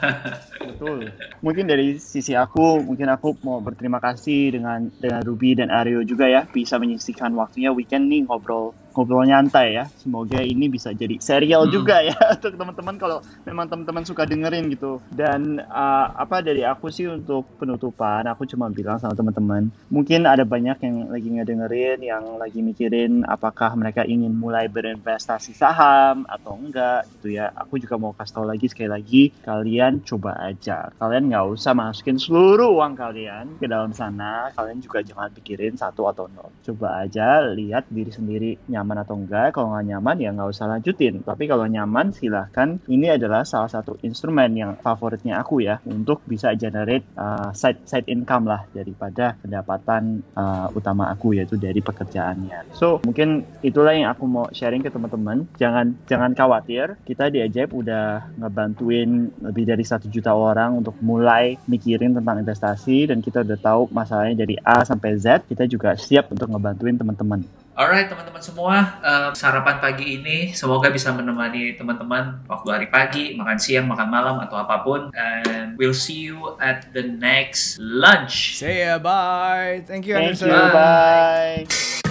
Betul. 0.72 1.12
Mungkin 1.44 1.68
dari 1.68 2.00
sisi 2.00 2.32
aku, 2.32 2.80
mungkin 2.80 3.12
aku 3.12 3.36
mau 3.44 3.60
berterima 3.60 4.00
kasih 4.00 4.56
dengan 4.56 4.88
dengan 4.96 5.20
Ruby 5.20 5.60
dan 5.60 5.68
Aryo 5.68 6.00
juga 6.08 6.24
ya 6.24 6.48
bisa 6.48 6.80
menyisihkan 6.80 7.36
waktunya 7.36 7.68
weekend 7.68 8.08
nih 8.08 8.24
ngobrol 8.24 8.72
ngobrol 8.92 9.24
nyantai 9.24 9.76
ya. 9.76 9.84
Semoga 9.98 10.40
ini 10.40 10.66
bisa 10.66 10.90
jadi 10.92 11.16
serial 11.18 11.66
Hmm. 11.68 11.74
juga 11.74 12.00
ya 12.00 12.16
untuk 12.36 12.54
teman-teman 12.54 12.96
kalau 12.96 13.18
memang 13.44 13.66
teman-teman 13.66 14.04
suka 14.04 14.24
dengerin 14.24 14.70
gitu. 14.72 15.02
Dan 15.10 15.60
uh, 15.60 16.06
apa 16.14 16.40
dari 16.40 16.62
aku 16.62 16.88
sih 16.88 17.06
untuk 17.06 17.44
penutupan, 17.58 18.24
aku 18.24 18.44
cuma 18.44 18.68
bilang 18.68 18.96
sama 18.96 19.12
teman-teman, 19.12 19.68
mungkin 19.88 20.24
ada 20.24 20.42
banyak 20.42 20.78
yang 20.80 20.96
lagi 21.08 21.28
ngedengerin, 21.28 21.98
yang 22.00 22.24
lagi 22.36 22.60
mikirin 22.60 23.22
apakah 23.24 23.74
mereka 23.74 24.02
ingin 24.02 24.32
mulai 24.32 24.66
berinvestasi 24.68 25.52
saham 25.52 26.24
atau 26.24 26.56
enggak 26.56 27.04
gitu 27.18 27.34
ya. 27.34 27.50
Aku 27.54 27.76
juga 27.76 27.98
mau 27.98 28.12
kasih 28.12 28.34
tahu 28.34 28.46
lagi 28.46 28.66
sekali 28.68 28.88
lagi, 28.88 29.22
kalian 29.42 30.00
coba 30.04 30.38
aja. 30.38 30.88
Kalian 30.96 31.28
nggak 31.28 31.46
usah 31.52 31.72
masukin 31.72 32.16
seluruh 32.16 32.70
uang 32.74 32.94
kalian 32.94 33.58
ke 33.58 33.66
dalam 33.66 33.90
sana. 33.92 34.50
Kalian 34.52 34.78
juga 34.78 35.02
jangan 35.02 35.30
pikirin 35.32 35.74
satu 35.74 36.06
atau 36.06 36.26
nol. 36.30 36.50
Coba 36.62 37.02
aja 37.02 37.42
lihat 37.44 37.88
diri 37.88 38.10
sendiri 38.10 38.50
nyaman 38.78 39.02
atau 39.02 39.18
enggak. 39.18 39.50
Kalau 39.58 39.74
nggak 39.74 39.86
nyaman 39.90 40.16
ya 40.22 40.30
nggak 40.30 40.50
usah 40.54 40.66
lanjutin. 40.70 41.20
Tapi 41.26 41.44
kalau 41.50 41.66
nyaman 41.66 42.14
silahkan. 42.14 42.80
Ini 42.86 43.18
adalah 43.18 43.42
salah 43.42 43.68
satu 43.68 43.98
instrumen 44.06 44.54
yang 44.54 44.72
favoritnya 44.78 45.42
aku 45.42 45.60
ya 45.60 45.82
untuk 45.84 46.22
bisa 46.24 46.54
generate 46.54 47.04
uh, 47.18 47.50
side 47.50 47.82
side 47.84 48.06
income 48.06 48.46
lah 48.46 48.64
daripada 48.70 49.34
pendapatan 49.40 50.22
uh, 50.38 50.70
utama 50.72 51.10
aku 51.10 51.34
yaitu 51.34 51.58
dari 51.58 51.82
pekerjaannya. 51.82 52.72
So 52.76 53.02
mungkin 53.02 53.44
itulah 53.60 53.92
yang 53.92 54.14
aku 54.14 54.24
mau 54.30 54.46
sharing 54.54 54.84
ke 54.84 54.90
teman-teman. 54.94 55.50
Jangan 55.58 56.06
jangan 56.06 56.32
khawatir. 56.32 57.00
Kita 57.02 57.28
di 57.32 57.42
Ajaib 57.42 57.74
udah 57.74 58.36
ngebantuin 58.38 59.32
lebih 59.42 59.64
dari 59.66 59.84
satu 59.84 60.06
juta 60.06 60.32
orang 60.32 60.80
untuk 60.84 60.94
mulai 61.02 61.58
mikirin 61.66 62.14
tentang 62.14 62.40
investasi 62.44 63.10
dan 63.10 63.18
kita 63.24 63.42
udah 63.42 63.58
tahu 63.58 63.82
masalahnya 63.90 64.46
dari 64.46 64.54
A 64.60 64.84
sampai 64.84 65.18
Z. 65.18 65.48
Kita 65.48 65.64
juga 65.66 65.96
siap 65.98 66.30
untuk 66.30 66.52
ngebantuin 66.52 66.96
teman-teman. 66.96 67.67
Alright 67.78 68.10
teman-teman 68.10 68.42
semua, 68.42 68.98
uh, 69.06 69.30
sarapan 69.38 69.78
pagi 69.78 70.18
ini 70.18 70.50
semoga 70.50 70.90
bisa 70.90 71.14
menemani 71.14 71.78
teman-teman 71.78 72.42
waktu 72.50 72.68
hari 72.74 72.88
pagi, 72.90 73.38
makan 73.38 73.54
siang, 73.54 73.86
makan 73.86 74.10
malam 74.10 74.42
atau 74.42 74.58
apa 74.58 74.82
pun. 74.82 75.14
And 75.14 75.78
we'll 75.78 75.94
see 75.94 76.26
you 76.26 76.58
at 76.58 76.90
the 76.90 77.06
next 77.06 77.78
lunch. 77.78 78.58
Say 78.58 78.82
ya 78.82 78.98
bye. 78.98 79.86
Thank 79.86 80.10
you 80.10 80.18
Thank 80.18 80.42
Anderson. 80.42 80.50
you. 80.50 80.58
Bye. 80.74 82.07